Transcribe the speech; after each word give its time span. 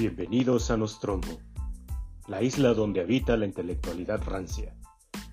Bienvenidos 0.00 0.70
a 0.70 0.78
Nostromo, 0.78 1.42
la 2.26 2.40
isla 2.40 2.72
donde 2.72 3.02
habita 3.02 3.36
la 3.36 3.44
intelectualidad 3.44 4.22
rancia, 4.24 4.74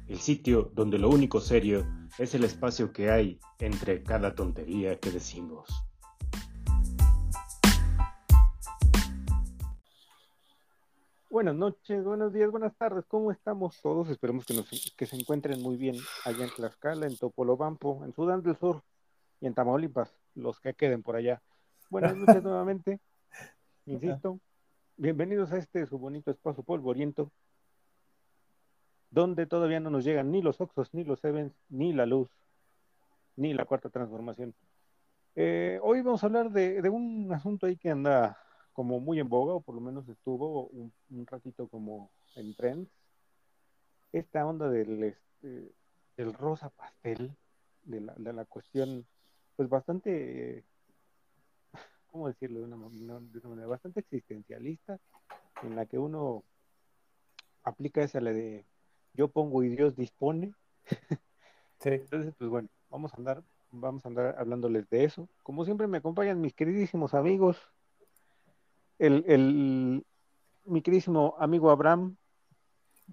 el 0.10 0.18
sitio 0.18 0.74
donde 0.76 1.00
lo 1.00 1.10
único 1.10 1.40
serio 1.40 1.88
es 2.18 2.36
el 2.36 2.44
espacio 2.44 2.92
que 2.92 3.10
hay 3.10 3.40
entre 3.60 4.04
cada 4.04 4.36
tontería 4.36 5.00
que 5.00 5.10
decimos. 5.10 5.70
Buenas 11.30 11.56
noches, 11.56 12.04
buenos 12.04 12.34
días, 12.34 12.52
buenas 12.52 12.76
tardes, 12.76 13.06
¿cómo 13.08 13.32
estamos 13.32 13.80
todos? 13.82 14.10
Esperemos 14.10 14.46
que, 14.46 14.54
nos, 14.54 14.94
que 14.98 15.06
se 15.06 15.16
encuentren 15.16 15.62
muy 15.62 15.78
bien 15.78 15.96
allá 16.26 16.44
en 16.44 16.50
Tlaxcala, 16.50 17.08
en 17.08 17.16
Topolobampo, 17.16 18.04
en 18.04 18.12
Sudán 18.12 18.44
del 18.44 18.58
Sur 18.58 18.84
y 19.40 19.48
en 19.48 19.54
Tamaulipas, 19.54 20.12
los 20.36 20.60
que 20.60 20.74
queden 20.74 21.04
por 21.04 21.16
allá. 21.16 21.42
Buenas 21.90 22.18
noches 22.18 22.44
nuevamente, 22.44 23.00
insisto, 23.86 24.42
bienvenidos 24.98 25.52
a 25.52 25.58
este 25.58 25.86
su 25.86 26.00
bonito 26.00 26.32
espacio 26.32 26.64
polvoriento, 26.64 27.32
donde 29.12 29.46
todavía 29.46 29.80
no 29.80 29.92
nos 29.92 30.04
llegan 30.04 30.32
ni 30.32 30.42
los 30.42 30.60
Oxos, 30.60 30.92
ni 30.94 31.04
los 31.04 31.20
Sevens, 31.20 31.54
ni 31.70 31.94
la 31.94 32.08
luz, 32.08 32.30
ni 33.36 33.54
la 33.54 33.66
cuarta 33.66 33.90
transformación. 33.90 34.56
Eh, 35.36 35.80
hoy 35.84 36.02
vamos 36.02 36.24
a 36.24 36.26
hablar 36.26 36.52
de, 36.52 36.82
un 36.90 37.32
asunto 37.32 37.68
ahí 37.68 37.78
que 37.78 37.92
anda 37.92 38.40
como 38.74 39.00
muy 39.00 39.20
en 39.20 39.30
boga, 39.30 39.54
o 39.54 39.62
por 39.62 39.76
lo 39.76 39.82
menos 39.82 40.10
estuvo 40.10 40.68
un, 40.68 40.92
ratito 41.28 41.68
como 41.68 42.12
en 42.36 42.56
trends, 42.56 42.90
esta 44.12 44.46
onda 44.48 44.68
del, 44.68 45.04
este, 45.04 45.72
del 46.18 46.34
rosa 46.34 46.70
pastel, 46.70 47.36
de 47.84 48.02
la, 48.02 48.14
de 48.16 48.34
la 48.34 48.46
cuestión, 48.46 49.06
pues 49.56 49.70
bastante, 49.70 50.66
¿cómo 52.12 52.28
decirlo? 52.28 52.60
De 52.60 52.66
una, 52.66 52.78
manera 52.78 53.68
bastante 53.68 54.00
existencialista, 54.00 55.00
en 55.64 55.76
la 55.76 55.86
que 55.86 55.98
uno 55.98 56.44
aplica 57.64 58.02
esa 58.02 58.22
la 58.22 58.32
de 58.32 58.66
yo 59.14 59.28
pongo 59.28 59.64
y 59.64 59.70
Dios 59.70 59.96
dispone. 59.96 60.54
Sí. 61.80 61.90
Entonces, 61.90 62.34
pues 62.40 62.50
bueno, 62.50 62.70
vamos 62.90 63.14
a 63.14 63.18
andar, 63.18 63.44
vamos 63.70 64.04
a 64.04 64.10
andar 64.10 64.36
hablándoles 64.40 64.90
de 64.90 65.04
eso. 65.04 65.30
Como 65.44 65.64
siempre 65.64 65.86
me 65.86 66.00
acompañan 66.00 66.42
mis 66.42 66.56
queridísimos 66.56 67.14
amigos, 67.14 67.56
el, 68.98 69.24
el, 69.28 70.04
mi 70.66 70.82
queridísimo 70.82 71.36
amigo 71.38 71.70
Abraham, 71.70 72.18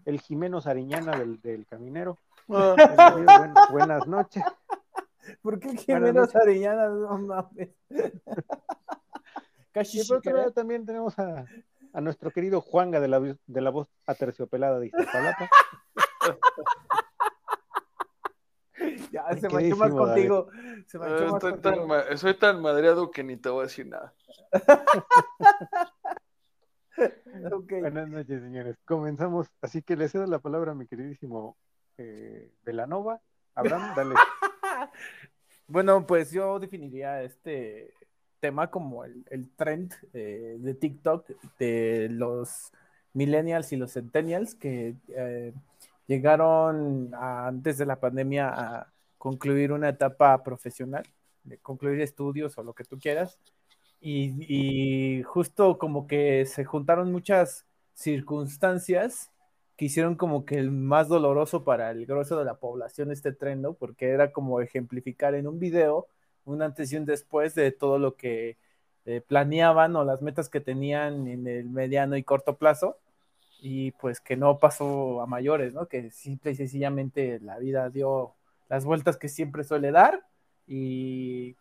el 0.06 0.18
Jimeno 0.18 0.62
Sariñana 0.62 1.18
del, 1.18 1.42
del 1.42 1.66
caminero. 1.66 2.18
Ah. 2.48 2.74
buenas 3.70 4.06
noches. 4.06 4.42
¿Por 5.42 5.58
qué 5.58 5.76
Jimeno 5.76 6.26
Sariñana? 6.26 6.88
No 6.88 7.18
mames. 7.18 7.70
Y 9.82 10.52
también 10.52 10.86
tenemos 10.86 11.18
a, 11.18 11.46
a, 11.92 12.00
nuestro 12.00 12.30
querido 12.30 12.60
Juanga 12.60 13.00
de 13.00 13.08
la, 13.08 13.18
de 13.20 13.60
la 13.60 13.70
voz 13.70 13.88
aterciopelada 14.06 14.78
de 14.78 14.86
Iztapalapa. 14.86 15.50
ya, 19.10 19.36
se 19.36 19.48
manchó 19.48 19.76
más 19.76 19.90
contigo. 19.90 20.48
Se 20.86 20.98
estoy, 20.98 21.60
tan, 21.60 22.18
soy 22.18 22.34
tan 22.34 22.62
madreado 22.62 23.10
que 23.10 23.24
ni 23.24 23.36
te 23.36 23.48
voy 23.48 23.60
a 23.60 23.62
decir 23.64 23.88
nada. 23.88 24.14
Buenas 27.68 28.08
noches, 28.08 28.42
señores. 28.42 28.76
Comenzamos, 28.84 29.48
así 29.60 29.82
que 29.82 29.96
le 29.96 30.08
cedo 30.08 30.26
la 30.26 30.38
palabra 30.38 30.72
a 30.72 30.74
mi 30.74 30.86
queridísimo 30.86 31.56
eh, 31.98 32.52
Velanova. 32.62 33.20
Abraham, 33.54 33.94
dale. 33.96 34.14
bueno, 35.66 36.06
pues 36.06 36.30
yo 36.30 36.60
definiría 36.60 37.22
este 37.22 37.94
tema 38.44 38.70
como 38.70 39.06
el, 39.06 39.48
trend 39.56 39.94
eh, 40.12 40.56
de 40.58 40.74
TikTok 40.74 41.26
de 41.58 42.08
los 42.10 42.72
millennials 43.14 43.72
y 43.72 43.76
los 43.76 43.94
centennials 43.94 44.54
que 44.54 44.96
eh, 45.08 45.54
llegaron 46.06 47.10
antes 47.14 47.78
de 47.78 47.86
la 47.86 47.98
pandemia 47.98 48.50
a 48.50 48.92
concluir 49.16 49.72
una 49.72 49.88
etapa 49.88 50.42
profesional, 50.42 51.04
de 51.42 51.56
concluir 51.56 52.02
estudios 52.02 52.58
o 52.58 52.62
lo 52.62 52.74
que 52.74 52.84
tú 52.84 52.98
quieras, 52.98 53.38
y, 53.98 55.22
justo 55.22 55.78
como 55.78 56.06
que 56.06 56.44
se 56.44 56.66
juntaron 56.66 57.10
muchas 57.10 57.64
circunstancias 57.94 59.30
que 59.78 59.86
hicieron 59.86 60.16
como 60.16 60.44
que 60.44 60.58
el 60.58 60.70
más 60.70 61.08
doloroso 61.08 61.64
para 61.64 61.90
el 61.92 62.04
grueso 62.04 62.38
de 62.38 62.44
la 62.44 62.56
población 62.56 63.10
este 63.10 63.32
tren, 63.32 63.62
¿no? 63.62 63.72
Porque 63.72 64.10
era 64.10 64.32
como 64.32 64.60
ejemplificar 64.60 65.34
en 65.34 65.46
un 65.46 65.58
video 65.58 66.08
un 66.44 66.62
antes 66.62 66.92
y 66.92 66.96
un 66.96 67.04
después 67.04 67.54
de 67.54 67.72
todo 67.72 67.98
lo 67.98 68.16
que 68.16 68.56
eh, 69.06 69.20
planeaban 69.20 69.96
o 69.96 70.04
las 70.04 70.22
metas 70.22 70.48
que 70.48 70.60
tenían 70.60 71.28
en 71.28 71.46
el 71.46 71.68
mediano 71.68 72.16
y 72.16 72.22
corto 72.22 72.56
plazo 72.56 72.98
y 73.60 73.92
pues 73.92 74.20
que 74.20 74.36
no 74.36 74.58
pasó 74.58 75.22
a 75.22 75.26
mayores, 75.26 75.74
¿no? 75.74 75.88
Que 75.88 76.10
simple 76.10 76.52
y 76.52 76.54
sencillamente 76.54 77.40
la 77.40 77.58
vida 77.58 77.88
dio 77.90 78.34
las 78.68 78.84
vueltas 78.84 79.16
que 79.16 79.28
siempre 79.28 79.64
suele 79.64 79.90
dar 79.90 80.26
y 80.66 81.56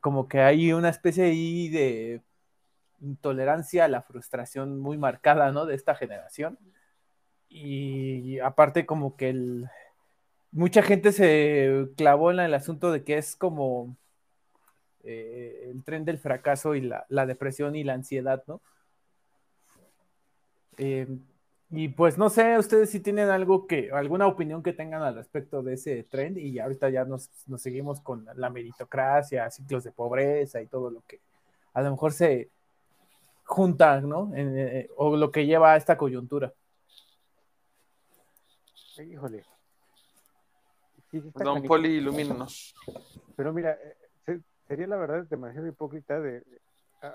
como 0.00 0.28
que 0.28 0.40
hay 0.40 0.72
una 0.72 0.90
especie 0.90 1.24
ahí 1.24 1.68
de 1.68 2.22
intolerancia 3.00 3.84
a 3.84 3.88
la 3.88 4.02
frustración 4.02 4.78
muy 4.80 4.98
marcada, 4.98 5.52
¿no? 5.52 5.66
De 5.66 5.74
esta 5.74 5.94
generación. 5.94 6.58
Y 7.48 8.38
aparte 8.40 8.86
como 8.86 9.16
que 9.16 9.30
el, 9.30 9.68
mucha 10.52 10.82
gente 10.82 11.12
se 11.12 11.88
clavó 11.96 12.30
en 12.30 12.40
el 12.40 12.54
asunto 12.54 12.92
de 12.92 13.04
que 13.04 13.18
es 13.18 13.36
como 13.36 13.96
eh, 15.04 15.70
el 15.70 15.82
tren 15.84 16.04
del 16.04 16.18
fracaso 16.18 16.74
y 16.74 16.82
la, 16.82 17.06
la, 17.08 17.26
depresión 17.26 17.74
y 17.76 17.84
la 17.84 17.94
ansiedad, 17.94 18.42
¿no? 18.46 18.60
Eh, 20.78 21.06
y 21.72 21.88
pues 21.88 22.18
no 22.18 22.28
sé, 22.30 22.58
ustedes 22.58 22.90
si 22.90 23.00
tienen 23.00 23.28
algo 23.28 23.66
que, 23.66 23.90
alguna 23.92 24.26
opinión 24.26 24.62
que 24.62 24.72
tengan 24.72 25.02
al 25.02 25.14
respecto 25.14 25.62
de 25.62 25.74
ese 25.74 26.02
trend 26.02 26.36
y 26.38 26.58
ahorita 26.58 26.90
ya 26.90 27.04
nos, 27.04 27.30
seguimos 27.58 28.00
con 28.00 28.26
la 28.34 28.50
meritocracia, 28.50 29.50
ciclos 29.50 29.84
de 29.84 29.92
pobreza 29.92 30.60
y 30.60 30.66
todo 30.66 30.90
lo 30.90 31.02
que 31.02 31.20
a 31.72 31.82
lo 31.82 31.92
mejor 31.92 32.12
se 32.12 32.50
junta, 33.44 34.00
¿no? 34.00 34.32
Eh, 34.34 34.88
o 34.96 35.16
lo 35.16 35.30
que 35.30 35.46
lleva 35.46 35.74
a 35.74 35.76
esta 35.76 35.96
coyuntura. 35.96 36.52
Híjole. 38.98 39.44
Don 41.34 41.62
Poli, 41.62 41.96
ilumínanos. 41.96 42.74
Pero 43.36 43.52
mira, 43.52 43.78
sería 44.70 44.86
la 44.86 44.96
verdad 44.96 45.26
demasiado 45.28 45.66
hipócrita 45.66 46.20
de, 46.20 46.44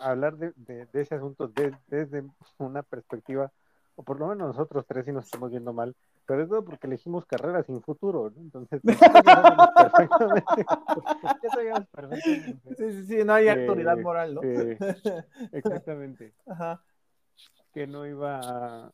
hablar 0.01 0.35
de, 0.35 0.87
ese 0.91 1.15
asunto 1.15 1.49
desde 1.87 2.25
una 2.57 2.83
perspectiva 2.83 3.49
o 3.95 4.03
por 4.03 4.19
lo 4.19 4.27
menos 4.27 4.49
nosotros 4.49 4.85
tres 4.85 5.05
sí 5.05 5.13
nos 5.13 5.23
estamos 5.23 5.51
viendo 5.51 5.71
mal, 5.71 5.95
pero 6.25 6.43
es 6.43 6.49
todo 6.49 6.65
porque 6.65 6.87
elegimos 6.87 7.25
carreras 7.25 7.65
sin 7.65 7.81
futuro, 7.81 8.29
¿no? 8.35 8.41
Entonces, 8.41 8.81
perfectamente. 8.83 10.65
ya 11.43 11.49
sabíamos 11.49 11.87
perfectamente. 11.87 12.75
Sí, 12.75 12.91
sí, 12.91 13.05
sí, 13.05 13.23
no 13.23 13.33
hay 13.33 13.47
autoridad 13.47 13.97
moral, 13.99 14.35
¿no? 14.35 14.41
exactamente. 15.53 16.33
Ajá. 16.45 16.83
Que 17.71 17.87
no 17.87 18.05
iba 18.05 18.41
a, 18.43 18.91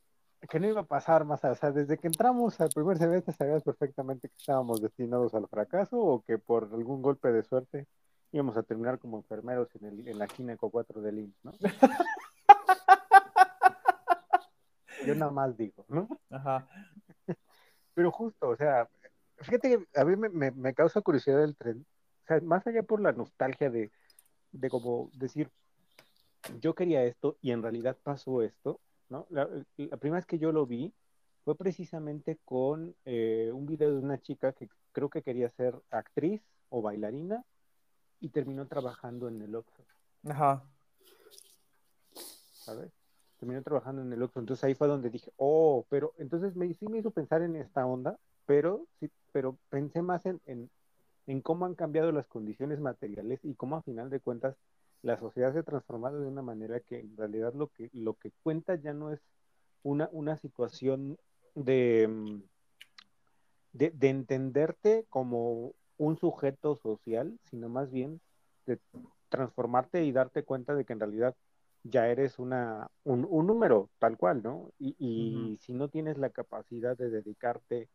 que 0.47 0.59
no 0.59 0.67
iba 0.67 0.81
a 0.81 0.85
pasar 0.85 1.25
más, 1.25 1.43
o 1.43 1.55
sea, 1.55 1.72
desde 1.72 1.97
que 1.97 2.05
entramos 2.05 2.61
al 2.61 2.69
primer 2.69 2.99
semestre 2.99 3.33
sabíamos 3.33 3.63
perfectamente 3.63 4.29
que 4.29 4.38
estábamos 4.38 4.83
destinados 4.83 5.33
al 5.33 5.47
fracaso 5.47 5.97
o 5.97 6.22
que 6.22 6.38
por 6.38 6.66
algún 6.72 7.01
golpe 7.01 7.31
de 7.31 7.41
suerte 7.41 7.88
íbamos 8.31 8.56
a 8.58 8.64
terminar 8.64 9.00
como 9.00 9.18
enfermeros 9.18 9.68
en, 9.75 9.86
el, 9.86 10.08
en 10.08 10.18
la 10.18 10.28
Gineco 10.28 10.69
4 10.69 11.02
del 11.02 11.19
IMSS, 11.19 11.44
¿no? 11.44 11.52
Yo 15.06 15.16
nada 15.16 15.31
más 15.31 15.58
digo, 15.58 15.86
¿no? 15.90 16.08
Ajá. 16.30 16.68
Pero 17.94 18.12
justo, 18.12 18.50
o 18.50 18.56
sea, 18.56 18.88
fíjate 19.38 19.70
que 19.70 20.00
a 20.00 20.06
mí 20.06 20.16
me, 20.16 20.74
causa 20.74 21.02
curiosidad 21.02 21.44
el 21.44 21.56
tren. 21.56 21.86
O 22.23 22.28
sea, 22.28 22.40
más 22.41 22.66
allá 22.67 22.84
por 22.84 23.02
la 23.02 23.11
nostalgia 23.11 23.70
de, 23.70 23.91
de 24.52 24.70
como 24.70 25.09
decir, 25.14 25.50
yo 26.59 26.76
quería 26.76 27.03
esto 27.03 27.38
y 27.41 27.52
en 27.52 27.61
realidad 27.61 27.97
pasó 28.03 28.41
esto, 28.41 28.79
¿no? 29.09 29.28
La, 29.29 29.47
primera 30.00 30.17
vez 30.17 30.26
que 30.26 30.40
yo 30.40 30.52
lo 30.52 30.66
vi 30.66 30.94
fue 31.44 31.55
precisamente 31.55 32.40
con 32.46 32.96
eh, 33.05 33.52
un 33.53 33.66
video 33.66 33.91
de 33.91 34.00
una 34.00 34.22
chica 34.22 34.53
que 34.53 34.70
creo 34.91 35.09
que 35.09 35.23
quería 35.23 35.50
ser 35.50 35.76
actriz 35.90 36.41
o 36.70 36.82
bailarina 36.82 37.44
y 38.22 38.29
terminó 38.29 38.68
trabajando 38.68 39.28
en 39.28 39.41
el 39.41 39.56
Oxxo. 39.56 39.84
Ajá. 40.23 40.64
¿Sabes? 42.14 42.91
terminé 43.41 43.64
trabajando 43.64 44.03
en 44.03 44.14
el 44.14 44.22
otro, 44.22 44.40
entonces 44.40 44.64
ahí 44.64 44.76
fue 44.76 44.88
donde 44.88 45.09
dije, 45.09 45.34
oh, 45.38 45.84
pero 45.90 46.14
entonces 46.20 46.56
me, 46.56 46.72
sí 46.76 46.88
me 46.88 47.00
hizo 47.00 47.09
pensar 47.09 47.41
en 47.41 47.56
esta 47.56 47.88
onda, 47.88 48.20
pero 48.46 48.85
sí, 49.00 49.09
pero 49.32 49.58
pensé 49.70 50.03
más 50.03 50.23
en, 50.28 50.40
en, 50.46 51.41
cómo 51.41 51.66
han 51.66 51.73
cambiado 51.73 52.12
las 52.12 52.28
condiciones 52.28 52.79
materiales 52.79 53.40
y 53.41 53.56
cómo 53.56 53.78
a 53.78 53.82
final 53.82 54.12
de 54.12 54.20
cuentas 54.20 54.56
la 55.02 55.17
sociedad 55.17 55.53
se 55.53 55.59
ha 55.59 55.64
transformado 55.64 56.20
de 56.20 56.28
una 56.28 56.44
manera 56.44 56.82
que 56.82 57.00
en 57.00 57.17
realidad 57.17 57.56
lo 57.56 57.70
que, 57.70 57.90
lo 57.94 58.14
que 58.14 58.32
cuenta 58.44 58.76
ya 58.76 58.94
no 58.94 59.12
es 59.12 59.20
una, 59.82 60.08
una 60.12 60.38
situación 60.38 61.17
de, 61.56 62.08
mm, 62.08 62.44
de, 63.74 63.90
de 63.90 64.09
entenderte 64.09 65.08
como 65.09 65.74
un 66.02 66.18
sujeto 66.18 66.78
social, 66.78 67.38
sino 67.44 67.70
más 67.70 67.92
bien 67.92 68.20
de 68.66 68.80
transformarte 69.30 70.03
y 70.03 70.12
darte 70.12 70.44
cuenta 70.44 70.74
de 70.74 70.84
que 70.84 70.94
en 70.94 71.00
realidad 71.00 71.36
ya 71.84 72.08
eres 72.08 72.40
una, 72.40 72.90
un, 73.03 73.28
un 73.30 73.46
número 73.46 73.88
tal 74.00 74.18
cual, 74.18 74.42
¿no? 74.42 74.72
Y, 74.80 75.59
si 75.62 75.74
no 75.74 75.90
tienes 75.90 76.18
la 76.18 76.32
capacidad 76.32 76.98
de 76.98 77.12
dedicarte 77.12 77.88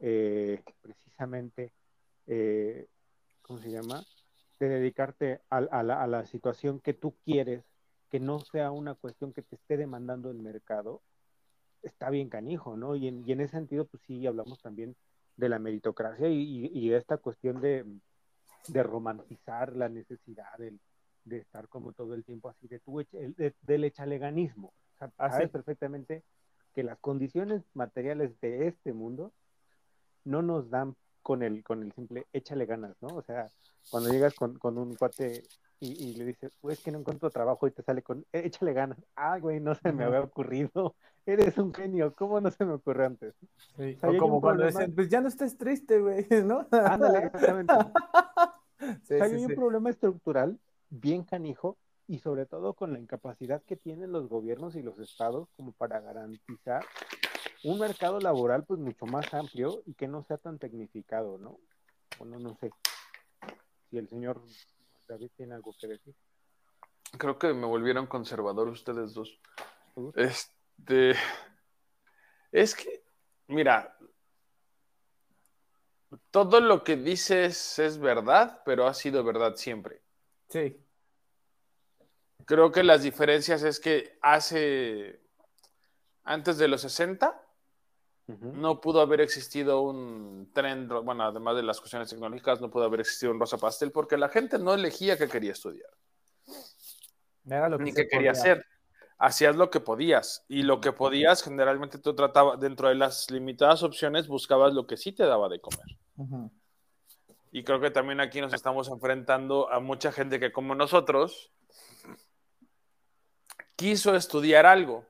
eh, 0.00 0.62
precisamente, 0.82 1.72
eh, 2.26 2.86
¿cómo 3.40 3.58
se 3.60 3.70
llama? 3.70 4.04
De 4.60 4.68
dedicarte 4.68 5.40
a, 5.48 5.56
a 5.56 5.82
la, 5.82 6.02
a 6.02 6.06
la 6.06 6.26
situación 6.26 6.80
que 6.80 6.92
tú 6.92 7.14
quieres, 7.24 7.64
que 8.10 8.20
no 8.20 8.40
sea 8.40 8.72
una 8.72 8.94
cuestión 8.94 9.32
que 9.32 9.40
te 9.40 9.56
esté 9.56 9.78
demandando 9.78 10.30
el 10.30 10.38
mercado, 10.38 11.00
está 11.82 12.10
bien 12.10 12.28
canijo, 12.28 12.76
¿no? 12.76 12.94
Y 12.94 13.08
en, 13.08 13.26
y 13.26 13.32
en 13.32 13.40
ese 13.40 13.52
sentido, 13.52 13.86
pues 13.86 14.02
sí, 14.06 14.26
hablamos 14.26 14.60
también 14.60 14.94
de 15.38 15.48
la 15.48 15.58
meritocracia 15.58 16.28
y, 16.28 16.66
y- 16.72 16.88
de 16.90 16.96
esta 16.96 17.16
cuestión 17.16 17.60
de, 17.60 17.86
de 18.66 18.82
romantizar 18.82 19.74
la 19.74 19.88
necesidad 19.88 20.52
del- 20.58 20.80
de 21.24 21.38
estar 21.38 21.68
como 21.68 21.92
todo 21.92 22.14
el 22.14 22.24
tiempo 22.24 22.48
así, 22.48 22.66
de 22.68 22.80
tu, 22.80 22.98
de- 22.98 23.54
del 23.62 23.84
echaleganismo. 23.84 24.68
O 24.68 24.98
sea, 24.98 25.10
Ah, 25.16 25.30
sabes 25.30 25.46
sí. 25.48 25.52
perfectamente 25.52 26.22
que 26.74 26.82
las 26.82 26.98
condiciones 26.98 27.62
materiales 27.74 28.38
de 28.40 28.66
este 28.66 28.92
mundo 28.92 29.32
no 30.24 30.42
nos 30.42 30.68
dan 30.70 30.96
con 31.22 31.42
el, 31.42 31.62
con 31.62 31.82
el 31.82 31.92
simple 31.92 32.26
échale 32.32 32.66
ganas, 32.66 32.96
¿no? 33.00 33.08
O 33.14 33.22
sea, 33.22 33.46
cuando 33.90 34.10
llegas 34.10 34.34
con, 34.34 34.58
con 34.58 34.76
un 34.76 34.94
cuate 34.96 35.42
y, 35.80 35.92
y 36.10 36.14
le 36.14 36.24
dices, 36.24 36.52
pues 36.60 36.80
que 36.82 36.90
no 36.90 36.98
encuentro 36.98 37.30
trabajo 37.30 37.66
y 37.66 37.70
te 37.70 37.82
sale 37.82 38.02
con 38.02 38.20
"Eh, 38.32 38.42
échale 38.44 38.72
ganas. 38.72 38.98
Ah, 39.16 39.38
güey, 39.38 39.60
no 39.60 39.74
se 39.74 39.92
me 39.92 40.04
había 40.04 40.20
ocurrido. 40.22 40.94
Eres 41.26 41.58
un 41.58 41.72
genio. 41.74 42.14
¿Cómo 42.14 42.40
no 42.40 42.50
se 42.50 42.64
me 42.64 42.72
ocurrió 42.74 43.06
antes? 43.06 43.34
Sí, 43.76 43.94
O 43.96 44.00
sea, 44.00 44.18
como 44.18 44.40
cuando 44.40 44.66
dicen, 44.66 44.94
pues 44.94 45.08
ya 45.08 45.20
no 45.20 45.28
estés 45.28 45.56
triste, 45.56 46.00
güey, 46.00 46.26
¿no? 46.44 46.66
Ándale, 46.70 47.18
exactamente. 47.26 47.74
Sí, 49.02 49.14
O 49.14 49.18
sea, 49.18 49.26
sí, 49.28 49.34
hay 49.34 49.44
un 49.44 49.54
problema 49.56 49.90
estructural 49.90 50.56
bien 50.88 51.24
canijo 51.24 51.76
y 52.06 52.20
sobre 52.20 52.46
todo 52.46 52.74
con 52.74 52.92
la 52.92 53.00
incapacidad 53.00 53.60
que 53.64 53.74
tienen 53.74 54.12
los 54.12 54.28
gobiernos 54.28 54.76
y 54.76 54.82
los 54.82 55.00
estados 55.00 55.48
como 55.56 55.72
para 55.72 55.98
garantizar 56.00 56.84
un 57.64 57.80
mercado 57.80 58.20
laboral 58.20 58.62
pues 58.64 58.78
mucho 58.78 59.04
más 59.06 59.34
amplio 59.34 59.82
y 59.84 59.94
que 59.94 60.06
no 60.06 60.22
sea 60.22 60.38
tan 60.38 60.58
tecnificado, 60.60 61.38
¿no? 61.38 61.58
Bueno, 62.20 62.38
no 62.38 62.54
sé 62.54 62.70
si 63.90 63.98
el 63.98 64.08
señor 64.08 64.40
David 65.08 65.30
tiene 65.36 65.54
algo 65.54 65.74
que 65.80 65.86
decir. 65.86 66.14
Creo 67.16 67.38
que 67.38 67.54
me 67.54 67.66
volvieron 67.66 68.06
conservador 68.06 68.68
ustedes 68.68 69.14
dos. 69.14 69.40
Este. 70.14 71.14
Es 72.52 72.74
que, 72.74 73.02
mira, 73.48 73.96
todo 76.30 76.60
lo 76.60 76.84
que 76.84 76.96
dices 76.96 77.78
es 77.78 77.98
verdad, 77.98 78.62
pero 78.64 78.86
ha 78.86 78.94
sido 78.94 79.24
verdad 79.24 79.54
siempre. 79.56 80.02
Sí. 80.48 80.76
Creo 82.44 82.70
que 82.72 82.82
las 82.82 83.02
diferencias 83.02 83.62
es 83.62 83.80
que 83.80 84.18
hace, 84.22 85.20
antes 86.24 86.56
de 86.58 86.68
los 86.68 86.82
60, 86.82 87.47
No 88.28 88.78
pudo 88.82 89.00
haber 89.00 89.22
existido 89.22 89.80
un 89.80 90.50
tren, 90.52 90.86
bueno, 90.86 91.24
además 91.24 91.56
de 91.56 91.62
las 91.62 91.80
cuestiones 91.80 92.10
tecnológicas, 92.10 92.60
no 92.60 92.70
pudo 92.70 92.84
haber 92.84 93.00
existido 93.00 93.32
un 93.32 93.40
rosa 93.40 93.56
pastel 93.56 93.90
porque 93.90 94.18
la 94.18 94.28
gente 94.28 94.58
no 94.58 94.74
elegía 94.74 95.16
qué 95.16 95.28
quería 95.28 95.52
estudiar, 95.52 95.90
Era 97.46 97.70
lo 97.70 97.78
que 97.78 97.84
ni 97.84 97.92
qué 97.94 98.06
quería 98.06 98.32
hacer. 98.32 98.66
Hacías 99.16 99.56
lo 99.56 99.70
que 99.70 99.80
podías 99.80 100.44
y 100.46 100.62
lo 100.62 100.80
que 100.80 100.92
podías, 100.92 101.42
generalmente 101.42 101.98
tú 101.98 102.14
tratabas, 102.14 102.60
dentro 102.60 102.90
de 102.90 102.96
las 102.96 103.30
limitadas 103.30 103.82
opciones, 103.82 104.28
buscabas 104.28 104.74
lo 104.74 104.86
que 104.86 104.98
sí 104.98 105.12
te 105.12 105.24
daba 105.24 105.48
de 105.48 105.60
comer. 105.60 106.50
Y 107.50 107.64
creo 107.64 107.80
que 107.80 107.90
también 107.90 108.20
aquí 108.20 108.42
nos 108.42 108.52
estamos 108.52 108.88
enfrentando 108.88 109.72
a 109.72 109.80
mucha 109.80 110.12
gente 110.12 110.38
que, 110.38 110.52
como 110.52 110.74
nosotros, 110.74 111.50
quiso 113.74 114.14
estudiar 114.14 114.66
algo. 114.66 115.06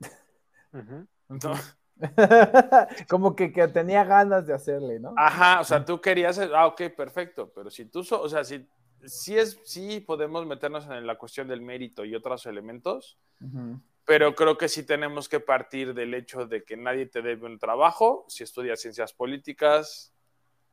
¿no? 1.28 1.77
Como 3.08 3.34
que, 3.36 3.52
que 3.52 3.68
tenía 3.68 4.04
ganas 4.04 4.46
de 4.46 4.54
hacerle, 4.54 5.00
¿no? 5.00 5.14
Ajá, 5.16 5.60
o 5.60 5.64
sea, 5.64 5.84
tú 5.84 6.00
querías, 6.00 6.38
ah, 6.38 6.66
ok, 6.66 6.82
perfecto, 6.96 7.50
pero 7.54 7.70
si 7.70 7.86
tú, 7.86 8.02
so- 8.04 8.20
o 8.22 8.28
sea, 8.28 8.44
si, 8.44 8.68
si 9.04 9.36
es, 9.38 9.60
sí 9.64 10.00
podemos 10.00 10.46
meternos 10.46 10.86
en 10.86 11.06
la 11.06 11.16
cuestión 11.18 11.48
del 11.48 11.60
mérito 11.60 12.04
y 12.04 12.14
otros 12.14 12.46
elementos, 12.46 13.18
Ujú. 13.40 13.80
pero 14.04 14.34
creo 14.34 14.56
que 14.58 14.68
sí 14.68 14.84
tenemos 14.84 15.28
que 15.28 15.40
partir 15.40 15.94
del 15.94 16.14
hecho 16.14 16.46
de 16.46 16.64
que 16.64 16.76
nadie 16.76 17.06
te 17.06 17.22
debe 17.22 17.46
un 17.46 17.58
trabajo, 17.58 18.24
si 18.28 18.44
estudias 18.44 18.80
ciencias 18.80 19.12
políticas, 19.12 20.12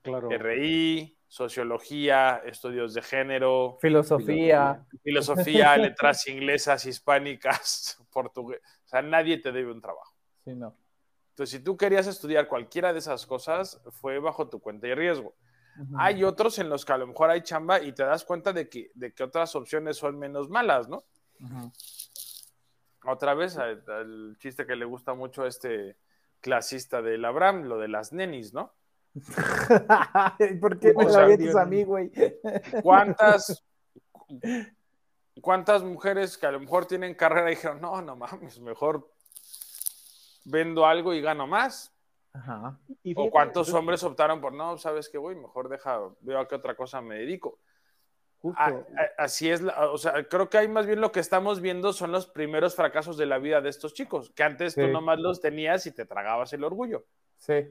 Claro. 0.01 0.29
RI, 0.29 1.17
sociología, 1.27 2.39
estudios 2.45 2.93
de 2.93 3.01
género, 3.01 3.79
Filosofía. 3.81 4.85
filosofía, 5.03 5.75
letras 5.77 6.27
inglesas, 6.27 6.85
hispánicas, 6.85 7.97
portugués, 8.13 8.61
o 8.85 8.87
sea, 8.87 9.01
nadie 9.01 9.39
te 9.39 9.51
debe 9.51 9.71
un 9.71 9.81
trabajo. 9.81 10.13
Sí, 10.43 10.53
no. 10.53 10.75
Entonces, 11.35 11.59
si 11.59 11.63
tú 11.65 11.75
querías 11.75 12.07
estudiar 12.07 12.47
cualquiera 12.47 12.93
de 12.93 12.99
esas 12.99 13.25
cosas, 13.25 13.81
fue 13.99 14.19
bajo 14.19 14.47
tu 14.47 14.61
cuenta 14.61 14.87
y 14.87 14.95
riesgo. 14.95 15.35
Hay 15.97 16.23
otros 16.23 16.59
en 16.59 16.69
los 16.69 16.85
que 16.85 16.93
a 16.93 16.97
lo 16.97 17.07
mejor 17.07 17.29
hay 17.29 17.41
chamba 17.41 17.81
y 17.81 17.91
te 17.91 18.05
das 18.05 18.23
cuenta 18.23 18.53
de 18.53 18.69
que, 18.69 18.89
de 18.95 19.13
que 19.13 19.21
otras 19.21 19.53
opciones 19.53 19.97
son 19.97 20.17
menos 20.17 20.47
malas, 20.47 20.87
¿no? 20.87 21.03
Otra 23.03 23.33
vez, 23.33 23.57
al 23.57 24.37
chiste 24.39 24.65
que 24.65 24.77
le 24.77 24.85
gusta 24.85 25.13
mucho 25.13 25.43
a 25.43 25.49
este 25.49 25.97
clasista 26.39 27.01
del 27.01 27.25
Abraham, 27.25 27.63
lo 27.63 27.79
de 27.79 27.89
las 27.89 28.13
nenis, 28.13 28.53
¿no? 28.53 28.73
¿Por 30.61 30.79
qué 30.79 30.93
me 30.93 31.03
O 31.03 31.07
la 31.09 31.11
sea, 31.11 31.23
avientas 31.23 31.57
a 31.57 31.65
mí, 31.65 31.83
güey? 31.83 32.13
¿Cuántas, 32.81 33.61
¿Cuántas 35.41 35.83
mujeres 35.83 36.37
que 36.37 36.45
a 36.45 36.51
lo 36.51 36.61
mejor 36.61 36.85
tienen 36.85 37.13
carrera 37.13 37.49
dijeron, 37.49 37.81
no, 37.81 38.01
no 38.01 38.15
mames, 38.15 38.57
mejor 38.61 39.09
vendo 40.45 40.85
algo 40.85 41.13
y 41.13 41.19
gano 41.21 41.45
más? 41.47 41.93
Ajá. 42.31 42.79
Y 43.03 43.13
¿O 43.17 43.29
cuántos 43.29 43.73
hombres 43.73 44.03
optaron 44.03 44.39
por, 44.41 44.53
no, 44.53 44.77
sabes 44.77 45.09
qué, 45.09 45.17
güey, 45.17 45.35
mejor 45.35 45.67
deja, 45.69 45.99
veo 46.21 46.39
a 46.39 46.47
qué 46.47 46.55
otra 46.55 46.75
cosa 46.75 47.01
me 47.01 47.15
dedico? 47.15 47.59
así 49.17 49.49
es, 49.49 49.61
la- 49.61 49.89
o 49.91 49.97
sea, 49.97 50.23
creo 50.27 50.49
que 50.49 50.59
hay 50.59 50.67
más 50.67 50.85
bien 50.85 51.01
lo 51.01 51.11
que 51.11 51.19
estamos 51.19 51.61
viendo 51.61 51.93
son 51.93 52.11
los 52.11 52.27
primeros 52.27 52.75
fracasos 52.75 53.17
de 53.17 53.25
la 53.25 53.39
vida 53.39 53.59
de 53.59 53.69
estos 53.69 53.93
chicos, 53.95 54.29
que 54.35 54.43
antes 54.43 54.75
tú 54.75 54.81
Sí. 54.81 54.87
nomás 54.91 55.19
los 55.19 55.41
tenías 55.41 55.87
y 55.87 55.91
te 55.91 56.05
tragabas 56.05 56.53
el 56.53 56.63
orgullo, 56.63 57.05
Sí. 57.37 57.63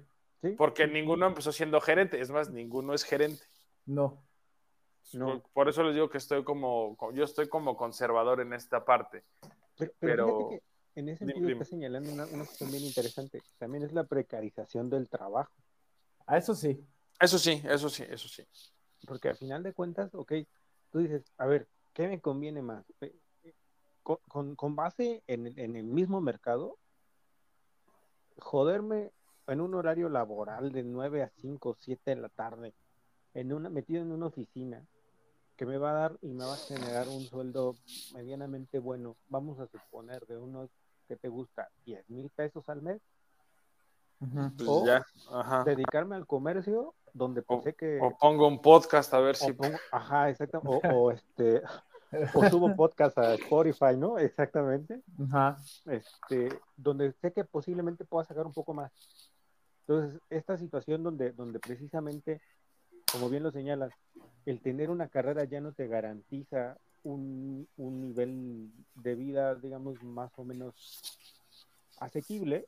¿sí? 0.42 0.50
porque 0.58 0.88
ninguno 0.88 1.26
empezó 1.28 1.52
siendo 1.52 1.80
gerente, 1.80 2.20
es 2.20 2.30
más, 2.30 2.50
ninguno 2.50 2.92
es 2.92 3.04
gerente. 3.04 3.44
No. 3.86 4.20
No. 5.12 5.26
Por, 5.26 5.42
por 5.52 5.68
eso 5.68 5.82
les 5.84 5.94
digo 5.94 6.08
que 6.10 6.18
estoy 6.18 6.42
como, 6.42 6.96
yo 7.12 7.22
estoy 7.22 7.48
como 7.48 7.76
conservador 7.76 8.40
en 8.40 8.52
esta 8.52 8.84
parte. 8.84 9.22
Pero, 9.76 9.92
pero 10.00 10.26
Pero- 10.26 10.26
fíjate 10.38 10.54
que 10.56 10.62
en 10.96 11.08
ese 11.08 11.24
sentido 11.26 11.48
está 11.52 11.64
señalando 11.64 12.12
una, 12.12 12.26
una 12.26 12.44
cuestión 12.44 12.70
bien 12.70 12.84
interesante. 12.84 13.42
También 13.58 13.84
es 13.84 13.92
la 13.92 14.04
precarización 14.04 14.88
del 14.90 15.08
trabajo. 15.08 15.52
A 16.26 16.38
eso 16.38 16.54
sí. 16.54 16.84
Eso 17.20 17.38
sí, 17.38 17.62
eso 17.64 17.88
sí, 17.88 18.04
eso 18.08 18.28
sí. 18.28 18.42
Porque 19.06 19.28
al 19.28 19.36
final 19.36 19.62
de 19.62 19.72
cuentas, 19.72 20.14
ok, 20.14 20.32
tú 20.90 20.98
dices, 21.00 21.24
a 21.38 21.46
ver, 21.46 21.68
¿qué 21.92 22.08
me 22.08 22.20
conviene 22.20 22.62
más? 22.62 22.84
Eh, 23.00 23.14
Con, 24.02 24.18
con- 24.28 24.54
con 24.56 24.76
base 24.76 25.22
en, 25.26 25.46
el- 25.46 25.58
en 25.58 25.76
el 25.76 25.84
mismo 25.86 26.20
mercado, 26.20 26.78
joderme 28.38 29.12
en 29.46 29.60
un 29.60 29.74
horario 29.74 30.08
laboral 30.08 30.72
de 30.72 30.82
9 30.82 31.22
a 31.22 31.30
5, 31.40 31.76
7 31.78 32.14
de 32.14 32.16
la 32.20 32.28
tarde, 32.28 32.74
en 33.34 33.52
una, 33.52 33.68
metido 33.70 34.02
en 34.02 34.12
una 34.12 34.26
oficina, 34.26 34.84
que 35.56 35.66
me 35.66 35.78
va 35.78 35.90
a 35.90 35.94
dar 35.94 36.18
y 36.22 36.28
me 36.28 36.44
va 36.44 36.54
a 36.54 36.58
generar 36.58 37.08
un 37.08 37.22
sueldo 37.22 37.76
medianamente 38.12 38.78
bueno, 38.78 39.16
vamos 39.28 39.60
a 39.60 39.66
suponer 39.68 40.26
de 40.26 40.36
unos 40.36 40.68
que 41.04 41.16
te 41.16 41.28
gusta 41.28 41.68
10 41.84 42.08
mil 42.10 42.30
pesos 42.30 42.68
al 42.68 42.82
mes. 42.82 43.00
Pues 44.18 44.68
O- 44.68 44.86
ya, 44.86 45.04
ajá. 45.32 45.64
dedicarme 45.64 46.16
al 46.16 46.26
comercio, 46.26 46.94
donde 47.12 47.42
pues, 47.42 47.62
sé 47.64 47.74
que... 47.74 47.98
O 48.00 48.16
pongo 48.16 48.48
un 48.48 48.60
podcast 48.62 49.12
a 49.12 49.20
ver 49.20 49.34
o 49.34 49.38
si... 49.38 49.52
pongo- 49.52 49.78
ajá, 49.92 50.30
exacto, 50.30 50.60
o, 50.64 50.80
o 50.94 51.10
este, 51.10 51.62
o 52.32 52.48
subo 52.48 52.74
podcast 52.74 53.18
a 53.18 53.34
Spotify, 53.34 53.96
¿no? 53.98 54.18
Exactamente, 54.18 55.02
Ajá. 55.28 55.58
este, 55.86 56.48
donde 56.76 57.12
sé 57.12 57.32
que 57.32 57.44
posiblemente 57.44 58.04
pueda 58.04 58.24
sacar 58.24 58.46
un 58.46 58.52
poco 58.52 58.72
más. 58.72 58.92
Entonces, 59.86 60.18
esta 60.30 60.56
situación 60.56 61.02
donde, 61.02 61.32
donde 61.32 61.58
precisamente, 61.58 62.40
como 63.12 63.28
bien 63.28 63.42
lo 63.42 63.50
señalas, 63.50 63.92
el 64.46 64.62
tener 64.62 64.90
una 64.90 65.08
carrera 65.08 65.44
ya 65.44 65.60
no 65.60 65.72
te 65.72 65.86
garantiza 65.86 66.78
un, 67.04 67.66
un 67.76 68.00
nivel 68.00 68.70
de 68.96 69.14
vida, 69.14 69.54
digamos, 69.54 70.02
más 70.02 70.30
o 70.36 70.44
menos 70.44 70.74
asequible, 72.00 72.66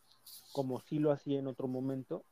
como 0.52 0.80
sí 0.80 0.98
lo 0.98 1.10
hacía 1.12 1.38
en 1.40 1.46
otro 1.48 1.66
momento. 1.68 2.22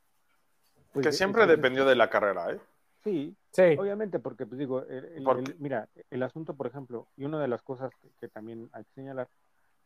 pues, 0.93 1.07
que 1.07 1.13
siempre 1.13 1.43
entonces, 1.43 1.59
dependió 1.61 1.85
de 1.85 1.97
la 1.97 2.09
carrera, 2.09 2.53
¿eh? 2.53 2.61
Sí, 3.03 3.35
Sí. 3.51 3.77
Obviamente, 3.79 4.19
porque 4.19 4.47
pues 4.47 4.59
digo, 4.59 4.83
el- 4.83 5.05
el- 5.05 5.23
Porque- 5.25 5.53
el- 5.53 5.59
mira, 5.61 5.89
el 6.11 6.23
asunto, 6.25 6.55
por 6.55 6.67
ejemplo, 6.67 7.07
y 7.17 7.25
una 7.25 7.41
de 7.41 7.47
las 7.49 7.63
cosas 7.63 7.93
que, 8.03 8.09
que 8.21 8.29
también 8.29 8.69
hay 8.73 8.83
que 8.85 8.93
señalar, 8.95 9.29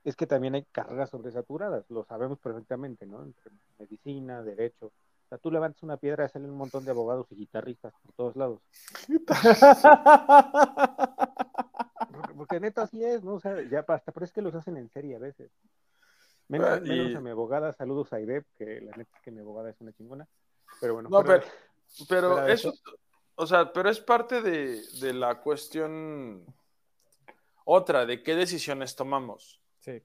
es 0.04 0.16
que 0.16 0.26
también 0.26 0.54
hay 0.54 0.64
carreras 0.72 1.10
sobresaturadas, 1.10 1.84
lo 1.90 2.04
sabemos 2.04 2.38
perfectamente, 2.38 3.04
¿no? 3.06 3.22
Entre 3.22 3.50
medicina, 3.78 4.42
derecho. 4.42 4.86
O 4.86 5.28
sea, 5.28 5.36
tú 5.36 5.50
levantas 5.50 5.82
una 5.82 5.98
piedra 5.98 6.24
y 6.24 6.28
salen 6.30 6.50
un 6.50 6.56
montón 6.56 6.84
de 6.86 6.90
abogados 6.92 7.26
y 7.30 7.34
guitarristas 7.36 7.92
por 8.02 8.12
todos 8.14 8.36
lados. 8.36 8.60
Porque, 12.38 12.54
porque 12.54 12.54
que 12.56 12.60
neta 12.60 12.82
así 12.82 13.04
es, 13.04 13.22
¿no? 13.22 13.34
O 13.34 13.40
sea, 13.40 13.60
ya 13.62 13.84
hasta 13.86 14.12
parece 14.12 14.32
que 14.32 14.42
los 14.42 14.54
hacen 14.54 14.76
en 14.76 14.88
serie 14.90 15.16
a 15.16 15.18
veces. 15.18 15.50
Menos, 16.48 16.68
Ah, 16.70 16.80
y- 16.82 16.88
menos 16.88 17.14
a 17.16 17.20
mi 17.20 17.30
abogada, 17.30 17.72
saludos 17.72 18.12
a 18.12 18.20
Idep, 18.20 18.46
que 18.56 18.80
la 18.80 18.92
neta 18.96 19.10
es 19.16 19.22
que 19.22 19.30
mi 19.30 19.40
abogada 19.40 19.70
es 19.70 19.80
una 19.80 19.92
chingona. 19.92 20.26
Pero 20.80 20.94
bueno, 20.94 21.08
No, 21.10 21.22
pero, 21.22 21.38
de- 21.38 21.44
pero 22.08 22.46
eso, 22.46 22.72
o 23.34 23.46
sea, 23.46 23.72
pero 23.72 23.90
es 23.90 24.00
parte 24.00 24.40
de, 24.40 24.80
de 25.00 25.12
la 25.12 25.40
cuestión 25.40 26.46
otra, 27.64 28.06
de 28.06 28.22
qué 28.22 28.34
decisiones 28.34 28.96
tomamos. 28.96 29.60
Sí. 29.80 30.02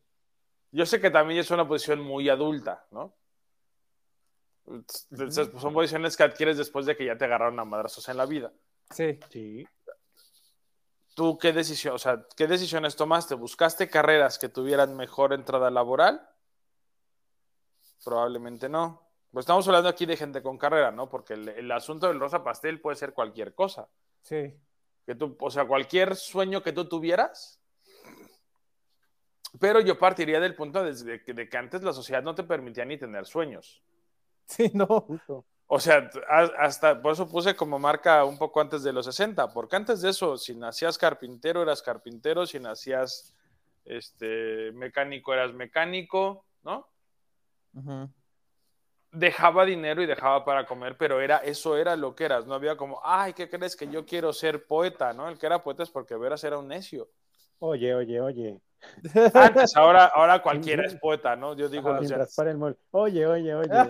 Yo 0.72 0.86
sé 0.86 1.00
que 1.00 1.10
también 1.12 1.40
es 1.40 1.52
una 1.52 1.68
posición 1.68 2.02
muy 2.02 2.28
adulta, 2.30 2.86
¿no? 2.92 3.14
Entonces, 4.66 5.50
pues, 5.50 5.62
son 5.62 5.74
posiciones 5.74 6.18
que 6.18 6.24
adquieres 6.24 6.58
después 6.58 6.86
de 6.86 6.96
que 6.96 7.06
ya 7.06 7.18
te 7.18 7.26
agarraron 7.26 7.60
a 7.60 7.66
madrazos 7.66 8.08
en 8.10 8.18
la 8.18 8.26
vida. 8.26 8.52
Sí. 8.90 9.20
Sí, 9.30 9.68
¿Tú 11.16 11.38
qué 11.38 11.54
decisión, 11.54 11.94
o 11.96 12.00
sea, 12.00 12.26
qué 12.36 12.48
decisiones 12.48 12.96
tomaste? 12.96 13.36
¿Buscaste 13.36 13.90
carreras 13.90 14.40
que 14.40 14.50
tuvieran 14.50 14.96
mejor 14.96 15.34
entrada 15.34 15.70
laboral? 15.70 16.28
Probablemente 18.04 18.68
no. 18.68 19.02
Pues 19.32 19.44
estamos 19.44 19.68
hablando 19.68 19.90
aquí 19.90 20.06
de 20.06 20.18
gente 20.18 20.42
con 20.42 20.58
carrera, 20.58 20.92
¿no? 20.92 21.10
Porque 21.10 21.34
el, 21.34 21.50
el 21.50 21.72
asunto 21.72 22.08
del 22.08 22.20
rosa 22.20 22.44
pastel 22.44 22.82
puede 22.82 22.96
ser 22.98 23.14
cualquier 23.14 23.54
cosa. 23.56 23.88
Sí. 24.22 24.54
Que 25.06 25.16
tú, 25.16 25.36
o 25.40 25.50
sea, 25.52 25.66
cualquier 25.66 26.16
sueño 26.16 26.62
que 26.64 26.72
tú 26.74 26.88
tuvieras. 26.88 27.60
Pero 29.60 29.80
yo 29.82 29.98
partiría 30.00 30.40
del 30.40 30.56
punto 30.56 30.84
de, 30.84 31.22
que- 31.24 31.34
de 31.34 31.48
que 31.50 31.58
antes 31.58 31.84
la 31.84 31.94
sociedad 31.94 32.24
no 32.24 32.34
te 32.36 32.44
permitía 32.44 32.86
ni 32.86 32.98
tener 32.98 33.26
sueños. 33.26 33.84
Sí, 34.46 34.72
no. 34.74 34.88
justo. 35.02 35.46
O 35.76 35.80
sea, 35.80 36.08
hasta 36.60 37.02
por 37.02 37.14
eso 37.14 37.28
puse 37.28 37.56
como 37.56 37.80
marca 37.80 38.24
un 38.26 38.38
poco 38.38 38.62
antes 38.62 38.84
de 38.84 38.94
los 38.94 39.08
60, 39.08 39.52
porque 39.52 39.76
antes 39.76 40.02
de 40.02 40.12
eso, 40.12 40.38
si 40.38 40.54
nacías 40.54 41.00
carpintero, 41.00 41.64
eras 41.64 41.82
carpintero, 41.82 42.46
si 42.46 42.60
nacías 42.60 43.34
este, 43.84 44.72
mecánico, 44.74 45.34
eras 45.34 45.52
mecánico, 45.52 46.46
¿no? 46.62 46.88
Dejaba 49.12 49.66
dinero 49.66 50.04
y 50.04 50.06
dejaba 50.06 50.46
para 50.46 50.68
comer, 50.68 50.96
pero 50.96 51.20
era, 51.20 51.38
eso 51.38 51.76
era 51.76 51.96
lo 51.96 52.14
que 52.14 52.26
eras. 52.26 52.46
No 52.46 52.54
había 52.54 52.78
como, 52.78 53.02
ay, 53.04 53.34
¿qué 53.34 53.50
crees 53.50 53.76
que 53.76 53.88
yo 53.88 54.06
quiero 54.06 54.32
ser 54.32 54.68
poeta? 54.68 55.12
¿no? 55.12 55.28
El 55.28 55.40
que 55.40 55.48
era 55.48 55.64
poeta 55.64 55.82
es 55.82 55.90
porque 55.90 56.16
veras 56.16 56.44
era 56.44 56.60
un 56.60 56.68
necio. 56.68 57.10
Oye, 57.58 57.96
oye, 57.96 58.22
oye. 58.22 58.62
Antes, 59.34 59.76
ahora, 59.78 60.06
ahora 60.06 60.42
cualquiera 60.42 60.86
es 60.86 60.96
poeta, 60.96 61.36
¿no? 61.36 61.56
Yo 61.56 61.70
digo, 61.70 61.96
para 62.36 62.52
el 62.52 62.58
mol. 62.58 62.78
Oye, 62.92 63.26
oye, 63.26 63.56
oye. 63.56 63.70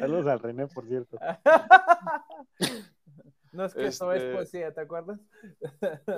Saludos 0.00 0.26
al 0.26 0.40
René, 0.40 0.66
por 0.66 0.86
cierto. 0.86 1.18
No 3.50 3.64
es 3.64 3.74
que 3.74 3.86
eso 3.86 4.12
es 4.12 4.22
Este- 4.22 4.34
poesía, 4.34 4.74
¿te 4.74 4.82
acuerdas? 4.82 5.18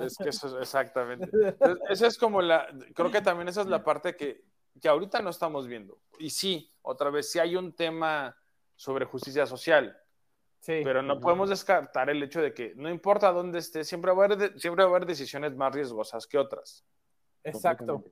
Es 0.03 0.17
que 0.17 0.29
eso 0.29 0.47
es 0.47 0.53
exactamente. 0.61 1.29
Entonces, 1.31 1.79
esa 1.89 2.07
es 2.07 2.17
como 2.17 2.41
la, 2.41 2.67
creo 2.93 3.09
que 3.09 3.21
también 3.21 3.47
esa 3.47 3.61
es 3.61 3.67
la 3.67 3.83
parte 3.85 4.17
que, 4.17 4.43
que 4.81 4.89
ahorita 4.89 5.21
no 5.21 5.29
estamos 5.29 5.65
viendo. 5.65 5.97
Y 6.19 6.29
sí, 6.29 6.71
otra 6.81 7.09
vez, 7.09 7.31
sí 7.31 7.39
hay 7.39 7.55
un 7.55 7.73
tema 7.73 8.35
sobre 8.75 9.05
justicia 9.05 9.45
social, 9.45 9.97
Sí. 10.61 10.81
pero 10.83 11.01
no 11.01 11.19
podemos 11.19 11.49
descartar 11.49 12.09
el 12.11 12.21
hecho 12.21 12.39
de 12.39 12.53
que 12.53 12.73
no 12.75 12.87
importa 12.89 13.31
dónde 13.31 13.57
esté, 13.59 13.83
siempre 13.83 14.11
va 14.13 14.21
a 14.21 14.25
haber, 14.25 14.37
de- 14.37 14.59
siempre 14.59 14.83
va 14.85 14.91
a 14.91 14.95
haber 14.95 15.07
decisiones 15.07 15.55
más 15.55 15.73
riesgosas 15.73 16.27
que 16.27 16.37
otras. 16.37 16.85
Exacto. 17.43 18.03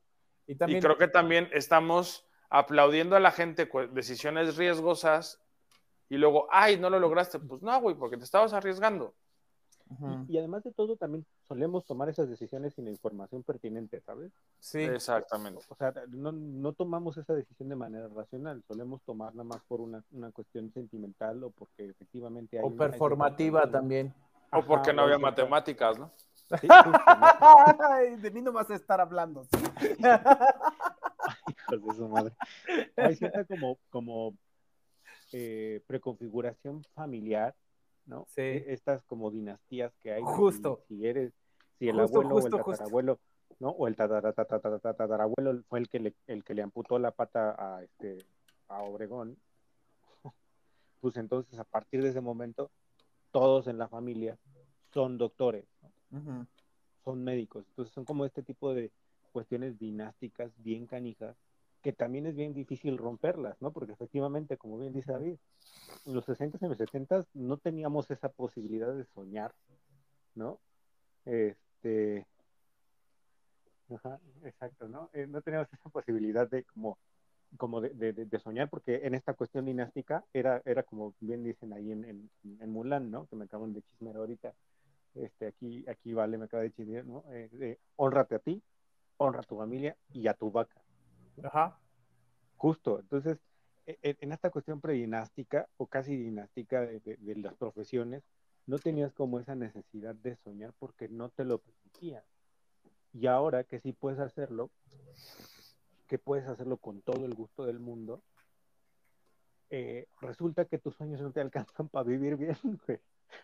Y 0.47 0.55
también, 0.55 0.79
Y 0.79 0.81
creo 0.81 0.97
que 0.97 1.07
también 1.07 1.47
estamos 1.53 2.25
aplaudiendo 2.49 3.15
a 3.15 3.19
la 3.19 3.29
gente 3.31 3.69
decisiones 3.91 4.57
riesgosas 4.57 5.39
y 6.09 6.17
luego, 6.17 6.47
ay, 6.49 6.77
no 6.79 6.89
lo 6.89 6.99
lograste. 6.99 7.37
Pues 7.39 7.61
no, 7.61 7.79
güey, 7.81 7.95
porque 7.95 8.17
te 8.17 8.23
estabas 8.23 8.51
arriesgando. 8.53 9.13
Y 10.27 10.37
además 10.37 10.63
de 10.63 10.71
todo, 10.71 10.97
también 10.97 11.25
solemos 11.47 11.85
tomar 11.85 12.09
esas 12.09 12.29
decisiones 12.29 12.75
sin 12.75 12.85
la 12.85 12.91
información 12.91 13.41
pertinente, 13.43 13.99
¿sabes? 14.01 14.31
Sí. 14.59 14.79
Exactamente. 14.79 15.63
O 15.67 15.75
sea, 15.75 15.93
no, 16.09 16.31
no 16.31 16.73
tomamos 16.73 17.17
esa 17.17 17.33
decisión 17.33 17.69
de 17.69 17.75
manera 17.75 18.07
racional, 18.07 18.63
solemos 18.67 19.01
tomarla 19.03 19.43
más 19.43 19.61
por 19.67 19.81
una, 19.81 20.03
una 20.11 20.31
cuestión 20.31 20.71
sentimental 20.71 21.43
o 21.43 21.49
porque 21.49 21.85
efectivamente 21.89 22.59
hay 22.59 22.65
O 22.65 22.75
performativa 22.75 23.69
también. 23.69 24.13
O 24.51 24.57
Ajá, 24.59 24.67
porque 24.67 24.93
no 24.93 25.01
o 25.01 25.05
había 25.05 25.17
matemáticas, 25.17 25.97
¿no? 25.97 26.11
Sí, 26.59 26.67
justo, 26.67 26.91
¿no? 26.91 27.77
Ay, 27.91 28.15
de 28.17 28.31
mí 28.31 28.41
no 28.41 28.51
vas 28.51 28.69
a 28.69 28.75
estar 28.75 28.99
hablando. 29.01 29.43
sí. 29.45 29.57
Hijos 31.47 31.85
de 31.85 31.93
su 31.93 32.07
madre. 32.07 32.33
Hay 32.95 33.15
cierta 33.15 33.45
como, 33.45 33.77
como 33.89 34.33
eh, 35.31 35.81
preconfiguración 35.85 36.83
familiar, 36.95 37.55
¿no? 38.09 38.25
Sí. 38.29 38.41
E- 38.41 38.73
Estas 38.73 39.03
como 39.03 39.31
dinastías 39.31 39.93
que 40.01 40.11
hay. 40.13 40.21
Justo. 40.23 40.81
Si, 40.87 40.97
si 40.97 41.07
eres, 41.07 41.31
si 41.77 41.87
el 41.87 41.95
Justo, 42.01 42.17
abuelo 42.19 42.29
justo, 42.35 42.55
o 42.55 42.59
el 42.59 42.63
justo. 42.63 42.77
tatarabuelo, 42.77 43.19
¿no? 43.59 43.69
O 43.69 43.87
el 43.87 43.95
tatara- 43.95 44.33
tatara- 44.33 44.59
tatara- 44.61 44.93
tatarabuelo 44.95 45.63
fue 45.69 45.79
el 45.79 45.87
que 45.87 45.99
le, 45.99 46.13
el 46.27 46.43
que 46.43 46.53
le 46.55 46.61
amputó 46.63 46.99
la 46.99 47.11
pata 47.11 47.55
a 47.57 47.83
este 47.83 48.17
a 48.67 48.81
Obregón. 48.83 49.37
Pues 51.01 51.15
entonces 51.15 51.57
a 51.57 51.63
partir 51.63 52.03
de 52.03 52.09
ese 52.09 52.19
momento 52.19 52.69
todos 53.31 53.67
en 53.67 53.77
la 53.77 53.87
familia 53.87 54.37
son 54.93 55.17
doctores, 55.17 55.63
son 57.05 57.23
médicos. 57.23 57.63
Entonces 57.69 57.93
son 57.93 58.03
como 58.03 58.25
este 58.25 58.43
tipo 58.43 58.73
de 58.73 58.91
cuestiones 59.31 59.79
dinásticas 59.79 60.51
bien 60.57 60.87
canijas, 60.87 61.37
que 61.81 61.93
también 61.93 62.25
es 62.27 62.35
bien 62.35 62.53
difícil 62.53 62.97
romperlas, 62.97 63.61
¿no? 63.61 63.71
Porque 63.71 63.93
efectivamente, 63.93 64.57
como 64.57 64.77
bien 64.77 64.93
dice 64.93 65.11
David, 65.13 65.37
en 66.05 66.13
los 66.13 66.25
60 66.25 66.57
y 66.61 66.65
en 66.65 66.69
los 66.69 66.77
70 66.77 67.25
no 67.33 67.57
teníamos 67.57 68.09
esa 68.11 68.29
posibilidad 68.29 68.93
de 68.93 69.05
soñar, 69.05 69.53
¿no? 70.35 70.59
Este... 71.25 72.25
Ajá, 73.93 74.19
exacto, 74.43 74.87
¿no? 74.87 75.09
Eh, 75.13 75.25
no 75.27 75.41
teníamos 75.41 75.67
esa 75.73 75.89
posibilidad 75.89 76.49
de 76.49 76.63
como 76.65 76.97
como 77.57 77.81
de, 77.81 77.89
de- 78.13 78.39
soñar, 78.39 78.69
porque 78.69 79.01
en 79.03 79.15
esta 79.15 79.33
cuestión 79.33 79.65
dinástica 79.65 80.23
era, 80.33 80.61
era 80.65 80.83
como 80.83 81.15
bien 81.19 81.43
dicen 81.43 81.73
ahí 81.73 81.91
en, 81.91 82.05
en, 82.05 82.29
en 82.61 82.71
Mulan, 82.71 83.11
¿no? 83.11 83.25
Que 83.27 83.35
me 83.35 83.45
acaban 83.45 83.73
de 83.73 83.81
chismear 83.81 84.17
ahorita, 84.17 84.53
este, 85.15 85.47
aquí, 85.47 85.85
aquí 85.89 86.13
Vale 86.13 86.37
me 86.37 86.45
acaba 86.45 86.63
de 86.63 86.71
chismear, 86.71 87.05
¿no? 87.05 87.23
Eh, 87.31 87.77
honrate 87.97 88.35
a 88.35 88.39
ti, 88.39 88.61
honra 89.17 89.41
a 89.41 89.43
tu 89.43 89.57
familia 89.57 89.97
y 90.13 90.27
a 90.27 90.33
tu 90.35 90.51
vaca. 90.51 90.81
Ajá. 91.43 91.79
Justo, 92.57 92.99
entonces, 92.99 93.39
e- 93.85 93.97
e- 94.01 94.17
en 94.19 94.31
esta 94.31 94.49
cuestión 94.49 94.81
predinástica 94.81 95.67
o 95.77 95.87
casi 95.87 96.15
dinástica 96.15 96.81
de, 96.81 96.99
de- 96.99 97.17
de 97.17 97.35
las 97.35 97.55
profesiones, 97.55 98.23
no 98.65 98.77
tenías 98.77 99.13
como 99.13 99.39
esa 99.39 99.55
necesidad 99.55 100.13
de 100.15 100.35
soñar 100.37 100.73
porque 100.77 101.07
no 101.09 101.29
te 101.29 101.45
lo 101.45 101.59
permitían. 101.59 102.23
Y 103.13 103.27
ahora 103.27 103.63
que 103.63 103.79
sí 103.79 103.93
puedes 103.93 104.19
hacerlo, 104.19 104.69
que 106.07 106.19
puedes 106.19 106.47
hacerlo 106.47 106.77
con 106.77 107.01
todo 107.01 107.25
el 107.25 107.33
gusto 107.33 107.65
del 107.65 107.79
mundo, 107.79 108.21
eh, 109.71 110.07
resulta 110.21 110.65
que 110.65 110.77
tus 110.79 110.95
sueños 110.95 111.21
no 111.21 111.31
te 111.31 111.41
alcanzan 111.41 111.89
para 111.89 112.03
vivir 112.03 112.35
bien, 112.35 112.57
güey. 112.85 112.99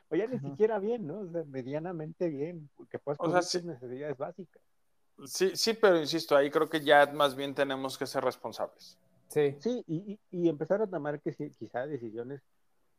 O 0.09 0.15
ya 0.15 0.25
ni 0.27 0.39
siquiera 0.39 0.79
bien, 0.79 1.05
¿no? 1.05 1.19
O 1.19 1.31
sea, 1.31 1.43
medianamente 1.45 2.27
bien, 2.27 2.69
que 2.89 2.97
puedas 2.97 3.19
O 3.19 3.31
sea, 3.31 3.41
sí. 3.43 3.61
necesidades 3.65 4.17
básicas. 4.17 4.61
Sí, 5.25 5.51
sí, 5.55 5.73
pero 5.73 5.99
insisto, 5.99 6.35
ahí 6.35 6.49
creo 6.51 6.69
que 6.69 6.81
ya 6.81 7.05
más 7.13 7.35
bien 7.35 7.53
tenemos 7.55 7.97
que 7.97 8.05
ser 8.05 8.23
responsables. 8.23 8.97
Sí. 9.29 9.55
Sí, 9.59 9.83
y, 9.87 10.19
y- 10.31 10.49
empezar 10.49 10.81
a 10.81 10.87
tomar 10.87 11.19
que 11.21 11.33
quizá 11.57 11.85
decisiones 11.87 12.41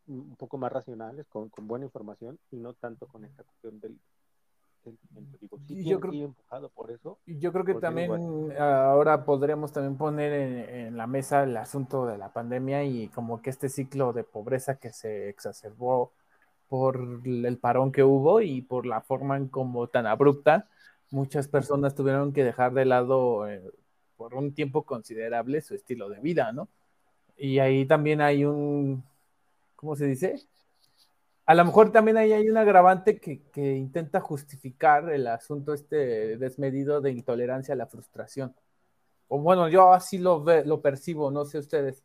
un 0.08 0.34
poco 0.36 0.56
más 0.58 0.72
racionales, 0.72 1.26
con, 1.28 1.48
con 1.48 1.66
buena 1.66 1.84
información, 1.84 2.38
y 2.50 2.56
no 2.56 2.72
tanto 2.74 3.06
con 3.06 3.24
esta 3.24 3.42
cuestión 3.42 3.80
del 3.80 3.98
sentimiento. 4.82 5.38
Digo, 5.40 5.58
sí, 5.66 5.84
yo 5.84 6.00
creo- 6.00 6.12
empujado 6.24 6.68
por 6.70 6.90
eso. 6.90 7.18
Y 7.26 7.38
Yo 7.38 7.52
creo 7.52 7.64
que 7.64 7.74
también 7.74 8.12
igual. 8.12 8.56
ahora 8.60 9.24
podríamos 9.24 9.72
también 9.72 9.96
poner 9.96 10.32
en, 10.32 10.58
en 10.86 10.96
la 10.96 11.06
mesa 11.06 11.42
el 11.42 11.56
asunto 11.56 12.06
de 12.06 12.18
la 12.18 12.32
pandemia 12.32 12.84
y 12.84 13.08
como 13.08 13.42
que 13.42 13.50
este 13.50 13.68
ciclo 13.68 14.12
de 14.12 14.24
pobreza 14.24 14.76
que 14.78 14.92
se 14.92 15.28
exacerbó 15.28 16.12
por 16.68 16.96
el 17.24 17.58
parón 17.58 17.92
que 17.92 18.02
hubo 18.02 18.40
y 18.40 18.62
por 18.62 18.86
la 18.86 19.00
forma 19.00 19.36
en 19.36 19.48
como 19.48 19.86
tan 19.88 20.06
abrupta, 20.06 20.68
muchas 21.10 21.48
personas 21.48 21.94
tuvieron 21.94 22.32
que 22.32 22.44
dejar 22.44 22.72
de 22.74 22.84
lado 22.84 23.48
eh, 23.48 23.62
por 24.16 24.34
un 24.34 24.54
tiempo 24.54 24.84
considerable 24.84 25.60
su 25.60 25.74
estilo 25.74 26.08
de 26.08 26.20
vida, 26.20 26.52
¿no? 26.52 26.68
Y 27.36 27.58
ahí 27.58 27.86
también 27.86 28.20
hay 28.20 28.44
un, 28.44 29.04
¿cómo 29.76 29.94
se 29.96 30.06
dice? 30.06 30.36
A 31.44 31.54
lo 31.54 31.64
mejor 31.64 31.92
también 31.92 32.16
ahí 32.16 32.32
hay 32.32 32.48
un 32.48 32.56
agravante 32.56 33.20
que, 33.20 33.42
que 33.52 33.76
intenta 33.76 34.20
justificar 34.20 35.10
el 35.10 35.26
asunto 35.28 35.74
este 35.74 36.36
desmedido 36.38 37.00
de 37.00 37.12
intolerancia 37.12 37.74
a 37.74 37.76
la 37.76 37.86
frustración. 37.86 38.54
O 39.28 39.38
bueno, 39.38 39.68
yo 39.68 39.92
así 39.92 40.18
lo, 40.18 40.42
ve, 40.42 40.64
lo 40.64 40.80
percibo, 40.80 41.30
no 41.30 41.44
sé 41.44 41.58
ustedes. 41.58 42.02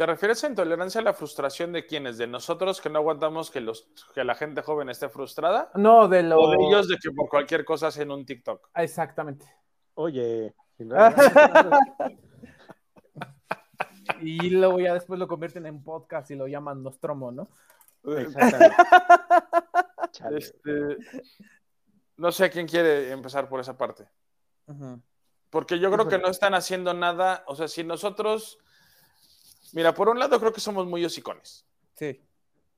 ¿Te 0.00 0.06
refieres 0.06 0.42
a 0.42 0.46
intolerancia 0.46 1.02
a 1.02 1.04
la 1.04 1.12
frustración 1.12 1.74
de 1.74 1.84
quienes? 1.84 2.16
¿De 2.16 2.26
nosotros 2.26 2.80
que 2.80 2.88
no 2.88 3.00
aguantamos 3.00 3.50
que, 3.50 3.60
los, 3.60 3.86
que 4.14 4.24
la 4.24 4.34
gente 4.34 4.62
joven 4.62 4.88
esté 4.88 5.10
frustrada? 5.10 5.70
No, 5.74 6.08
de 6.08 6.22
lo... 6.22 6.40
¿O 6.40 6.50
de 6.50 6.56
ellos 6.58 6.88
de 6.88 6.96
que 6.96 7.10
por 7.10 7.28
cualquier 7.28 7.66
cosa 7.66 7.88
hacen 7.88 8.10
un 8.10 8.24
TikTok? 8.24 8.70
Exactamente. 8.76 9.44
Oye, 9.92 10.54
Y 14.22 14.48
luego 14.48 14.80
ya 14.80 14.94
después 14.94 15.20
lo 15.20 15.28
convierten 15.28 15.66
en 15.66 15.82
podcast 15.82 16.30
y 16.30 16.34
lo 16.34 16.48
llaman 16.48 16.82
Nostromo, 16.82 17.30
¿no? 17.30 17.50
Exactamente. 18.04 18.76
Este, 20.34 20.96
No 22.16 22.32
sé 22.32 22.48
quién 22.48 22.66
quiere 22.66 23.10
empezar 23.10 23.50
por 23.50 23.60
esa 23.60 23.76
parte. 23.76 24.08
Porque 25.50 25.78
yo 25.78 25.92
creo 25.92 26.08
que 26.08 26.16
no 26.16 26.28
están 26.28 26.54
haciendo 26.54 26.94
nada. 26.94 27.44
O 27.46 27.54
sea, 27.54 27.68
si 27.68 27.84
nosotros. 27.84 28.58
Mira, 29.72 29.94
por 29.94 30.08
un 30.08 30.18
lado 30.18 30.38
creo 30.38 30.52
que 30.52 30.60
somos 30.60 30.86
muy 30.86 31.04
hocicones. 31.04 31.66
Sí. 31.94 32.20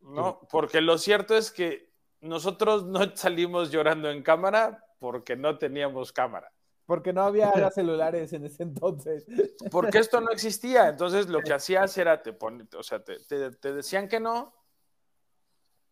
¿No? 0.00 0.40
Porque 0.50 0.80
lo 0.80 0.98
cierto 0.98 1.36
es 1.36 1.50
que 1.50 1.92
nosotros 2.20 2.84
no 2.84 3.00
salimos 3.16 3.70
llorando 3.70 4.10
en 4.10 4.22
cámara 4.22 4.84
porque 4.98 5.36
no 5.36 5.58
teníamos 5.58 6.12
cámara. 6.12 6.52
Porque 6.86 7.12
no 7.12 7.22
había 7.22 7.52
celulares 7.70 8.32
en 8.32 8.44
ese 8.44 8.64
entonces. 8.64 9.26
Porque 9.70 9.98
esto 9.98 10.20
no 10.20 10.30
existía. 10.30 10.88
Entonces 10.88 11.28
lo 11.28 11.40
que 11.40 11.52
hacías 11.52 11.96
era, 11.96 12.22
te, 12.22 12.36
o 12.76 12.82
sea, 12.82 13.02
te, 13.02 13.18
te 13.18 13.72
decían 13.72 14.08
que 14.08 14.20
no, 14.20 14.54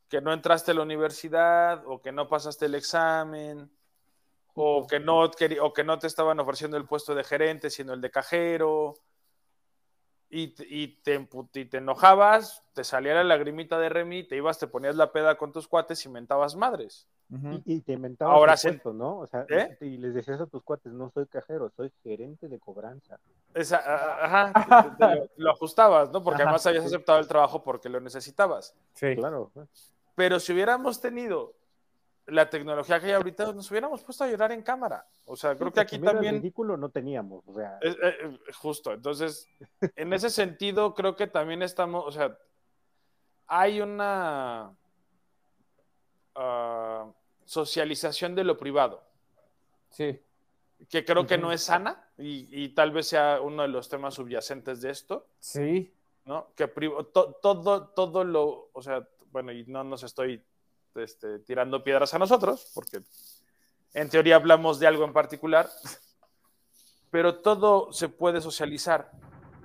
que 0.09 0.21
no 0.21 0.33
entraste 0.33 0.73
a 0.73 0.75
la 0.75 0.83
universidad 0.83 1.85
o 1.87 2.03
que 2.03 2.13
no 2.13 2.29
pasaste 2.29 2.67
el 2.67 2.75
examen 2.75 3.71
o 4.55 4.87
que 4.87 5.01
no, 5.01 5.23
o 5.23 5.73
que 5.73 5.85
no 5.85 5.99
te 5.99 6.07
estaban 6.07 6.41
ofreciendo 6.41 6.77
el 6.77 6.85
puesto 6.85 7.15
de 7.15 7.25
gerente, 7.25 7.71
sino 7.71 7.93
el 7.93 8.01
de 8.01 8.11
cajero. 8.11 8.95
Y, 10.33 10.55
y, 10.69 11.01
te, 11.03 11.29
y 11.55 11.65
te 11.65 11.79
enojabas, 11.79 12.63
te 12.73 12.85
salía 12.85 13.15
la 13.15 13.25
lagrimita 13.25 13.81
de 13.81 13.89
Remy, 13.89 14.23
te 14.23 14.37
ibas, 14.37 14.61
te 14.61 14.69
ponías 14.69 14.95
la 14.95 15.11
peda 15.11 15.37
con 15.37 15.53
tus 15.53 15.67
cuates 15.67 16.07
y 16.07 16.09
mentabas 16.09 16.55
madres. 16.55 17.09
y, 17.65 17.81
te 17.81 17.95
inventabas 17.95 18.37
Ahora 18.37 18.57
sí. 18.57 18.81
¿no? 18.85 19.19
O 19.19 19.27
sea, 19.27 19.45
¿Eh? 19.49 19.77
y 19.81 19.97
les 19.97 20.15
decías 20.15 20.41
a 20.41 20.47
tus 20.47 20.63
cuates, 20.63 20.93
no 20.93 21.11
soy 21.11 21.27
cajero, 21.27 21.73
soy 21.77 21.93
gerente 22.05 22.49
de 22.49 22.61
cobranza. 22.61 23.19
Esa, 23.55 23.79
ajá, 23.79 24.53
lo, 25.37 25.51
ajustabas, 25.51 26.13
¿no? 26.13 26.23
Porque 26.23 26.43
además 26.43 26.65
habías 26.65 26.87
aceptado 26.87 27.19
el 27.19 27.27
trabajo 27.27 27.65
porque 27.65 27.89
lo 27.89 27.99
necesitabas. 27.99 28.77
Sí. 28.95 29.17
Claro. 29.17 29.51
Pero 30.15 30.39
si 30.39 30.53
hubiéramos 30.53 31.01
tenido 31.01 31.55
la 32.31 32.49
tecnología 32.49 33.01
que 33.01 33.07
hay 33.07 33.13
ahorita, 33.13 33.53
nos 33.53 33.71
hubiéramos 33.71 34.03
puesto 34.03 34.25
a 34.25 34.29
llorar 34.29 34.53
en 34.53 34.63
cámara. 34.63 35.07
O 35.25 35.37
sea, 35.37 35.57
creo 35.57 35.73
que 35.73 35.81
aquí 35.81 35.99
también. 35.99 36.37
ridículo 36.37 36.77
no 36.77 36.89
teníamos. 36.89 37.43
O 37.47 37.55
sea. 37.55 37.79
Eh, 37.83 37.97
eh, 38.03 38.39
justo. 38.55 38.93
Entonces, 38.93 39.49
en 39.97 40.13
ese 40.13 40.31
sentido, 40.31 40.95
creo 40.95 41.17
que 41.17 41.27
también 41.27 41.63
estamos. 41.63 42.05
O 42.07 42.13
sea, 42.13 42.39
hay 43.47 43.81
una 43.81 44.75
ah, 46.35 47.13
socialización 47.45 48.35
de 48.35 48.45
lo 48.45 48.57
privado. 48.57 49.03
Sí. 49.91 50.21
Que 50.89 51.05
creo 51.05 51.27
que 51.27 51.37
no 51.37 51.53
es 51.53 51.63
sana 51.63 52.09
y, 52.17 52.71
tal 52.71 52.91
vez 52.91 53.09
sea 53.09 53.41
uno 53.43 53.63
de 53.63 53.69
los 53.69 53.89
temas 53.89 54.15
subyacentes 54.15 54.81
de 54.81 54.91
esto. 54.91 55.27
Sí. 55.39 55.93
¿No? 56.25 56.53
Que 56.55 56.69
todo, 57.13 57.89
todo 57.89 58.25
lo. 58.25 58.71
O 58.73 58.83
sea, 58.83 59.07
bueno, 59.31 59.53
y 59.53 59.65
no 59.67 59.85
nos 59.85 60.03
estoy 60.03 60.43
este, 60.97 61.39
tirando 61.41 61.83
piedras 61.83 62.15
a 62.15 62.19
nosotros, 62.19 62.71
porque 62.75 63.03
en 63.95 64.09
teoría 64.09 64.37
hablamos 64.37 64.79
de 64.79 64.87
algo 64.87 65.05
en 65.05 65.13
particular, 65.13 65.69
pero 67.11 67.39
todo 67.41 67.93
se 67.93 68.09
puede 68.09 68.41
socializar 68.41 69.11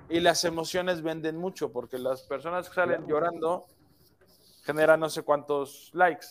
y 0.08 0.20
las 0.20 0.44
emociones 0.44 1.02
venden 1.02 1.36
mucho, 1.36 1.72
porque 1.72 1.98
las 1.98 2.22
personas 2.22 2.68
que 2.68 2.74
salen 2.74 3.06
llorando 3.06 3.66
generan 4.64 5.00
no 5.00 5.08
sé 5.08 5.22
cuántos 5.22 5.90
likes. 5.94 6.26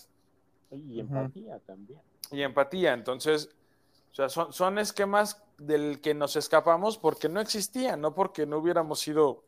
Y 0.72 1.00
empatía 1.00 1.60
también. 1.60 2.02
Y 2.32 2.42
empatía, 2.42 2.94
entonces, 2.94 3.50
o 4.12 4.16
sea, 4.16 4.30
son, 4.30 4.52
son 4.52 4.78
esquemas 4.80 5.42
del 5.58 6.02
que 6.02 6.14
nos 6.14 6.36
escapamos 6.36 6.98
porque 6.98 7.30
no 7.30 7.40
existían, 7.40 8.02
no 8.02 8.14
porque 8.14 8.46
no 8.46 8.58
hubiéramos 8.58 9.00
sido 9.00 9.44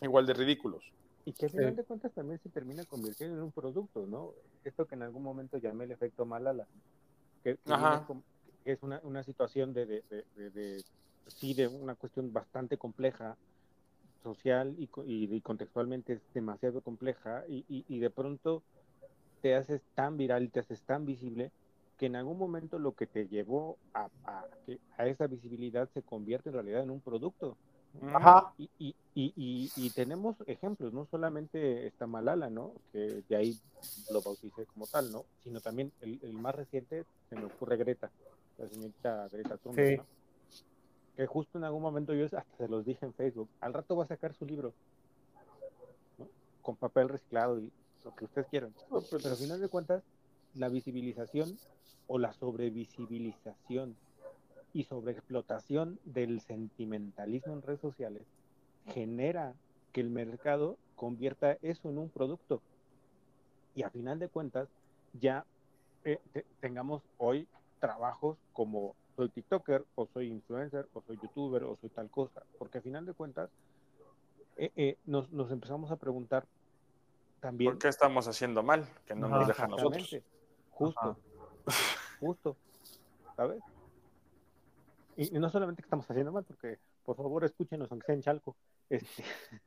igual 0.00 0.26
de 0.26 0.34
ridículos. 0.34 0.92
Y 1.28 1.34
que 1.34 1.44
al 1.44 1.50
final 1.50 1.76
de 1.76 1.84
cuentas 1.84 2.10
también 2.12 2.40
se 2.40 2.48
termina 2.48 2.86
convirtiendo 2.86 3.36
en 3.36 3.42
un 3.42 3.52
producto, 3.52 4.06
¿no? 4.06 4.32
Esto 4.64 4.86
que 4.86 4.94
en 4.94 5.02
algún 5.02 5.22
momento 5.22 5.58
llamé 5.58 5.84
el 5.84 5.90
efecto 5.90 6.24
Malala, 6.24 6.66
que, 7.44 7.58
que 8.64 8.72
es 8.72 8.82
una, 8.82 8.98
una 9.02 9.22
situación 9.22 9.74
de, 9.74 9.84
de, 9.84 10.50
de, 10.50 10.82
sí, 11.26 11.52
de 11.52 11.68
una 11.68 11.96
cuestión 11.96 12.32
bastante 12.32 12.78
compleja, 12.78 13.36
social 14.22 14.74
y, 14.78 14.88
y, 15.04 15.40
contextualmente 15.42 16.14
es 16.14 16.20
demasiado 16.32 16.80
compleja 16.80 17.44
y, 17.46 17.64
y, 17.68 17.98
de 17.98 18.08
pronto 18.08 18.62
te 19.42 19.54
haces 19.54 19.82
tan 19.94 20.16
viral, 20.16 20.50
te 20.50 20.60
haces 20.60 20.80
tan 20.82 21.04
visible 21.04 21.52
que 21.98 22.06
en 22.06 22.16
algún 22.16 22.38
momento 22.38 22.78
lo 22.78 22.92
que 22.92 23.06
te 23.06 23.28
llevó 23.28 23.76
a, 23.92 24.08
a, 24.24 24.46
a 24.96 25.06
esa 25.06 25.26
visibilidad 25.26 25.90
se 25.92 26.02
convierte 26.02 26.48
en 26.48 26.54
realidad 26.54 26.82
en 26.82 26.90
un 26.90 27.00
producto. 27.00 27.58
Ajá. 28.06 28.52
Y, 28.58 28.70
y, 28.78 28.94
y, 29.14 29.70
y, 29.76 29.90
tenemos 29.90 30.36
ejemplos, 30.46 30.92
no 30.92 31.06
solamente 31.06 31.86
está 31.86 32.06
Malala, 32.06 32.50
¿no? 32.50 32.72
Que 32.92 33.22
de 33.28 33.36
ahí 33.36 33.58
lo 34.10 34.22
bauticé 34.22 34.66
como 34.66 34.86
tal, 34.86 35.10
¿no? 35.10 35.24
Sino 35.42 35.60
también 35.60 35.92
el, 36.00 36.18
el 36.22 36.32
más 36.32 36.54
reciente, 36.54 37.04
se 37.28 37.36
me 37.36 37.44
ocurre 37.44 37.76
Greta, 37.76 38.10
la 38.58 38.68
señorita 38.68 39.28
Greta 39.28 39.56
Thunberg, 39.56 40.04
Que 41.16 41.26
justo 41.26 41.58
en 41.58 41.64
algún 41.64 41.82
momento 41.82 42.14
yo 42.14 42.26
hasta 42.26 42.44
se 42.56 42.68
los 42.68 42.84
dije 42.84 43.04
en 43.04 43.14
Facebook, 43.14 43.48
al 43.60 43.74
rato 43.74 43.96
va 43.96 44.04
a 44.04 44.08
sacar 44.08 44.34
su 44.34 44.46
libro, 44.46 44.72
¿no? 46.18 46.28
Con 46.62 46.76
papel 46.76 47.08
reciclado 47.08 47.58
y 47.58 47.70
lo 48.04 48.14
que 48.14 48.26
ustedes 48.26 48.46
quieran. 48.48 48.72
Pero 49.10 49.28
al 49.28 49.36
final 49.36 49.60
de 49.60 49.68
cuentas, 49.68 50.02
la 50.54 50.68
visibilización 50.68 51.58
o 52.06 52.18
la 52.18 52.32
sobrevisibilización 52.32 53.96
y 54.72 54.84
sobreexplotación 54.84 55.98
del 56.04 56.40
sentimentalismo 56.40 57.52
en 57.54 57.62
redes 57.62 57.80
sociales 57.80 58.22
genera 58.86 59.54
que 59.92 60.00
el 60.00 60.10
mercado 60.10 60.76
convierta 60.96 61.58
eso 61.62 61.88
en 61.88 61.98
un 61.98 62.08
producto. 62.08 62.60
Y 63.74 63.82
a 63.82 63.90
final 63.90 64.18
de 64.18 64.28
cuentas, 64.28 64.68
ya 65.20 65.44
eh, 66.04 66.18
tengamos 66.60 67.02
hoy 67.18 67.46
trabajos 67.80 68.36
como 68.52 68.94
soy 69.16 69.28
TikToker, 69.30 69.84
o 69.96 70.06
soy 70.06 70.28
influencer, 70.28 70.88
o 70.94 71.02
soy 71.02 71.18
youtuber, 71.20 71.64
o 71.64 71.76
soy 71.80 71.90
tal 71.90 72.08
cosa. 72.08 72.42
Porque 72.58 72.78
a 72.78 72.80
final 72.80 73.04
de 73.04 73.14
cuentas, 73.14 73.50
eh, 74.56 74.70
eh, 74.76 74.96
nos, 75.06 75.30
nos, 75.32 75.50
empezamos 75.50 75.90
a 75.90 75.96
preguntar 75.96 76.46
también. 77.40 77.72
¿Por 77.72 77.78
qué 77.80 77.88
estamos 77.88 78.28
haciendo 78.28 78.62
mal? 78.62 78.88
Que 79.06 79.14
no 79.14 79.28
nos 79.28 79.46
dejan 79.46 79.70
nosotros. 79.70 80.16
Justo. 80.70 81.16
Justo. 82.20 82.56
¿Sabes? 83.36 83.60
Y, 85.18 85.30
no 85.32 85.50
solamente 85.50 85.82
que 85.82 85.86
estamos 85.86 86.08
haciendo 86.08 86.30
mal, 86.30 86.44
porque 86.44 86.78
por 87.02 87.16
favor 87.16 87.44
escúchenos, 87.44 87.90
aunque 87.90 88.06
sea 88.06 88.14
en 88.14 88.22
Chalco. 88.22 88.56
Este, 88.88 89.24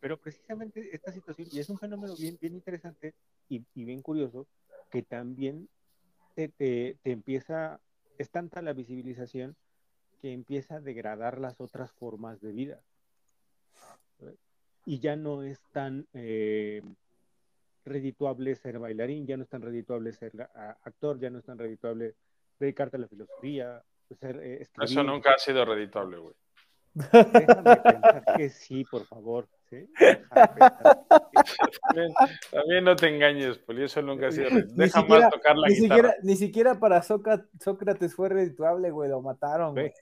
pero 0.00 0.18
precisamente 0.18 0.88
esta 0.96 1.12
situación, 1.12 1.48
y 1.52 1.58
es 1.58 1.68
un 1.68 1.78
fenómeno 1.78 2.16
bien, 2.16 2.38
bien 2.40 2.54
interesante 2.54 3.14
y, 3.50 3.62
bien 3.74 4.00
curioso, 4.00 4.46
que 4.90 5.02
también 5.02 5.68
te, 6.34 6.48
te, 6.48 6.96
empieza, 7.04 7.78
es 8.16 8.30
tanta 8.30 8.62
la 8.62 8.72
visibilización 8.72 9.54
que 10.22 10.32
empieza 10.32 10.76
a 10.76 10.80
degradar 10.80 11.38
las 11.38 11.60
otras 11.60 11.92
formas 11.92 12.40
de 12.40 12.52
vida. 12.52 12.80
Y 14.86 14.98
ya 14.98 15.14
no 15.14 15.42
es 15.42 15.60
tan 15.72 16.06
eh, 16.14 16.80
redituable 17.84 18.54
ser 18.54 18.78
bailarín, 18.78 19.26
ya 19.26 19.36
no 19.36 19.42
es 19.42 19.50
tan 19.50 19.60
redituable 19.60 20.12
ser 20.14 20.32
actor, 20.84 21.18
ya 21.18 21.28
no 21.28 21.38
es 21.38 21.44
tan 21.44 21.58
redituable 21.58 22.14
dedicarte 22.58 22.96
a 22.96 23.00
la 23.00 23.08
filosofía, 23.08 23.84
eh, 24.20 24.66
Eso 24.80 25.02
nunca 25.02 25.32
ha 25.32 25.38
sido 25.38 25.64
reditable, 25.64 26.18
güey. 26.18 26.34
Déjame 26.94 27.76
pensar 27.76 28.24
que 28.36 28.48
sí, 28.50 28.84
por 28.84 29.06
favor. 29.06 29.48
También, 32.52 32.84
no 32.84 32.94
te 32.94 33.08
engañes, 33.08 33.58
Poli, 33.58 33.82
eso 33.84 34.00
nunca 34.02 34.28
ha 34.28 34.32
sido. 34.32 34.48
Deja 34.74 35.02
más 35.04 35.30
tocar 35.30 35.56
la 35.56 35.68
ni 35.68 35.74
guitarra. 35.74 35.96
Siquiera, 35.96 36.14
ni 36.22 36.36
siquiera 36.36 36.78
para 36.78 37.02
Sócrates 37.02 38.14
fue 38.14 38.28
redituable, 38.28 38.90
güey, 38.92 39.10
lo 39.10 39.20
mataron, 39.20 39.72
güey. 39.74 39.92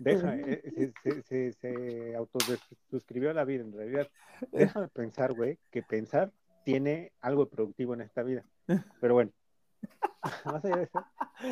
Deja, 0.00 0.36
eh, 0.36 0.92
se, 1.02 1.22
se, 1.22 1.52
se 1.52 2.16
autosuscribió 2.16 3.30
a 3.30 3.34
la 3.34 3.44
vida, 3.44 3.62
en 3.62 3.72
realidad. 3.72 4.08
Déjame 4.50 4.88
pensar, 4.88 5.32
güey, 5.34 5.58
que 5.70 5.82
pensar 5.82 6.32
tiene 6.64 7.12
algo 7.20 7.48
productivo 7.48 7.94
en 7.94 8.00
esta 8.02 8.22
vida. 8.22 8.44
Pero 9.00 9.14
bueno, 9.14 9.30
Más 10.44 10.64
allá 10.64 10.76
de 10.76 10.82
eso, 10.84 11.04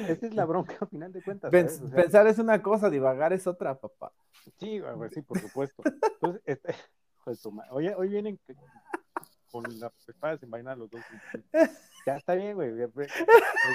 esa 0.09 0.27
es 0.27 0.35
la 0.35 0.45
bronca 0.45 0.77
al 0.81 0.89
final 0.89 1.13
de 1.13 1.23
cuentas. 1.23 1.51
pensar 1.51 2.27
es 2.27 2.39
una 2.39 2.63
cosa, 2.63 2.89
divagar 2.89 3.33
es 3.33 3.47
otra, 3.47 3.75
papá. 3.75 4.13
Sí, 4.59 4.81
sí, 5.11 5.23
por 5.23 5.39
supuesto. 5.39 5.83
Entonces, 5.85 6.43
este, 6.45 6.75
hoy, 7.71 7.89
hoy 7.89 8.09
vienen 8.09 8.39
con 9.51 9.65
las 9.81 9.93
espadas 10.09 10.43
envainadas 10.43 10.79
los 10.79 10.91
dos. 10.91 11.01
Ya 12.07 12.17
está 12.17 12.35
bien, 12.35 12.55
güey. 12.55 12.73
Me, 12.73 12.87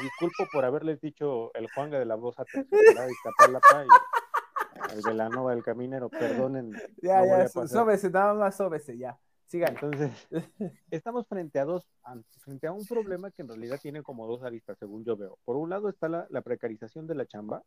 disculpo 0.02 0.48
por 0.52 0.66
haberles 0.66 1.00
dicho 1.02 1.54
el 1.54 1.70
Juanga 1.72 2.00
de 2.00 2.06
la 2.06 2.16
voz 2.16 2.40
aterciopelada 2.40 3.08
y 3.10 3.14
Tapalapa 3.24 3.86
y 3.86 4.94
el 4.94 5.02
de 5.02 5.14
la 5.14 5.30
Nova 5.30 5.52
del 5.52 5.64
Caminero, 5.64 6.10
perdonen. 6.10 6.72
Ya, 7.02 7.26
ya, 7.26 7.48
sóbese, 7.48 8.10
nada 8.10 8.34
más 8.34 8.56
sóbese, 8.56 8.98
ya. 8.98 9.18
Entonces, 9.52 10.12
estamos 10.92 11.28
frente 11.28 11.60
a 11.60 11.66
dos, 11.66 11.88
frente 12.40 12.68
a 12.68 12.72
un 12.72 12.86
problema 12.86 13.32
que 13.32 13.42
en 13.42 13.48
realidad 13.48 13.80
tiene 13.82 14.02
como 14.04 14.28
dos 14.28 14.44
aristas, 14.44 14.78
según 14.80 15.06
yo 15.06 15.16
veo. 15.16 15.38
Por 15.46 15.56
un 15.56 15.70
lado 15.70 15.90
está 15.90 16.10
la, 16.10 16.42
precarización 16.42 17.08
de 17.08 17.16
la 17.16 17.26
chamba, 17.26 17.64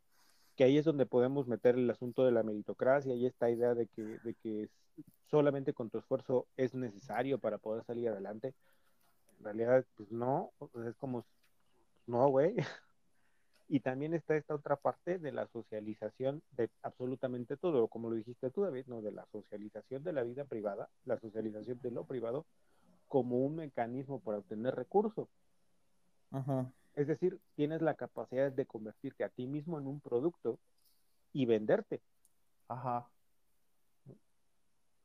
que 0.56 0.64
ahí 0.64 0.76
es 0.76 0.84
donde 0.84 1.06
podemos 1.06 1.46
meter 1.46 1.76
el 1.76 1.88
asunto 1.88 2.24
de 2.24 2.32
la 2.32 2.42
meritocracia 2.42 3.14
y 3.14 3.26
esta 3.26 3.48
idea 3.50 3.74
de 3.74 3.86
que, 3.86 4.02
de 4.02 4.34
que 4.34 4.68
solamente 5.30 5.72
con 5.72 5.88
tu 5.88 5.98
esfuerzo 5.98 6.46
es 6.56 6.74
necesario 6.74 7.38
para 7.38 7.58
poder 7.58 7.84
salir 7.84 8.08
adelante. 8.08 8.54
En 9.38 9.44
realidad, 9.44 9.84
pues 9.96 10.10
no, 10.10 10.50
es 10.86 10.96
como 10.96 11.24
No, 12.06 12.28
güey. 12.28 12.56
Y 13.68 13.80
también 13.80 14.14
está 14.14 14.34
esta 14.34 14.54
otra 14.54 14.76
parte 14.76 15.18
de 15.18 15.30
la 15.30 15.46
socialización 15.48 16.42
de 16.52 16.70
absolutamente 16.82 17.56
todo, 17.58 17.86
como 17.88 18.08
lo 18.08 18.16
dijiste 18.16 18.50
tú, 18.50 18.62
David, 18.62 18.86
¿no? 18.86 19.02
De 19.02 19.12
la 19.12 19.26
socialización 19.30 20.02
de 20.04 20.12
la 20.14 20.22
vida 20.22 20.44
privada, 20.46 20.88
la 21.04 21.20
socialización 21.20 21.78
de 21.82 21.90
lo 21.90 22.04
privado 22.04 22.46
como 23.08 23.44
un 23.44 23.56
mecanismo 23.56 24.20
para 24.20 24.38
obtener 24.38 24.74
recursos. 24.74 25.28
Ajá. 26.30 26.72
Es 26.94 27.06
decir, 27.06 27.38
tienes 27.56 27.82
la 27.82 27.94
capacidad 27.94 28.50
de 28.50 28.66
convertirte 28.66 29.24
a 29.24 29.28
ti 29.28 29.46
mismo 29.46 29.78
en 29.78 29.86
un 29.86 30.00
producto 30.00 30.58
y 31.32 31.44
venderte 31.46 32.00
Ajá. 32.68 33.10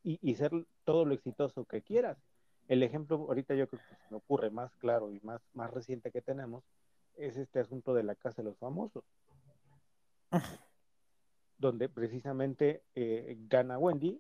y, 0.03 0.19
y 0.21 0.35
ser 0.35 0.51
todo 0.85 1.05
lo 1.05 1.13
exitoso 1.13 1.65
que 1.65 1.81
quieras. 1.81 2.17
El 2.67 2.81
ejemplo, 2.81 3.17
ahorita 3.17 3.55
yo 3.55 3.67
creo 3.67 3.81
que 3.81 3.95
se 3.95 4.09
me 4.09 4.17
ocurre 4.17 4.49
más 4.49 4.71
claro 4.77 5.11
y 5.11 5.19
más, 5.21 5.41
más 5.53 5.69
reciente 5.71 6.11
que 6.11 6.21
tenemos, 6.21 6.63
es 7.15 7.37
este 7.37 7.59
asunto 7.59 7.93
de 7.93 8.03
la 8.03 8.15
Casa 8.15 8.41
de 8.41 8.49
los 8.49 8.57
Famosos, 8.57 9.03
donde 11.57 11.89
precisamente 11.89 12.83
eh, 12.95 13.37
gana 13.47 13.77
Wendy 13.77 14.19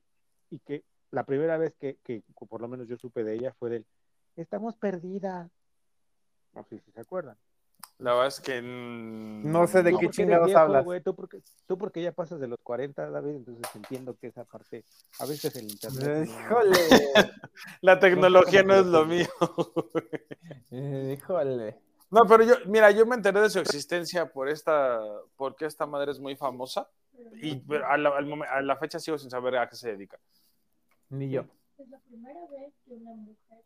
y 0.49 0.59
que 0.59 0.83
la 1.11 1.23
primera 1.25 1.57
vez 1.57 1.75
que, 1.79 1.97
que 2.03 2.23
por 2.49 2.61
lo 2.61 2.67
menos 2.67 2.87
yo 2.87 2.97
supe 2.97 3.23
de 3.23 3.35
ella 3.35 3.53
fue 3.59 3.69
del, 3.69 3.85
estamos 4.35 4.75
perdidas. 4.75 5.49
No 6.53 6.63
sé 6.65 6.79
si 6.79 6.91
se 6.91 7.01
acuerdan. 7.01 7.35
La 7.99 8.11
verdad 8.13 8.27
es 8.27 8.39
que. 8.39 8.59
No 8.61 9.67
sé 9.67 9.83
de 9.83 9.91
No, 9.91 9.99
qué 9.99 10.09
chingados 10.09 10.47
viejo, 10.47 10.59
hablas. 10.59 10.83
güey, 10.83 11.01
tú, 11.01 11.15
porque, 11.15 11.41
tú 11.67 11.77
porque 11.77 12.01
ya 12.01 12.11
pasas 12.11 12.39
de 12.39 12.47
los 12.47 12.59
40, 12.61 13.09
David, 13.09 13.35
entonces 13.35 13.63
entiendo 13.75 14.15
que 14.17 14.27
esa 14.27 14.45
parte, 14.45 14.83
a 15.19 15.25
veces 15.25 15.55
el 15.55 15.65
internet... 15.69 16.27
no- 16.27 16.41
Híjole. 16.41 16.77
La 17.81 17.99
tecnología 17.99 18.63
no 18.63 18.73
es 18.75 18.85
lo 18.87 19.05
mío. 19.05 19.27
Híjole. 20.71 21.79
No, 22.13 22.27
pero 22.27 22.43
yo, 22.43 22.53
mira, 22.67 22.91
yo 22.91 23.07
me 23.07 23.15
enteré 23.15 23.39
de 23.41 23.49
su 23.49 23.57
existencia 23.59 24.31
por 24.31 24.47
esta, 24.47 25.01
porque 25.35 25.65
esta 25.65 25.87
madre 25.87 26.11
es 26.11 26.19
muy 26.19 26.35
famosa 26.35 26.87
y 27.41 27.55
pero 27.55 27.87
a 27.87 27.97
la, 27.97 28.09
al 28.09 28.27
momen- 28.27 28.47
a 28.47 28.61
la 28.61 28.77
fecha 28.77 28.99
sigo 28.99 29.17
sin 29.17 29.31
saber 29.31 29.57
a 29.57 29.67
qué 29.67 29.75
se 29.75 29.89
dedica. 29.89 30.19
Ni 31.09 31.31
yo. 31.31 31.45
Es 31.79 31.89
la 31.89 31.97
primera 32.01 32.39
vez 32.51 32.71
que 32.85 32.93
una 32.93 33.15
mujer 33.15 33.63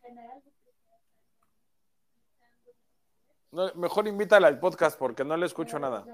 general 0.00 0.42
No, 3.52 3.74
mejor 3.74 4.08
invítala 4.08 4.46
al 4.48 4.58
podcast 4.60 4.98
porque 4.98 5.24
no 5.24 5.36
le 5.36 5.44
escucho 5.44 5.78
nada. 5.78 6.06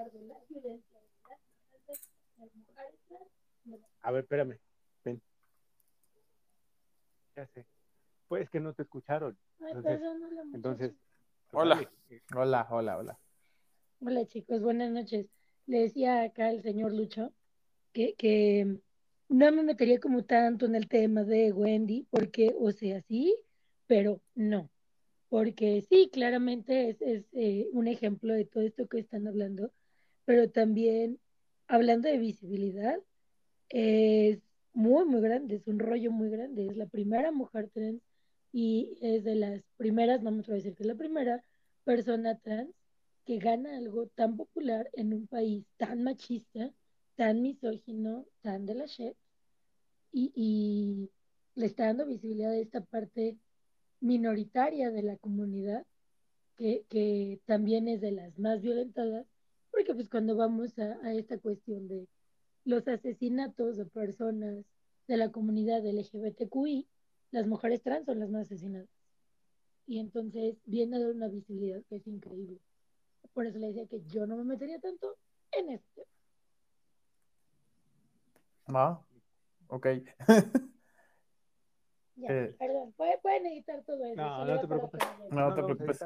A 4.03 4.11
ver, 4.11 4.23
espérame, 4.25 4.59
ven. 5.05 5.23
Ya 7.37 7.47
sé. 7.47 7.65
Pues 8.27 8.51
que 8.51 8.59
no 8.59 8.73
te 8.73 8.83
escucharon. 8.83 9.39
Entonces- 9.61 10.01
Entonces, 10.53 10.93
Hola. 11.53 11.91
Hola, 12.35 12.67
hola, 12.71 12.99
hola. 12.99 13.19
Hola 14.01 14.27
chicos, 14.27 14.61
buenas 14.61 14.91
noches. 14.91 15.27
Le 15.67 15.81
decía 15.81 16.23
acá 16.23 16.51
el 16.51 16.63
señor 16.63 16.93
Lucho 16.93 17.33
que, 17.93 18.15
que 18.15 18.79
no 19.29 19.53
me 19.53 19.63
metería 19.63 19.99
como 19.99 20.25
tanto 20.25 20.67
en 20.67 20.75
el 20.75 20.89
tema 20.89 21.25
de 21.25 21.53
Wendy, 21.53 22.07
porque, 22.11 22.55
o 22.59 22.73
sea, 22.73 23.01
sí, 23.03 23.35
pero 23.87 24.21
no. 24.35 24.71
Porque 25.29 25.81
sí, 25.89 26.11
claramente 26.13 26.91
es, 26.91 27.01
es 27.03 27.25
eh, 27.33 27.69
un 27.73 27.89
ejemplo 27.89 28.35
de 28.35 28.45
todo 28.45 28.63
esto 28.65 28.87
que 28.87 28.99
están 28.99 29.27
hablando, 29.27 29.73
pero 30.25 30.51
también 30.51 31.19
hablando 31.69 32.09
de 32.09 32.19
visibilidad, 32.19 32.99
es 33.69 34.41
muy, 34.75 35.05
muy 35.07 35.21
grande, 35.21 35.57
es 35.57 35.67
un 35.67 35.79
rollo 35.79 36.13
muy 36.13 36.29
grande. 36.29 36.67
Es 36.67 36.77
la 36.77 36.87
primera 36.87 37.33
mujer 37.33 37.71
trans 37.73 38.01
y 38.59 38.97
es 39.03 39.23
de 39.23 39.35
las 39.35 39.63
primeras, 39.77 40.23
no 40.23 40.31
me 40.31 40.41
atrevo 40.41 40.55
a 40.55 40.57
decir 40.57 40.75
que 40.75 40.83
es 40.83 40.87
la 40.87 40.95
primera 40.95 41.45
persona 41.85 42.39
trans 42.39 42.75
que 43.27 43.37
gana 43.37 43.77
algo 43.77 44.07
tan 44.07 44.39
popular 44.39 44.89
en 44.95 45.13
un 45.13 45.27
país 45.27 45.67
tan 45.77 46.03
machista, 46.03 46.73
tan 47.17 47.43
misógino, 47.43 48.25
tan 48.41 48.65
de 48.65 48.75
la 48.75 48.87
shit, 48.87 49.15
y, 50.11 50.33
y 50.35 51.11
le 51.55 51.67
está 51.67 51.85
dando 51.85 52.07
visibilidad 52.07 52.53
a 52.53 52.57
esta 52.57 52.81
parte 52.81 53.37
minoritaria 54.01 54.91
de 54.91 55.03
la 55.03 55.19
comunidad, 55.19 55.85
que, 56.57 56.87
que 56.89 57.43
también 57.45 57.89
es 57.89 58.01
de 58.01 58.13
las 58.13 58.39
más 58.39 58.63
violentadas, 58.63 59.27
porque 59.71 59.95
pues 59.95 60.09
cuando 60.09 60.35
vamos 60.35 60.79
a, 60.79 60.99
a 61.03 61.13
esta 61.13 61.37
cuestión 61.37 61.89
de 61.89 62.09
los 62.65 62.89
asesinatos 62.89 63.77
de 63.77 63.85
personas 63.85 64.65
de 65.09 65.17
la 65.19 65.31
comunidad 65.31 65.85
LGBTQI, 65.85 66.89
las 67.31 67.47
mujeres 67.47 67.83
trans 67.83 68.07
son 68.07 68.19
las 68.21 68.31
más 68.31 68.43
asesinadas. 68.47 68.89
Y 69.87 70.01
entonces 70.01 70.57
viene 70.65 70.97
a 70.97 71.01
dar 71.01 71.11
una 71.13 71.29
visibilidad 71.29 71.81
que 71.89 71.97
es 71.97 72.07
increíble. 72.07 72.59
Por 73.33 73.47
eso 73.47 73.59
le 73.59 73.69
decía 73.69 73.87
que 73.87 74.01
yo 74.07 74.27
no 74.27 74.37
me 74.37 74.45
metería 74.45 74.81
tanto 74.81 75.17
en 75.53 75.71
este. 75.71 76.07
Ah, 78.67 79.01
ok. 79.69 79.87
Ya, 82.19 82.29
Eh. 82.31 82.57
perdón, 82.59 82.93
pueden, 82.95 83.21
pueden 83.21 83.45
editar 83.45 83.83
todo 83.85 84.03
eso. 84.07 84.17
No, 84.17 84.47
no 84.47 84.59
te 84.59 84.67
preocupes. 84.67 85.01
No 85.31 85.55
te 85.55 85.63
preocupes. 85.63 85.99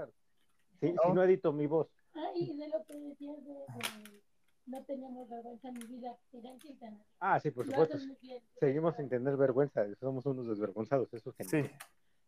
Sí, 0.81 0.93
No. 0.93 1.03
Si 1.05 1.13
no 1.13 1.23
edito 1.23 1.53
mi 1.53 1.69
voz. 1.69 1.87
Ah, 2.15 2.33
y 2.35 2.57
de 2.57 2.67
lo 2.69 2.83
que 2.85 2.99
decías 2.99 3.37
de, 3.45 3.53
de 3.53 4.21
no 4.71 4.83
teníamos 4.85 5.29
vergüenza 5.29 5.69
en 5.69 5.75
mi 5.75 5.85
vida, 5.85 6.17
eran. 6.33 6.59
Ah, 7.19 7.41
sí, 7.41 7.51
por 7.51 7.67
supuesto. 7.67 7.99
Seguimos 8.59 8.97
sin 8.97 9.09
tener 9.09 9.37
vergüenza. 9.37 9.85
Somos 9.99 10.25
unos 10.27 10.47
desvergonzados. 10.47 11.13
Eso 11.13 11.35
es 11.37 11.49
Sí. 11.49 11.63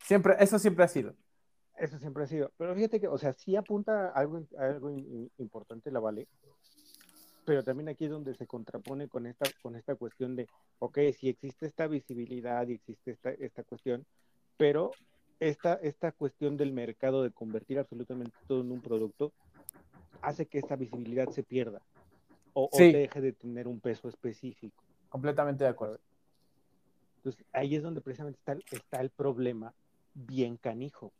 Siempre, 0.03 0.35
eso 0.41 0.59
siempre 0.59 0.85
ha 0.85 0.89
sido. 0.89 1.15
Eso 1.79 1.99
siempre 1.99 2.25
ha 2.25 2.27
sido. 2.27 2.53
Pero 2.59 2.75
fíjate 2.75 3.01
que, 3.01 3.09
o 3.09 3.17
sea, 3.19 3.33
sí 3.33 3.57
apunta 3.57 4.09
a 4.09 4.13
algo, 4.13 4.43
a 4.59 4.65
algo 4.65 4.91
in- 4.91 5.31
importante 5.39 5.91
la 5.91 6.01
Vale. 6.01 6.27
Pero 7.45 7.65
también 7.65 7.89
aquí 7.89 8.05
es 8.05 8.11
donde 8.11 8.35
se 8.35 8.47
contrapone 8.47 9.09
con 9.09 9.27
esta, 9.27 9.47
con 9.63 9.75
esta 9.75 9.95
cuestión 9.97 10.37
de, 10.37 10.47
ok, 10.79 10.99
sí 11.19 11.29
existe 11.29 11.67
esta 11.67 11.87
visibilidad 11.89 12.67
y 12.69 12.75
existe 12.75 13.11
esta, 13.13 13.31
esta 13.31 13.65
cuestión, 13.65 14.07
pero 14.57 14.93
esta, 15.41 15.75
esta 15.75 16.13
cuestión 16.13 16.57
del 16.57 16.73
mercado 16.73 17.23
de 17.25 17.33
convertir 17.33 17.81
absolutamente 17.81 18.37
todo 18.47 18.61
en 18.61 18.71
un 18.71 18.81
producto 18.81 19.33
hace 20.21 20.47
que 20.47 20.59
esta 20.59 20.77
visibilidad 20.77 21.29
se 21.31 21.43
pierda 21.43 21.83
o, 22.55 22.69
o 22.73 22.77
Sí. 22.77 22.93
deje 22.93 23.21
de 23.21 23.33
tener 23.33 23.67
un 23.69 23.81
peso 23.81 24.09
específico. 24.09 24.83
Completamente 25.09 25.65
de 25.65 25.71
acuerdo. 25.71 25.99
Entonces, 27.19 27.45
ahí 27.53 27.77
es 27.77 27.83
donde 27.83 28.01
precisamente 28.01 28.38
está, 28.38 28.53
el- 28.53 28.65
está 28.71 29.01
el 29.01 29.11
problema 29.11 29.75
bien 30.15 30.57
canijo, 30.57 31.12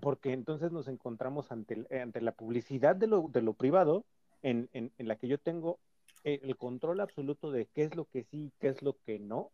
porque 0.00 0.32
entonces 0.32 0.72
nos 0.72 0.88
encontramos 0.88 1.50
ante, 1.52 1.74
el- 1.74 2.00
ante 2.00 2.20
la 2.20 2.32
publicidad 2.32 2.96
de 2.96 3.06
lo, 3.06 3.28
de 3.28 3.42
lo 3.42 3.54
privado, 3.54 4.04
en, 4.42 4.68
en- 4.72 4.92
en 4.98 5.08
la 5.08 5.16
que 5.16 5.28
yo 5.28 5.38
tengo 5.38 5.78
el, 6.24 6.40
el 6.42 6.56
control 6.56 7.00
absoluto 7.00 7.50
de 7.50 7.66
qué 7.66 7.84
es 7.84 7.94
lo 7.94 8.04
que 8.06 8.24
sí, 8.24 8.52
qué 8.58 8.68
es 8.68 8.82
lo 8.82 8.96
que 9.06 9.18
no, 9.18 9.50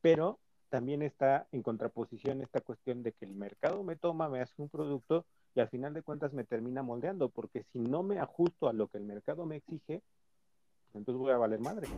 pero 0.00 0.38
también 0.68 1.02
está 1.02 1.46
en 1.52 1.62
contraposición 1.62 2.42
esta 2.42 2.60
cuestión 2.60 3.02
de 3.02 3.12
que 3.12 3.24
el 3.24 3.34
mercado 3.34 3.82
me 3.82 3.96
toma, 3.96 4.28
me 4.28 4.40
hace 4.40 4.60
un 4.60 4.68
producto 4.68 5.24
y 5.56 5.60
al 5.60 5.68
final 5.70 5.94
de 5.94 6.02
cuentas 6.02 6.34
me 6.34 6.44
termina 6.44 6.82
moldeando, 6.82 7.30
porque 7.30 7.64
si 7.72 7.78
no 7.78 8.02
me 8.02 8.20
ajusto 8.20 8.68
a 8.68 8.74
lo 8.74 8.88
que 8.88 8.98
el 8.98 9.04
mercado 9.04 9.46
me 9.46 9.56
exige, 9.56 10.02
entonces 10.92 11.18
voy 11.18 11.32
a 11.32 11.38
valer 11.38 11.60
madre. 11.60 11.88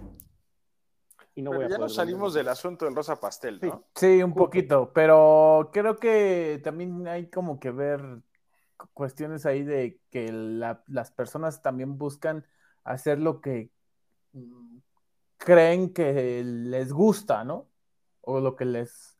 Y 1.34 1.42
no 1.42 1.50
voy 1.50 1.64
a 1.64 1.68
ya 1.68 1.76
poder 1.76 1.80
nos 1.80 1.94
salimos 1.96 2.34
del 2.34 2.48
asunto 2.48 2.84
del 2.84 2.94
rosa 2.94 3.16
pastel, 3.16 3.58
¿no? 3.60 3.84
Sí, 3.96 4.22
un 4.22 4.30
Justo. 4.30 4.44
poquito, 4.44 4.92
pero 4.92 5.70
creo 5.72 5.96
que 5.96 6.60
también 6.62 7.08
hay 7.08 7.28
como 7.28 7.58
que 7.58 7.72
ver 7.72 8.00
cu- 8.76 8.88
cuestiones 8.94 9.44
ahí 9.44 9.64
de 9.64 10.00
que 10.10 10.30
la- 10.32 10.84
las 10.86 11.10
personas 11.10 11.60
también 11.60 11.98
buscan 11.98 12.46
hacer 12.84 13.18
lo 13.18 13.40
que 13.40 13.72
mm, 14.34 14.78
creen 15.36 15.92
que 15.92 16.44
les 16.44 16.92
gusta, 16.92 17.42
¿no? 17.44 17.66
O 18.20 18.38
lo 18.38 18.54
que 18.54 18.64
les 18.66 19.16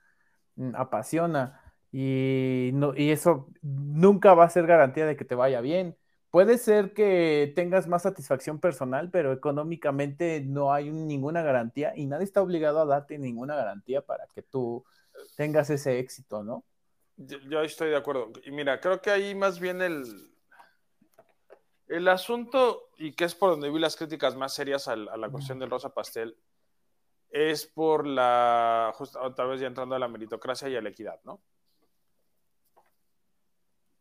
mm, 0.55 0.77
apasiona. 0.77 1.68
Y, 1.92 2.70
no, 2.74 2.94
y 2.96 3.11
eso 3.11 3.48
nunca 3.62 4.35
va 4.35 4.44
a 4.44 4.51
ser 4.51 4.66
garantía 4.66 5.07
de 5.07 5.16
que 5.16 5.24
te 5.24 5.35
vaya 5.35 5.61
bien. 5.61 5.96
Puede 6.31 6.59
ser 6.59 6.92
que 6.92 7.53
tengas 7.57 7.88
más 7.88 8.03
satisfacción 8.03 8.61
personal, 8.61 9.11
pero 9.11 9.33
económicamente 9.33 10.42
no 10.44 10.72
hay 10.74 10.90
un- 10.90 11.07
ninguna 11.07 11.42
garantía 11.42 11.94
y 11.96 12.05
nadie 12.07 12.24
está 12.24 12.42
obligado 12.42 12.81
a 12.81 12.85
darte 12.87 13.18
ninguna 13.18 13.57
garantía 13.57 14.03
para 14.03 14.27
que 14.27 14.42
tú 14.42 14.85
tengas 15.37 15.70
ese 15.70 15.98
éxito, 15.98 16.44
¿no? 16.44 16.64
Yo, 17.16 17.38
yo 17.48 17.62
estoy 17.62 17.90
de 17.90 17.96
acuerdo. 17.96 18.31
Y 18.44 18.51
mira, 18.51 18.79
creo 18.81 19.01
que 19.01 19.11
ahí 19.11 19.35
más 19.35 19.59
bien 19.59 19.81
el, 19.81 20.05
el 21.88 22.07
asunto, 22.09 22.90
y 22.98 23.12
que 23.12 23.24
es 23.24 23.35
por 23.35 23.51
donde 23.51 23.70
vi 23.70 23.79
las 23.79 23.96
críticas 23.96 24.37
más 24.37 24.55
serias 24.55 24.87
al- 24.88 25.09
a, 25.09 25.16
la 25.16 25.31
cuestión 25.31 25.59
del 25.59 25.70
rosa 25.70 25.94
pastel, 25.94 26.37
es 27.31 27.66
por 27.66 28.07
la, 28.07 28.92
justo 28.94 29.20
otra 29.22 29.46
vez 29.46 29.61
ya 29.61 29.66
entrando 29.66 29.94
a 29.94 29.98
la 29.98 30.09
meritocracia 30.09 30.68
y 30.68 30.77
a 30.77 30.83
la 30.83 30.90
equidad, 30.90 31.20
¿no? 31.24 31.40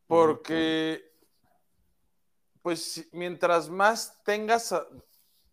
Porque, 0.08 1.12
pues, 2.62 3.08
mientras 3.12 3.70
más 3.70 4.22
tengas, 4.24 4.72
a- 4.72 4.88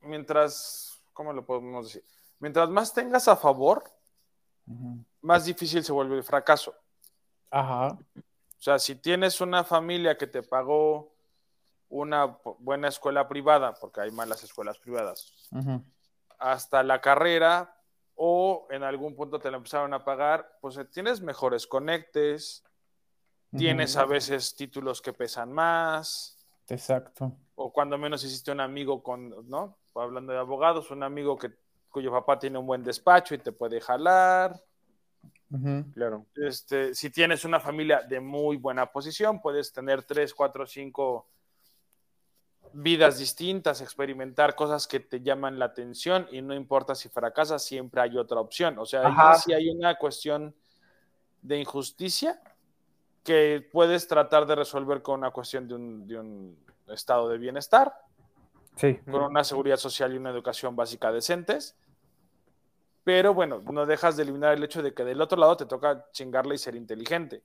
mientras, 0.01 1.03
¿cómo 1.13 1.33
lo 1.33 1.45
podemos 1.45 1.87
decir? 1.87 2.05
Mientras 2.39 2.69
más 2.69 2.93
tengas 2.93 3.29
a 3.29 3.37
favor, 3.37 3.85
más 5.21 5.45
difícil 5.45 5.85
se 5.85 5.93
vuelve 5.93 6.17
el 6.17 6.25
fracaso. 6.25 6.75
Ajá. 7.51 7.99
O 8.17 8.63
sea, 8.65 8.79
si 8.79 8.95
tienes 8.97 9.41
una 9.41 9.63
familia 9.65 10.17
que 10.17 10.27
te 10.27 10.43
pagó 10.43 11.13
una 11.89 12.25
buena 12.59 12.89
escuela 12.89 13.29
privada, 13.29 13.75
porque 13.75 14.01
hay 14.01 14.11
malas 14.11 14.43
escuelas 14.43 14.79
privadas, 14.79 15.33
hasta 16.39 16.83
la 16.83 17.01
carrera, 17.01 17.77
o 18.17 18.67
en 18.71 18.83
algún 18.83 19.15
punto 19.15 19.39
te 19.39 19.51
la 19.51 19.57
empezaron 19.59 19.93
a 19.93 20.05
pagar, 20.05 20.59
pues 20.61 20.77
eh, 20.77 20.85
tienes 20.85 21.21
mejores 21.21 21.67
conectes, 21.67 22.65
tienes 23.57 23.97
a 23.97 24.05
veces 24.05 24.55
títulos 24.55 25.01
que 25.01 25.13
pesan 25.13 25.53
más. 25.53 26.39
Exacto. 26.69 27.33
O 27.55 27.73
cuando 27.73 27.99
menos 27.99 28.25
hiciste 28.25 28.51
un 28.51 28.61
amigo 28.61 29.03
con, 29.03 29.49
¿no? 29.49 29.79
Hablando 29.95 30.33
de 30.33 30.39
abogados, 30.39 30.91
un 30.91 31.03
amigo 31.03 31.37
que, 31.37 31.53
cuyo 31.89 32.11
papá 32.11 32.39
tiene 32.39 32.59
un 32.59 32.67
buen 32.67 32.83
despacho 32.83 33.35
y 33.35 33.39
te 33.39 33.53
puede 33.53 33.81
jalar. 33.81 34.61
Claro. 35.93 36.27
Este, 36.35 36.95
si 36.95 37.11
tienes 37.11 37.45
una 37.45 37.61
familia 37.61 38.03
de 38.03 38.19
muy 38.19 38.57
buena 38.57 38.91
posición, 38.91 39.41
puedes 39.41 39.73
tener 39.73 40.03
tres, 40.03 40.35
cuatro, 40.35 40.67
cinco 40.67 41.29
vidas 42.73 43.19
distintas, 43.19 43.81
experimentar 43.81 44.57
cosas 44.57 44.89
que 44.89 44.99
te 44.99 45.21
llaman 45.21 45.61
la 45.61 45.67
atención 45.67 46.27
y 46.33 46.43
no 46.43 46.55
importa 46.55 46.97
si 46.97 47.09
fracasas, 47.09 47.63
siempre 47.63 48.01
hay 48.01 48.19
otra 48.19 48.41
opción. 48.41 48.79
O 48.81 48.85
sea, 48.85 49.37
si 49.37 49.53
hay 49.53 49.69
una 49.69 49.95
cuestión 49.95 50.57
de 51.41 51.61
injusticia 51.61 52.41
que 53.25 53.67
puedes 53.73 54.07
tratar 54.07 54.47
de 54.47 54.55
resolver 54.55 55.03
con 55.03 55.21
una 55.21 55.31
cuestión 55.31 55.67
de 55.67 55.75
un, 55.75 56.59
estado 56.89 57.29
de 57.31 57.39
bienestar, 57.39 57.99
sí. 58.77 58.99
con 59.11 59.23
una 59.23 59.43
seguridad 59.43 59.79
social 59.79 60.13
y 60.13 60.19
una 60.19 60.31
educación 60.31 60.77
básica 60.77 61.11
decentes. 61.11 61.75
Pero 63.03 63.35
bueno, 63.35 63.63
no 63.73 63.87
dejas 63.87 64.17
de 64.17 64.23
eliminar 64.23 64.55
el 64.55 64.63
hecho 64.63 64.83
de 64.83 64.95
que 64.95 65.05
del 65.05 65.21
otro 65.21 65.39
lado 65.39 65.57
te 65.57 65.67
toca 65.67 66.07
chingarle 66.13 66.55
y 66.55 66.59
ser 66.59 66.75
inteligente. 66.75 67.43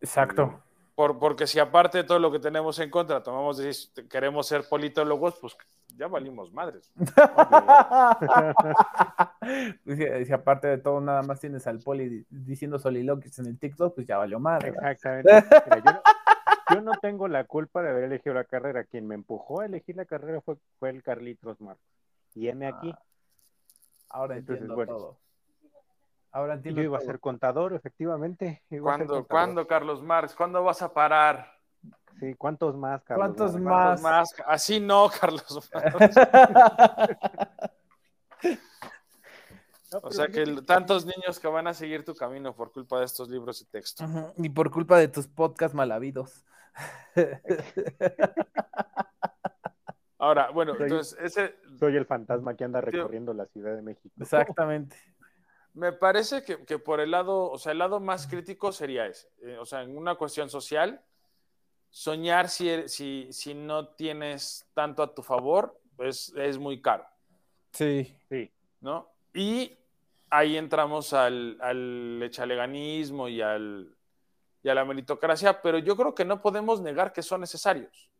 Exacto. 0.00 0.62
Por, 0.96 1.18
porque 1.18 1.46
si 1.46 1.58
aparte 1.58 1.98
de 1.98 2.04
todo 2.04 2.18
lo 2.18 2.32
que 2.32 2.38
tenemos 2.38 2.78
en 2.78 2.88
contra, 2.88 3.22
tomamos 3.22 3.60
queremos 4.08 4.48
ser 4.48 4.66
politólogos, 4.66 5.38
pues 5.38 5.54
ya 5.94 6.08
valimos 6.08 6.50
madres. 6.52 6.90
si, 10.26 10.32
aparte 10.32 10.68
de 10.68 10.78
todo 10.78 11.02
nada 11.02 11.22
más 11.22 11.38
tienes 11.38 11.66
al 11.66 11.80
poli 11.80 12.24
diciendo 12.30 12.78
soliloquios 12.78 13.38
en 13.38 13.46
el 13.46 13.58
TikTok, 13.58 13.94
pues 13.94 14.06
ya 14.06 14.16
valió 14.16 14.40
madre. 14.40 14.70
Exactamente. 14.70 15.44
yo, 16.72 16.80
no, 16.80 16.92
tengo 17.02 17.28
la 17.28 17.44
culpa 17.44 17.82
de 17.82 17.90
haber 17.90 18.04
elegido 18.04 18.34
la 18.34 18.44
carrera. 18.44 18.84
Quien 18.84 19.06
me 19.06 19.16
empujó 19.16 19.60
a 19.60 19.66
elegir 19.66 19.96
la 19.96 20.06
carrera 20.06 20.40
fue, 20.40 20.56
fue 20.78 20.88
el 20.88 21.02
Carlitos 21.02 21.60
Marcos. 21.60 21.84
Y 22.34 22.48
heme 22.48 22.68
aquí. 22.68 22.90
Ah, 22.90 23.02
ahora 24.08 24.38
entiendo 24.38 24.74
todo. 24.86 25.18
Ahora 26.36 26.60
Yo 26.60 26.82
iba 26.82 26.98
a 26.98 27.00
ser 27.00 27.18
contador, 27.18 27.72
efectivamente. 27.72 28.62
¿Cuándo, 29.26 29.66
Carlos 29.66 30.02
Marx? 30.02 30.34
¿Cuándo 30.34 30.62
vas 30.62 30.82
a 30.82 30.92
parar? 30.92 31.50
Sí, 32.20 32.34
¿cuántos 32.34 32.76
más, 32.76 33.02
Carlos? 33.04 33.28
¿Cuántos 33.28 33.58
más? 33.58 34.02
más? 34.02 34.34
Así 34.46 34.78
no, 34.78 35.08
Carlos 35.20 35.70
o 40.02 40.10
sea 40.10 40.28
que 40.28 40.44
tantos 40.66 41.06
niños 41.06 41.40
que 41.40 41.48
van 41.48 41.68
a 41.68 41.72
seguir 41.72 42.04
tu 42.04 42.14
camino 42.14 42.54
por 42.54 42.70
culpa 42.70 42.98
de 42.98 43.06
estos 43.06 43.30
libros 43.30 43.62
y 43.62 43.64
textos. 43.64 44.06
Y 44.36 44.50
por 44.50 44.70
culpa 44.70 44.98
de 44.98 45.08
tus 45.08 45.26
podcasts 45.26 45.74
malavidos. 45.74 46.44
Ahora, 50.18 50.50
bueno, 50.50 50.74
entonces 50.78 51.16
ese... 51.18 51.56
Soy 51.78 51.96
el 51.96 52.04
fantasma 52.04 52.54
que 52.54 52.64
anda 52.64 52.82
recorriendo 52.82 53.32
la 53.32 53.46
Ciudad 53.46 53.74
de 53.74 53.80
México. 53.80 54.14
Exactamente. 54.20 54.98
Me 55.76 55.92
parece 55.92 56.42
que, 56.42 56.78
por 56.78 57.00
el 57.00 57.10
lado, 57.10 57.50
o 57.50 57.58
sea, 57.58 57.72
el 57.72 57.78
lado 57.78 58.00
más 58.00 58.26
crítico 58.26 58.72
sería 58.72 59.06
ese. 59.06 59.28
Eh, 59.42 59.58
o 59.58 59.66
sea, 59.66 59.82
en 59.82 59.94
una 59.94 60.14
cuestión 60.14 60.48
social, 60.48 61.02
soñar 61.90 62.48
si, 62.48 62.70
er, 62.70 62.88
si, 62.88 63.28
si 63.30 63.52
no 63.52 63.88
tienes 63.88 64.66
tanto 64.72 65.02
a 65.02 65.14
tu 65.14 65.22
favor 65.22 65.78
es, 65.98 66.32
es 66.34 66.56
muy 66.56 66.80
caro. 66.80 67.04
Sí. 67.72 68.16
Sí. 68.30 68.50
¿No? 68.80 69.10
Y 69.34 69.76
ahí 70.30 70.56
entramos 70.56 71.12
al, 71.12 71.58
al 71.60 72.22
echaleganismo 72.22 73.28
y, 73.28 73.42
al, 73.42 73.94
y 74.62 74.70
a 74.70 74.74
la 74.74 74.86
meritocracia, 74.86 75.60
pero 75.60 75.76
yo 75.76 75.94
creo 75.94 76.14
que 76.14 76.24
no 76.24 76.40
podemos 76.40 76.80
negar 76.80 77.12
que 77.12 77.20
son 77.20 77.42
necesarios. 77.42 78.10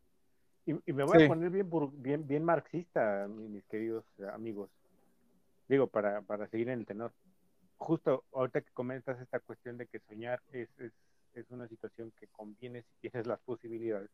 Y, 0.66 0.74
me 0.92 1.04
voy 1.04 1.24
a 1.24 1.28
poner 1.28 1.48
bien, 1.48 1.70
bien, 2.02 2.26
bien 2.26 2.44
marxista, 2.44 3.26
mis 3.28 3.64
queridos 3.64 4.04
amigos. 4.34 4.68
Digo, 5.66 5.86
para, 5.86 6.20
para 6.20 6.46
seguir 6.48 6.68
en 6.68 6.80
el 6.80 6.86
tenor 6.86 7.12
justo 7.78 8.24
ahorita 8.32 8.60
que 8.60 8.72
comentas 8.72 9.20
esta 9.20 9.40
cuestión 9.40 9.78
de 9.78 9.86
que 9.86 10.00
soñar 10.00 10.40
es, 10.52 10.68
es, 10.78 10.92
es 11.34 11.50
una 11.50 11.68
situación 11.68 12.12
que 12.18 12.26
conviene 12.28 12.82
si 12.82 13.08
tienes 13.08 13.26
las 13.26 13.40
posibilidades, 13.40 14.10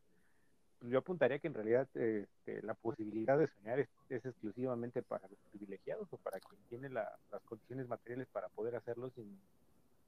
pues 0.83 0.91
yo 0.91 0.99
apuntaría 0.99 1.39
que 1.39 1.47
en 1.47 1.53
realidad 1.53 1.87
este, 1.93 2.61
la 2.61 2.73
posibilidad 2.73 3.37
de 3.37 3.47
soñar 3.47 3.79
es, 3.79 3.87
es, 4.09 4.25
exclusivamente 4.25 5.01
para 5.01 5.25
los 5.29 5.39
privilegiados 5.49 6.09
o 6.11 6.17
para 6.17 6.41
quien 6.41 6.59
tiene 6.67 6.89
las 6.89 7.07
condiciones 7.45 7.87
materiales 7.87 8.27
para 8.33 8.49
poder 8.49 8.75
hacerlo 8.75 9.09
sin 9.11 9.39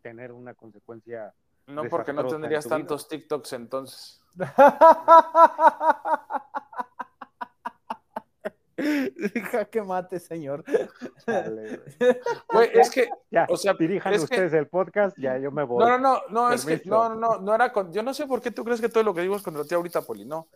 tener 0.01 0.33
una 0.33 0.53
consecuencia. 0.53 1.33
No, 1.67 1.85
porque 1.85 2.11
no 2.11 2.27
tendrías 2.27 2.67
tantos 2.67 3.07
TikToks 3.07 3.53
entonces. 3.53 4.21
que 8.75 9.81
mate, 9.81 10.19
señor. 10.19 10.63
es 12.73 12.89
que, 12.91 13.09
ya, 13.31 13.47
o 13.49 13.57
sea, 13.57 13.73
dirijan 13.73 14.13
ustedes 14.15 14.53
el 14.53 14.67
podcast, 14.67 15.17
ya 15.17 15.37
yo 15.37 15.51
me 15.51 15.63
voy. 15.63 15.83
No, 15.83 15.97
no, 15.97 15.99
no, 15.99 16.21
no, 16.29 16.51
es 16.51 16.65
que, 16.65 16.81
no, 16.85 17.15
no, 17.15 17.39
no, 17.39 17.55
era 17.55 17.71
con, 17.71 17.93
yo 17.93 18.03
no 18.03 18.13
sé 18.13 18.27
por 18.27 18.41
qué 18.41 18.51
tú 18.51 18.63
crees 18.63 18.81
que 18.81 18.89
todo 18.89 19.03
lo 19.03 19.13
que 19.13 19.21
digo 19.21 19.35
es 19.35 19.43
contra 19.43 19.63
ti 19.63 19.75
ahorita, 19.75 20.01
Poli, 20.01 20.25
no. 20.25 20.49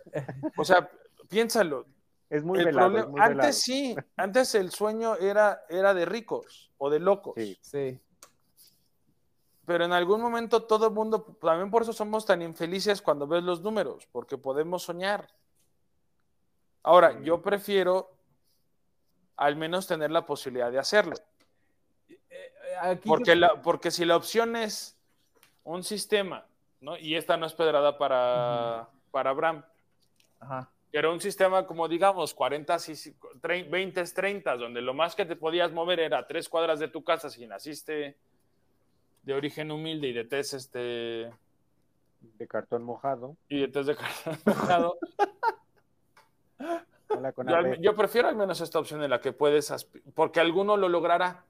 O 0.57 0.65
sea, 0.65 0.89
piénsalo. 1.29 1.85
Es 2.29 2.43
muy, 2.43 2.63
velado, 2.63 3.11
Antes 3.17 3.61
sí, 3.61 3.95
antes 4.15 4.53
el 4.53 4.69
sueño 4.69 5.15
era, 5.15 5.63
era 5.67 5.95
de 5.95 6.05
ricos 6.05 6.71
o 6.77 6.91
de 6.91 6.99
locos. 6.99 7.33
Sí, 7.35 7.57
sí. 7.59 7.99
Pero 9.65 9.85
en 9.85 9.93
algún 9.93 10.21
momento 10.21 10.63
todo 10.63 10.87
el 10.87 10.93
mundo, 10.93 11.37
también 11.41 11.71
por 11.71 11.81
eso 11.81 11.93
somos 11.93 12.25
tan 12.25 12.43
infelices 12.43 13.01
cuando 13.01 13.27
ves 13.27 13.43
los 13.43 13.61
números, 13.61 14.07
porque 14.11 14.37
podemos 14.37 14.83
soñar. 14.83 15.27
Ahora, 16.83 17.21
yo 17.21 17.41
prefiero 17.41 18.11
al 19.35 19.55
menos 19.55 19.87
tener 19.87 20.11
la 20.11 20.25
posibilidad 20.25 20.71
de 20.71 20.79
hacerlo. 20.79 21.15
Eh, 22.09 22.99
porque, 23.05 23.39
porque 23.63 23.91
si 23.91 24.05
la 24.05 24.17
opción 24.17 24.55
es 24.55 24.97
un 25.63 25.83
sistema, 25.83 26.45
¿no? 26.81 26.97
y 26.97 27.15
esta 27.15 27.37
no 27.37 27.45
es 27.45 27.53
pedrada 27.53 27.97
para, 27.97 28.89
para 29.11 29.29
Abraham, 29.29 29.63
pero 30.91 31.13
un 31.13 31.21
sistema 31.21 31.65
como 31.65 31.87
digamos 31.87 32.33
40, 32.33 32.77
20, 33.69 34.03
30, 34.03 34.57
donde 34.57 34.81
lo 34.81 34.93
más 34.93 35.15
que 35.15 35.25
te 35.25 35.35
podías 35.35 35.71
mover 35.71 35.99
era 35.99 36.25
tres 36.25 36.49
cuadras 36.49 36.79
de 36.79 36.87
tu 36.87 37.03
casa 37.03 37.29
si 37.29 37.45
naciste 37.45 38.17
de 39.23 39.33
origen 39.33 39.71
humilde 39.71 40.07
y 40.07 40.13
de 40.13 40.25
test 40.25 40.53
este... 40.53 41.31
De 42.21 42.47
cartón 42.47 42.83
mojado. 42.83 43.37
Y 43.47 43.61
de 43.61 43.67
test 43.67 43.87
de 43.87 43.95
cartón 43.95 44.37
mojado. 44.45 44.97
Yo, 47.79 47.95
prefiero 47.95 48.27
al 48.27 48.35
menos 48.35 48.61
esta 48.61 48.79
opción 48.79 49.03
en 49.03 49.09
la 49.09 49.19
que 49.19 49.33
puedes, 49.33 49.87
porque 50.13 50.39
alguno 50.39 50.77
lo 50.77 50.89
logrará. 50.89 51.43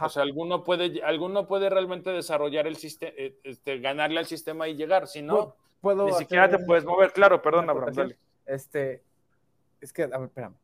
O 0.00 0.08
sea, 0.08 0.22
alguno 0.22 0.64
puede, 0.64 1.02
alguno 1.02 1.46
puede 1.46 1.68
realmente 1.68 2.10
desarrollar 2.10 2.66
el 2.66 2.76
sistema, 2.76 3.12
eh, 3.16 3.38
este, 3.44 3.80
ganarle 3.80 4.18
al 4.18 4.26
sistema 4.26 4.66
y 4.66 4.76
llegar. 4.76 5.06
Si 5.06 5.20
no, 5.20 5.56
ni 5.82 6.12
siquiera 6.14 6.48
te 6.48 6.58
puedes 6.58 6.86
mover. 6.86 7.12
Claro, 7.12 7.42
perdón, 7.42 7.68
Abraham. 7.68 8.14
Este, 8.46 9.02
es 9.80 9.92
que, 9.92 10.04
a 10.04 10.06
ver, 10.06 10.24
espérame. 10.24 10.54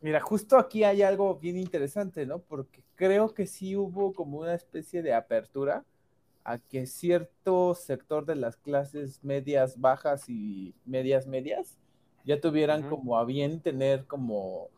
Mira, 0.00 0.20
justo 0.20 0.56
aquí 0.56 0.84
hay 0.84 1.02
algo 1.02 1.34
bien 1.34 1.56
interesante, 1.56 2.24
¿no? 2.24 2.38
Porque 2.38 2.84
creo 2.94 3.34
que 3.34 3.48
sí 3.48 3.74
hubo 3.74 4.12
como 4.12 4.38
una 4.38 4.54
especie 4.54 5.02
de 5.02 5.12
apertura 5.12 5.84
a 6.44 6.58
que 6.58 6.86
cierto 6.86 7.74
sector 7.74 8.24
de 8.24 8.36
las 8.36 8.56
clases 8.56 9.24
medias, 9.24 9.80
bajas 9.80 10.28
y 10.28 10.72
medias 10.84 11.26
medias 11.26 11.78
ya 12.28 12.38
tuvieran 12.38 12.86
como 12.90 13.16
a 13.16 13.24
bien 13.24 13.60
tener 13.60 14.04
como 14.04 14.68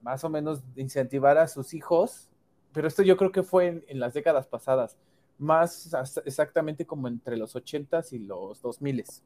más 0.00 0.24
o 0.24 0.30
menos 0.30 0.62
incentivar 0.74 1.36
a 1.36 1.46
sus 1.46 1.74
hijos, 1.74 2.30
pero 2.72 2.88
esto 2.88 3.02
yo 3.02 3.18
creo 3.18 3.30
que 3.30 3.42
fue 3.42 3.84
en, 3.86 4.00
las 4.00 4.14
décadas 4.14 4.46
pasadas, 4.46 4.96
más 5.38 5.94
exactamente 6.24 6.86
como 6.86 7.08
entre 7.08 7.36
los 7.36 7.54
80s 7.54 8.14
y 8.14 8.20
los 8.20 8.62
2000s. 8.62 9.20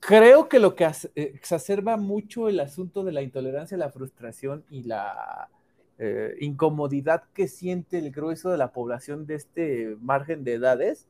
Creo 0.00 0.48
que 0.48 0.58
lo 0.58 0.74
que 0.74 0.90
exacerba 1.14 1.96
mucho 1.96 2.48
el 2.48 2.58
asunto 2.58 3.04
de 3.04 3.12
la 3.12 3.22
intolerancia, 3.22 3.76
la 3.78 3.90
frustración 3.90 4.64
y 4.70 4.82
la 4.82 5.48
eh, 5.98 6.34
incomodidad 6.40 7.22
que 7.34 7.46
siente 7.46 7.98
el 7.98 8.10
grueso 8.10 8.50
de 8.50 8.58
la 8.58 8.72
población 8.72 9.26
de 9.26 9.36
este 9.36 9.96
margen 10.00 10.42
de 10.42 10.54
edades 10.54 11.06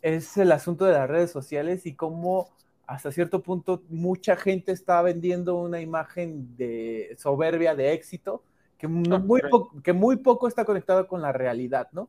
es 0.00 0.38
el 0.38 0.50
asunto 0.50 0.86
de 0.86 0.94
las 0.94 1.10
redes 1.10 1.30
sociales 1.30 1.84
y 1.84 1.94
cómo 1.94 2.48
hasta 2.86 3.12
cierto 3.12 3.42
punto 3.42 3.82
mucha 3.88 4.36
gente 4.36 4.72
está 4.72 5.00
vendiendo 5.02 5.56
una 5.56 5.80
imagen 5.80 6.56
de 6.56 7.14
soberbia, 7.18 7.74
de 7.74 7.92
éxito, 7.92 8.42
que, 8.78 8.88
muy, 8.88 9.40
poco, 9.50 9.82
que 9.82 9.92
muy 9.92 10.16
poco 10.16 10.48
está 10.48 10.64
conectado 10.64 11.06
con 11.06 11.22
la 11.22 11.32
realidad, 11.32 11.88
¿no? 11.92 12.08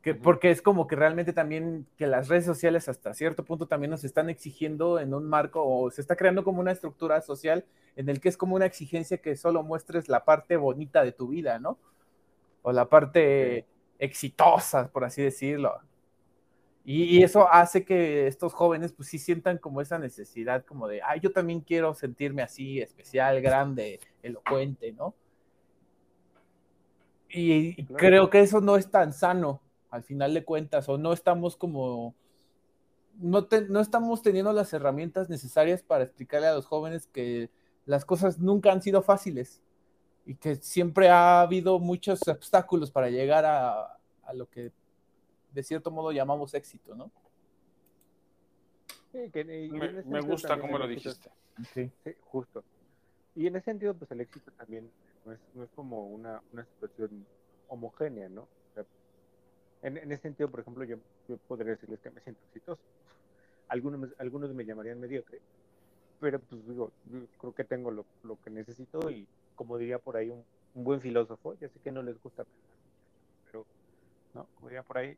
Que, 0.00 0.14
porque 0.14 0.50
es 0.50 0.60
como 0.60 0.86
que 0.86 0.96
realmente 0.96 1.32
también 1.32 1.86
que 1.96 2.06
las 2.06 2.28
redes 2.28 2.44
sociales 2.44 2.88
hasta 2.88 3.14
cierto 3.14 3.44
punto 3.44 3.66
también 3.66 3.90
nos 3.90 4.04
están 4.04 4.28
exigiendo 4.28 4.98
en 4.98 5.14
un 5.14 5.24
marco 5.24 5.64
o 5.64 5.90
se 5.90 6.00
está 6.00 6.14
creando 6.14 6.44
como 6.44 6.60
una 6.60 6.72
estructura 6.72 7.20
social 7.22 7.64
en 7.96 8.08
el 8.08 8.20
que 8.20 8.28
es 8.28 8.36
como 8.36 8.56
una 8.56 8.66
exigencia 8.66 9.18
que 9.18 9.36
solo 9.36 9.62
muestres 9.62 10.08
la 10.08 10.24
parte 10.24 10.56
bonita 10.56 11.02
de 11.02 11.12
tu 11.12 11.28
vida, 11.28 11.58
¿no? 11.58 11.78
O 12.62 12.72
la 12.72 12.88
parte 12.88 13.66
exitosa, 13.98 14.88
por 14.88 15.04
así 15.04 15.22
decirlo. 15.22 15.80
Y, 16.86 17.22
eso 17.22 17.50
hace 17.50 17.82
que 17.84 18.26
estos 18.26 18.52
jóvenes 18.52 18.92
pues 18.92 19.08
sí 19.08 19.18
sientan 19.18 19.56
como 19.56 19.80
esa 19.80 19.98
necesidad 19.98 20.66
como 20.66 20.86
de, 20.86 21.00
ay, 21.02 21.20
yo 21.20 21.32
también 21.32 21.60
quiero 21.60 21.94
sentirme 21.94 22.42
así, 22.42 22.80
especial, 22.80 23.40
grande, 23.40 24.00
elocuente, 24.22 24.92
¿no? 24.92 25.14
Y 27.30 27.84
creo 27.86 28.28
que 28.28 28.40
eso 28.40 28.60
no 28.60 28.76
es 28.76 28.90
tan 28.90 29.12
sano 29.12 29.62
al 29.90 30.02
final 30.02 30.34
de 30.34 30.44
cuentas, 30.44 30.88
o 30.88 30.98
no 30.98 31.12
estamos 31.12 31.56
como, 31.56 32.14
no, 33.18 33.48
no 33.68 33.80
estamos 33.80 34.22
teniendo 34.22 34.52
las 34.52 34.72
herramientas 34.72 35.30
necesarias 35.30 35.82
para 35.82 36.04
explicarle 36.04 36.48
a 36.48 36.54
los 36.54 36.66
jóvenes 36.66 37.06
que 37.06 37.48
las 37.86 38.04
cosas 38.04 38.38
nunca 38.38 38.72
han 38.72 38.82
sido 38.82 39.02
fáciles 39.02 39.62
y 40.26 40.34
que 40.34 40.56
siempre 40.56 41.08
ha 41.08 41.40
habido 41.40 41.78
muchos 41.78 42.26
obstáculos 42.28 42.90
para 42.90 43.08
llegar 43.08 43.44
a, 43.44 43.98
a 44.24 44.34
lo 44.34 44.50
que 44.50 44.72
de 45.54 45.62
cierto 45.62 45.90
modo 45.90 46.12
llamamos 46.12 46.52
éxito, 46.54 46.94
¿no? 46.94 47.10
Sí, 49.12 49.30
que, 49.30 49.44
me, 49.44 50.20
gusta 50.20 50.58
cómo 50.58 50.76
lo 50.76 50.88
dijiste. 50.88 51.30
Sí. 51.72 51.90
justo. 52.22 52.64
Y 53.36 53.46
en 53.46 53.54
ese 53.56 53.66
sentido, 53.66 53.94
pues 53.94 54.10
el 54.10 54.20
éxito 54.20 54.50
también 54.52 54.90
no 55.24 55.32
es, 55.32 55.40
no 55.54 55.62
es 55.62 55.70
como 55.70 56.08
una, 56.08 56.42
una 56.52 56.64
situación 56.64 57.24
homogénea, 57.68 58.28
¿no? 58.28 58.48
en, 59.82 60.10
ese 60.10 60.22
sentido, 60.22 60.50
por 60.50 60.60
ejemplo, 60.60 60.82
yo, 60.84 60.96
podría 61.46 61.72
decirles 61.72 62.00
que 62.00 62.10
me 62.10 62.20
siento 62.22 62.40
exitoso. 62.46 62.82
Algunos, 63.68 64.10
algunos 64.18 64.52
me 64.54 64.64
llamarían 64.64 64.98
mediocre, 64.98 65.40
pero 66.20 66.40
pues 66.40 66.66
digo, 66.66 66.90
creo 67.38 67.54
que 67.54 67.64
tengo 67.64 67.90
lo, 67.90 68.04
lo, 68.22 68.40
que 68.42 68.50
necesito 68.50 69.10
y 69.10 69.26
como 69.54 69.78
diría 69.78 69.98
por 69.98 70.16
ahí 70.16 70.30
un, 70.30 70.42
un, 70.74 70.84
buen 70.84 71.00
filósofo, 71.00 71.54
ya 71.54 71.68
sé 71.68 71.78
que 71.80 71.92
no 71.92 72.02
les 72.02 72.20
gusta 72.22 72.44
pensar, 72.44 72.76
pero 73.46 73.66
no, 74.32 74.46
como 74.54 74.68
diría 74.68 74.82
por 74.82 74.98
ahí, 74.98 75.16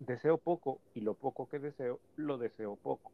deseo 0.00 0.38
poco 0.38 0.80
y 0.94 1.00
lo 1.00 1.14
poco 1.14 1.48
que 1.48 1.58
deseo, 1.58 2.00
lo 2.16 2.38
deseo 2.38 2.76
poco. 2.76 3.12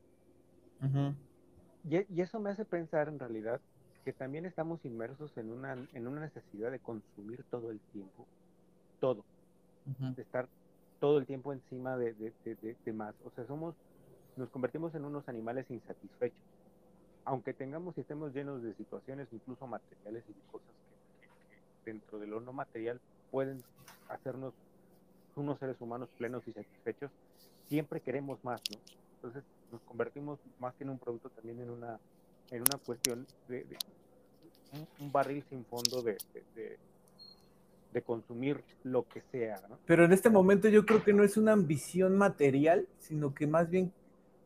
y, 1.89 1.97
y, 2.15 2.21
eso 2.21 2.41
me 2.41 2.51
hace 2.51 2.65
pensar 2.65 3.09
en 3.09 3.19
realidad 3.19 3.61
que 4.05 4.13
también 4.13 4.47
estamos 4.47 4.85
inmersos 4.85 5.37
en 5.37 5.53
una, 5.53 5.75
en 5.93 6.07
una 6.07 6.23
necesidad 6.23 6.71
de 6.71 6.81
consumir 6.81 7.45
todo 7.51 7.71
el 7.71 7.79
tiempo, 7.93 8.27
todo, 9.01 9.25
de 9.87 10.23
estar 10.23 10.49
todo 10.99 11.19
el 11.19 11.27
tiempo 11.27 11.53
encima 11.53 11.97
de, 11.97 12.15
de, 12.15 12.93
más. 12.93 13.15
O 13.25 13.31
sea, 13.31 13.47
somos, 13.47 13.75
nos 14.37 14.51
convertimos 14.51 14.95
en 14.95 15.05
unos 15.05 15.29
animales 15.29 15.71
insatisfechos. 15.71 16.39
Aunque 17.25 17.55
tengamos 17.55 17.97
y 17.97 18.01
estemos 18.01 18.35
llenos 18.35 18.63
de 18.63 18.75
situaciones, 18.75 19.29
incluso 19.33 19.67
materiales 19.67 20.25
y 20.29 20.33
de 20.33 20.41
cosas 20.51 20.69
que, 21.21 21.91
dentro 21.91 22.19
de 22.19 22.27
lo 22.27 22.41
no 22.41 22.53
material 22.53 23.01
pueden 23.31 23.63
hacernos 24.09 24.53
unos 25.37 25.59
seres 25.59 25.77
humanos 25.81 26.09
plenos 26.17 26.47
y 26.47 26.53
satisfechos, 26.53 27.11
siempre 27.69 28.01
queremos 28.01 28.43
más, 28.45 28.61
¿no? 28.71 28.79
Entonces 29.17 29.45
nos 29.71 29.81
convertimos 29.83 30.39
más 30.59 30.75
que 30.75 30.85
en 30.85 30.91
un 30.91 30.99
producto 30.99 31.31
también 31.31 31.61
en 31.61 31.71
una, 31.71 31.99
en 32.51 32.61
una 32.63 32.79
cuestión 32.85 33.27
de, 33.49 33.65
un, 34.99 35.13
barril 35.13 35.45
sin 35.49 35.65
fondo 35.65 36.03
de, 36.03 36.17
de 37.93 38.03
consumir 38.03 38.63
lo 38.85 39.07
que 39.07 39.23
sea. 39.31 39.61
¿no? 39.69 39.79
Pero 39.87 40.05
en 40.05 40.13
este 40.13 40.31
momento 40.31 40.69
yo 40.69 40.85
creo 40.85 41.05
que 41.05 41.13
no 41.13 41.23
es 41.23 41.37
una 41.37 41.53
ambición 41.53 42.17
material, 42.17 42.87
sino 42.99 43.35
que 43.35 43.47
más 43.47 43.71
bien 43.71 43.93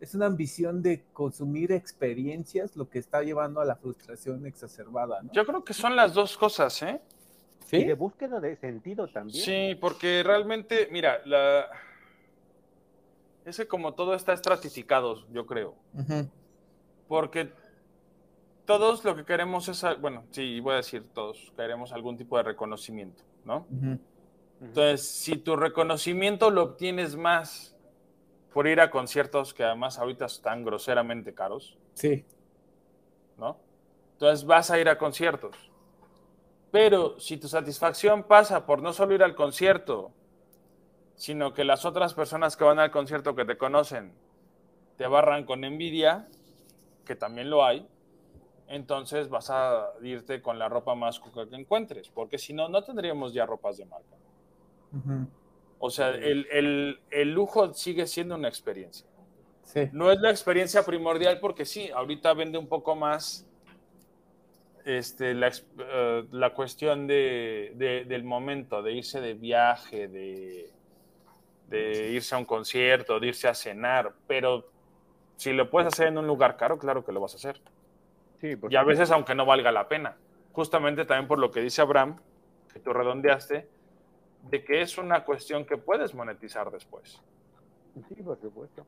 es 0.01 0.15
una 0.15 0.27
ambición 0.27 0.83
de 0.83 1.05
consumir 1.13 1.73
experiencias 1.73 2.77
lo 2.77 2.89
que 2.89 2.99
está 2.99 3.23
llevando 3.23 3.61
a 3.61 3.65
la 3.65 3.77
frustración 3.77 4.47
exacerbada. 4.47 5.23
¿no? 5.23 5.33
Yo 5.33 5.47
creo 5.47 5.65
que 5.65 5.73
son 5.73 5.97
las 5.97 6.13
dos 6.13 6.37
cosas, 6.37 6.83
¿eh? 6.83 7.01
¿Sí? 7.67 7.77
Y 7.77 7.85
de 7.85 7.95
búsqueda 7.95 8.41
de 8.41 8.57
sentido 8.57 9.09
también. 9.09 9.45
Sí, 9.45 9.77
porque 9.81 10.23
realmente, 10.25 10.89
mira, 10.91 11.21
la... 11.25 11.67
es 13.45 13.57
que 13.57 13.69
como 13.69 13.95
todo 13.95 14.15
está 14.15 14.33
estratificado, 14.33 15.27
yo 15.29 15.47
creo. 15.47 15.75
Porque 17.09 17.53
todos 18.65 19.05
lo 19.05 19.15
que 19.15 19.25
queremos 19.25 19.69
es, 19.69 19.85
bueno, 20.01 20.25
sí, 20.31 20.61
voy 20.61 20.75
a 20.75 20.77
decir 20.77 21.05
todos, 21.13 21.53
queremos 21.57 21.93
algún 21.93 22.17
tipo 22.17 22.37
de 22.37 22.45
reconocimiento. 22.45 23.23
¿no? 23.47 23.67
Entonces, 24.61 25.07
si 25.07 25.37
tu 25.37 25.57
reconocimiento 25.57 26.51
lo 26.51 26.63
obtienes 26.63 27.17
más 27.17 27.77
por 28.53 28.67
ir 28.67 28.81
a 28.81 28.91
conciertos 28.91 29.55
que 29.55 29.65
además 29.65 29.99
ahorita 29.99 30.27
están 30.27 30.65
groseramente 30.65 31.33
caros. 31.33 31.79
Sí. 31.95 32.25
¿No? 33.39 33.59
Entonces 34.15 34.45
vas 34.47 34.71
a 34.71 34.81
ir 34.81 34.89
a 34.89 34.99
conciertos. 34.99 35.55
Pero 36.77 37.19
si 37.19 37.39
tu 37.39 37.49
satisfacción 37.49 38.25
pasa 38.25 38.67
por 38.67 38.83
no 38.83 38.93
solo 38.93 39.15
ir 39.15 39.23
al 39.23 39.35
concierto, 39.35 40.13
sino 41.15 41.55
que 41.55 41.65
las 41.65 41.87
otras 41.87 42.13
personas 42.13 42.55
que 42.55 42.65
van 42.65 42.79
al 42.79 42.91
concierto 42.91 43.35
que 43.35 43.47
te 43.47 43.57
conocen 43.57 44.13
te 44.99 45.07
barran 45.07 45.47
con 45.47 45.65
envidia, 45.65 46.29
que 47.07 47.17
también 47.17 47.49
lo 47.49 47.65
hay, 47.65 47.89
entonces 48.69 49.31
vas 49.31 49.49
a 49.49 49.87
irte 50.03 50.43
con 50.43 50.59
la 50.59 50.69
ropa 50.69 50.95
más 50.95 51.19
cuca 51.19 51.49
que 51.49 51.57
encuentres, 51.57 52.11
porque 52.11 52.37
si 52.37 52.53
no, 52.53 52.69
no 52.69 52.85
tendríamos 52.85 53.33
ya 53.33 53.47
ropas 53.47 53.79
de 53.79 53.87
marca. 53.87 54.17
O 55.79 55.89
sea, 55.89 56.11
el, 56.11 56.99
lujo 57.33 57.73
sigue 57.73 58.07
siendo 58.07 58.35
una 58.35 58.49
experiencia. 58.49 59.07
No 59.93 60.13
es 60.13 60.21
la 60.21 60.29
experiencia 60.29 60.85
primordial 60.85 61.41
porque 61.41 61.65
sí, 61.65 61.91
ahorita 61.91 62.35
vende 62.35 62.59
un 62.59 62.69
poco 62.69 62.95
más 62.95 63.46
este, 64.87 65.35
la, 65.35 65.49
eh, 65.79 66.53
cuestión 66.55 67.07
del 67.07 68.25
momento, 68.25 68.83
de 68.83 68.93
irse 68.93 69.21
de 69.21 69.35
viaje, 69.35 70.09
de, 70.09 70.71
de 71.69 72.13
irse 72.13 72.35
a 72.35 72.39
un 72.39 72.47
concierto, 72.47 73.21
de 73.21 73.27
irse 73.27 73.49
a 73.49 73.55
cenar, 73.55 74.15
pero 74.27 74.71
si 75.37 75.53
lo 75.53 75.69
puedes 75.69 75.89
hacer 75.89 76.07
en 76.07 76.17
un 76.17 76.27
lugar 76.27 76.57
caro, 76.57 76.79
claro 76.79 77.05
que 77.05 77.13
lo 77.13 77.21
vas 77.21 77.35
a 77.35 77.37
hacer 77.37 77.61
y 78.43 78.77
a 78.77 78.83
veces 78.83 79.11
aunque 79.11 79.35
no 79.35 79.47
valga 79.47 79.73
la 79.73 79.89
pena. 79.89 80.17
Justamente 80.53 81.05
también 81.05 81.29
por 81.29 81.39
lo 81.39 81.51
que 81.51 81.61
dice 81.61 81.83
Abraham, 81.83 82.19
que 82.73 82.81
tú 82.81 82.93
redondeaste, 82.93 83.69
de 84.51 84.65
que 84.65 84.81
es 84.81 84.97
una 84.99 85.25
cuestión 85.25 85.65
que 85.65 85.77
puedes 85.77 86.15
monetizar 86.15 86.71
después. 86.71 87.21
Sí, 88.09 88.23
por 88.23 88.41
supuesto. 88.41 88.87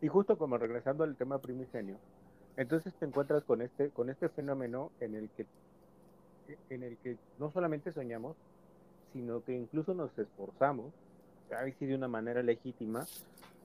Y 0.00 0.08
justo 0.08 0.38
como 0.38 0.58
regresando 0.58 1.04
al 1.04 1.16
tema 1.16 1.38
primigenio, 1.38 1.98
entonces 2.58 2.92
te 2.94 3.06
encuentras 3.06 3.44
con 3.44 3.62
este, 3.62 3.90
con 3.90 4.10
este 4.10 4.28
fenómeno 4.28 4.90
en 5.00 5.14
el 5.14 5.30
que 5.30 5.46
en 6.70 6.82
el 6.82 6.96
que 6.98 7.16
no 7.38 7.50
solamente 7.50 7.92
soñamos, 7.92 8.34
sino 9.12 9.44
que 9.44 9.54
incluso 9.54 9.94
nos 9.94 10.18
esforzamos, 10.18 10.92
ahí 11.56 11.72
sí 11.78 11.86
de 11.86 11.94
una 11.94 12.08
manera 12.08 12.42
legítima, 12.42 13.06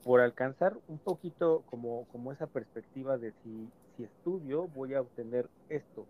por 0.04 0.20
alcanzar 0.20 0.76
un 0.88 0.98
poquito 0.98 1.64
como, 1.70 2.06
como 2.12 2.32
esa 2.32 2.46
perspectiva 2.46 3.18
de 3.18 3.32
si, 3.42 3.68
si 3.96 4.04
estudio 4.04 4.68
voy 4.68 4.94
a 4.94 5.00
obtener 5.00 5.48
esto. 5.68 6.06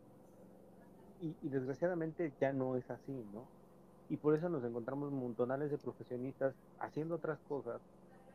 Y, 1.23 1.35
desgraciadamente 1.49 2.33
ya 2.39 2.53
no 2.53 2.77
es 2.77 2.91
así, 2.91 3.13
¿no? 3.33 3.47
Y 4.11 4.17
por 4.19 4.35
eso 4.35 4.51
nos 4.51 4.63
encontramos 4.63 5.11
montonales 5.11 5.71
de 5.71 5.79
profesionistas 5.79 6.55
haciendo 6.81 7.15
otras 7.15 7.39
cosas, 7.49 7.81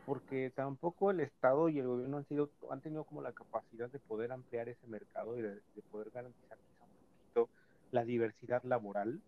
porque 0.09 0.51
tampoco 0.55 1.11
el 1.11 1.19
Estado 1.19 1.69
y 1.69 1.77
el 1.77 1.85
gobierno 1.85 2.17
han, 2.17 2.25
sido, 2.25 2.49
tenido 2.81 3.03
como 3.03 3.21
la 3.21 3.31
capacidad 3.31 3.91
de 3.91 3.99
poder 3.99 4.31
ampliar 4.31 4.67
ese 4.67 4.87
mercado 4.87 5.37
y 5.37 5.43
de, 5.43 5.61
poder 5.91 6.09
garantizar 6.09 6.57
quizá 6.57 6.83
un 6.83 6.89
poquito 6.89 7.49
la 7.91 8.03
diversidad 8.03 8.63
laboral 8.63 9.21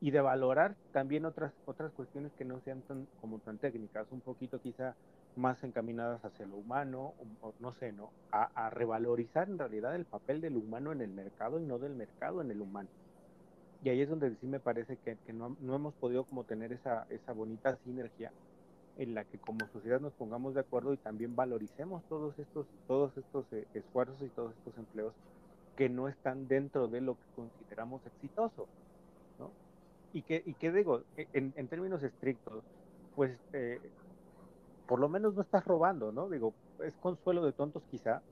y 0.00 0.12
de 0.12 0.20
valorar 0.20 0.76
también 0.92 1.24
otras 1.24 1.52
otras 1.64 1.90
cuestiones 1.94 2.30
que 2.34 2.44
no 2.44 2.60
sean 2.60 2.82
tan 2.82 3.08
como 3.20 3.40
tan 3.40 3.58
técnicas, 3.58 4.06
un 4.12 4.20
poquito 4.20 4.60
quizá 4.60 4.94
más 5.34 5.64
encaminadas 5.64 6.24
hacia 6.24 6.46
lo 6.46 6.58
humano, 6.58 7.14
o, 7.42 7.52
no 7.58 7.72
sé, 7.72 7.90
¿no? 7.90 8.12
A, 8.30 8.70
revalorizar 8.70 9.48
en 9.48 9.58
realidad 9.58 9.96
el 9.96 10.04
papel 10.04 10.40
del 10.40 10.56
humano 10.56 10.92
en 10.92 11.00
el 11.00 11.10
mercado 11.10 11.58
y 11.58 11.64
no 11.64 11.80
del 11.80 11.96
mercado 11.96 12.40
en 12.40 12.52
el 12.52 12.60
humano. 12.60 12.88
Y 13.82 13.88
ahí 13.88 14.00
es 14.00 14.08
donde 14.08 14.32
sí 14.36 14.46
me 14.46 14.60
parece 14.60 14.96
que, 14.98 15.16
no, 15.32 15.56
hemos 15.60 15.94
podido 15.94 16.22
como 16.22 16.44
tener 16.44 16.72
esa, 16.72 17.04
esa 17.10 17.32
bonita 17.32 17.76
sinergia 17.84 18.30
en 18.98 19.14
la 19.14 19.24
que 19.24 19.38
como 19.38 19.66
sociedad 19.68 20.00
nos 20.00 20.12
pongamos 20.14 20.54
de 20.54 20.60
acuerdo 20.60 20.92
y 20.92 20.96
también 20.96 21.36
valoricemos 21.36 22.02
todos 22.08 22.38
estos, 22.38 22.66
todos 22.86 23.16
estos 23.16 23.44
eh, 23.52 23.66
esfuerzos 23.74 24.22
y 24.22 24.28
todos 24.28 24.54
estos 24.56 24.76
empleos 24.78 25.12
que 25.76 25.88
no 25.88 26.08
están 26.08 26.48
dentro 26.48 26.88
de 26.88 27.02
lo 27.02 27.14
que 27.14 27.26
consideramos 27.36 28.04
exitoso, 28.06 28.66
¿no? 29.38 29.50
Y 30.14 30.22
que, 30.22 30.42
y 30.46 30.54
que 30.54 30.72
digo, 30.72 31.02
e, 31.16 31.28
en, 31.34 31.52
en 31.56 31.68
términos 31.68 32.02
estrictos, 32.02 32.64
pues 33.14 33.38
eh, 33.52 33.78
por 34.86 34.98
lo 35.00 35.08
menos 35.08 35.34
no 35.34 35.42
estás 35.42 35.64
robando, 35.64 36.12
¿no? 36.12 36.28
Digo, 36.30 36.54
es 36.82 36.94
consuelo 36.96 37.44
de 37.44 37.52
tontos 37.52 37.82
quizá, 37.90 38.22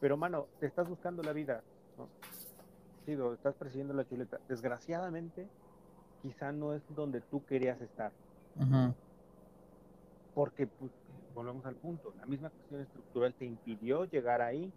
pero 0.00 0.16
mano, 0.16 0.46
te 0.58 0.66
estás 0.66 0.88
buscando 0.88 1.22
la 1.22 1.32
vida, 1.32 1.62
¿no? 1.98 2.08
Digo, 3.06 3.34
estás 3.34 3.54
persiguiendo 3.54 3.94
la 3.94 4.06
chuleta. 4.08 4.38
Desgraciadamente, 4.48 5.46
quizá 6.22 6.52
no 6.52 6.72
es 6.72 6.82
donde 6.94 7.20
tú 7.20 7.44
querías 7.44 7.80
estar. 7.80 8.12
Porque, 10.34 10.66
pues, 10.66 10.90
volvemos 11.34 11.64
al 11.66 11.76
punto, 11.76 12.12
la 12.16 12.26
misma 12.26 12.50
cuestión 12.50 12.80
estructural 12.80 13.34
te 13.34 13.44
impidió 13.44 14.04
llegar 14.06 14.40
ahí. 14.40 14.72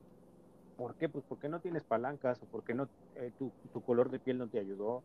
¿Por 0.75 0.95
qué? 0.95 1.09
Pues 1.09 1.23
porque 1.27 1.49
no 1.49 1.59
tienes 1.61 1.83
palancas 1.85 2.41
o 2.43 2.47
porque 2.47 2.73
no, 2.73 2.89
eh, 3.15 3.31
tu, 3.37 3.53
tu 3.71 3.81
color 3.81 4.09
de 4.11 4.19
piel 4.19 4.37
no 4.37 4.49
te 4.49 4.59
ayudó. 4.59 5.03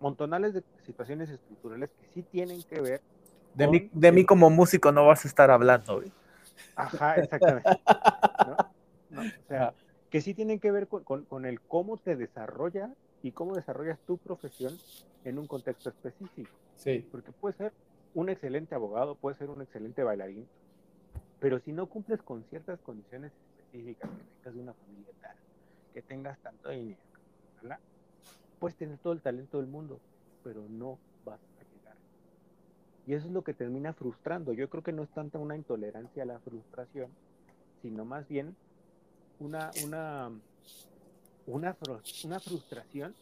Montonales 0.00 0.54
de 0.54 0.62
situaciones 0.84 1.30
estructurales 1.30 1.90
que 1.98 2.06
sí 2.08 2.22
tienen 2.24 2.62
que 2.64 2.80
ver 2.80 3.02
De 3.54 3.66
con 3.66 3.72
mí, 3.72 3.88
de 3.92 4.12
mí 4.12 4.24
como 4.24 4.50
músico 4.50 4.92
no 4.92 5.06
vas 5.06 5.24
a 5.24 5.28
estar 5.28 5.50
hablando. 5.50 6.02
Ajá, 6.76 7.18
exactamente. 7.18 7.70
¿no? 8.46 8.56
No, 9.10 9.22
o 9.22 9.44
sea, 9.48 9.74
que 10.10 10.20
sí 10.20 10.34
tienen 10.34 10.60
que 10.60 10.70
ver 10.70 10.88
con, 10.88 11.04
con- 11.04 11.24
con 11.26 11.46
el 11.46 11.60
cómo 11.62 11.98
te 11.98 12.16
desarrolla 12.16 12.92
y 13.24 13.32
cómo 13.32 13.54
desarrollas 13.54 13.98
tu 14.00 14.18
profesión 14.18 14.76
en 15.24 15.38
un 15.38 15.46
contexto 15.46 15.88
específico. 15.88 16.50
Sí. 16.76 17.08
Porque 17.10 17.32
puede 17.32 17.56
ser 17.56 17.72
un 18.12 18.28
excelente 18.28 18.74
abogado, 18.74 19.14
puede 19.14 19.34
ser 19.36 19.48
un 19.48 19.62
excelente 19.62 20.02
bailarín, 20.02 20.46
pero 21.40 21.58
si 21.58 21.72
no 21.72 21.86
cumples 21.86 22.20
con 22.20 22.44
ciertas 22.44 22.78
condiciones 22.82 23.32
específicas, 23.56 24.10
que 24.10 24.24
tengas 24.42 24.54
de 24.54 24.60
una 24.60 24.74
familia 24.74 25.12
tal, 25.22 25.36
que 25.94 26.02
tengas 26.02 26.38
tanto 26.40 26.68
dinero, 26.68 27.00
¿verdad? 27.62 27.78
puedes 28.58 28.76
tener 28.76 28.98
todo 28.98 29.14
el 29.14 29.22
talento 29.22 29.58
del 29.58 29.68
mundo, 29.68 30.00
pero 30.42 30.62
no 30.68 30.98
vas 31.24 31.40
a 31.40 31.78
llegar. 31.78 31.96
Y 33.06 33.14
eso 33.14 33.26
es 33.26 33.32
lo 33.32 33.42
que 33.42 33.54
termina 33.54 33.94
frustrando. 33.94 34.52
Yo 34.52 34.68
creo 34.68 34.82
que 34.82 34.92
no 34.92 35.02
es 35.02 35.10
tanta 35.10 35.38
una 35.38 35.56
intolerancia 35.56 36.24
a 36.24 36.26
la 36.26 36.40
frustración, 36.40 37.08
sino 37.80 38.04
más 38.04 38.28
bien 38.28 38.54
una, 39.40 39.70
una, 39.82 40.30
una, 41.46 41.76
una 42.24 42.40
frustración 42.40 43.14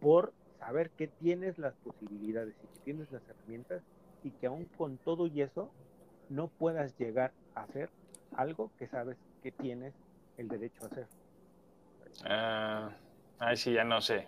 por 0.00 0.32
saber 0.58 0.90
que 0.90 1.08
tienes 1.08 1.58
las 1.58 1.74
posibilidades 1.76 2.54
y 2.62 2.66
que 2.66 2.84
tienes 2.84 3.10
las 3.10 3.22
herramientas 3.28 3.82
y 4.24 4.30
que 4.30 4.46
aún 4.46 4.64
con 4.76 4.96
todo 4.98 5.26
y 5.26 5.42
eso 5.42 5.70
no 6.28 6.48
puedas 6.48 6.96
llegar 6.98 7.32
a 7.54 7.62
hacer 7.62 7.88
algo 8.36 8.70
que 8.78 8.88
sabes 8.88 9.16
que 9.42 9.52
tienes 9.52 9.92
el 10.38 10.48
derecho 10.48 10.84
a 10.84 10.86
hacer. 10.86 11.06
Ah, 12.24 12.90
ahí 13.38 13.56
sí, 13.56 13.72
ya 13.72 13.84
no 13.84 14.00
sé. 14.00 14.26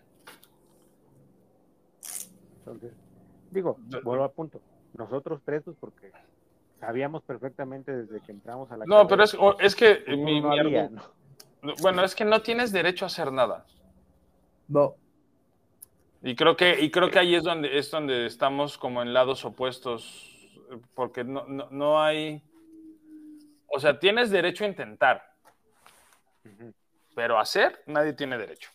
Entonces, 2.59 2.93
digo, 3.51 3.79
vuelvo 4.03 4.25
a 4.25 4.31
punto. 4.31 4.61
Nosotros 4.95 5.41
tres, 5.45 5.63
pues 5.65 5.77
porque 5.81 6.13
sabíamos 6.81 7.23
perfectamente 7.23 7.95
desde 7.97 8.21
que 8.25 8.33
entramos 8.33 8.71
a 8.71 8.77
la 8.77 8.85
No, 8.87 9.07
pero 9.09 9.25
es, 9.25 9.37
es 9.61 9.75
que 9.75 10.05
mi, 10.09 10.41
no 10.41 10.51
mi 10.51 10.59
había, 10.59 10.89
argu- 10.89 10.91
¿no? 10.91 11.18
Bueno, 11.81 12.05
es 12.05 12.15
que 12.15 12.25
no 12.25 12.43
tienes 12.43 12.73
derecho 12.73 13.05
a 13.05 13.07
hacer 13.07 13.33
nada. 13.33 13.67
No. 14.69 14.97
Y 16.23 16.35
creo 16.35 16.57
que, 16.57 16.81
y 16.81 16.91
creo 16.91 17.11
que 17.11 17.19
ahí 17.19 17.35
es 17.35 17.45
donde, 17.45 17.79
es 17.79 17.91
donde 17.91 18.27
estamos 18.27 18.77
como 18.77 19.03
en 19.03 19.13
lados 19.13 19.45
opuestos, 19.45 20.37
porque 20.95 21.25
no, 21.25 21.47
no, 21.47 21.69
no 21.71 22.03
hay, 22.03 22.43
o 23.69 23.79
sea, 23.79 23.99
tienes 23.99 24.31
derecho 24.31 24.65
a 24.65 24.69
intentar, 24.69 25.23
pero 27.15 27.39
hacer 27.39 27.83
nadie 27.87 28.13
tiene 28.13 28.37
derecho. 28.37 28.71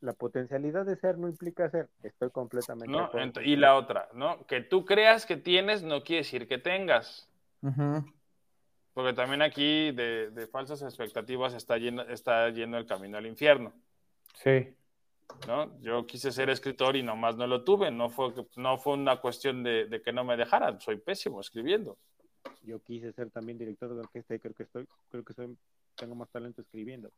La 0.00 0.12
potencialidad 0.12 0.86
de 0.86 0.96
ser 0.96 1.18
no 1.18 1.28
implica 1.28 1.68
ser. 1.70 1.88
Estoy 2.02 2.30
completamente 2.30 2.96
de 2.96 3.04
acuerdo 3.04 3.40
y 3.40 3.56
la 3.56 3.74
otra, 3.74 4.08
¿no? 4.12 4.46
Que 4.46 4.60
tú 4.60 4.84
creas 4.84 5.26
que 5.26 5.36
tienes 5.36 5.82
no 5.82 6.04
quiere 6.04 6.22
decir 6.22 6.46
que 6.46 6.58
tengas. 6.58 7.28
Ujú. 7.62 8.04
Porque 8.98 9.12
también 9.12 9.42
aquí 9.42 9.92
de, 9.92 10.30
de 10.30 10.48
falsas 10.48 10.82
expectativas 10.82 11.54
está 11.54 11.78
yendo, 11.78 12.02
está 12.08 12.50
yendo 12.50 12.78
el 12.78 12.84
camino 12.84 13.16
al 13.16 13.26
infierno, 13.26 13.72
Sí. 14.34 14.74
¿no? 15.46 15.80
Yo 15.80 16.04
quise 16.04 16.32
ser 16.32 16.50
escritor 16.50 16.96
y 16.96 17.04
nomás 17.04 17.36
no 17.36 17.46
lo 17.46 17.62
tuve, 17.62 17.92
no 17.92 18.10
fue, 18.10 18.34
no 18.56 18.76
fue 18.76 18.94
una 18.94 19.20
cuestión 19.20 19.62
de, 19.62 19.86
de 19.86 20.02
que 20.02 20.12
no 20.12 20.24
me 20.24 20.36
dejaran, 20.36 20.80
soy 20.80 20.96
pésimo 20.96 21.40
escribiendo. 21.40 21.96
Yo 22.64 22.80
quise 22.82 23.12
ser 23.12 23.30
también 23.30 23.56
director 23.56 23.94
de 23.94 24.00
orquesta 24.00 24.34
y 24.34 24.40
creo 24.40 24.54
que 24.54 24.64
estoy, 24.64 24.88
creo 25.12 25.24
que 25.24 25.32
soy, 25.32 25.56
tengo 25.94 26.16
más 26.16 26.28
talento 26.30 26.62
escribiendo. 26.62 27.12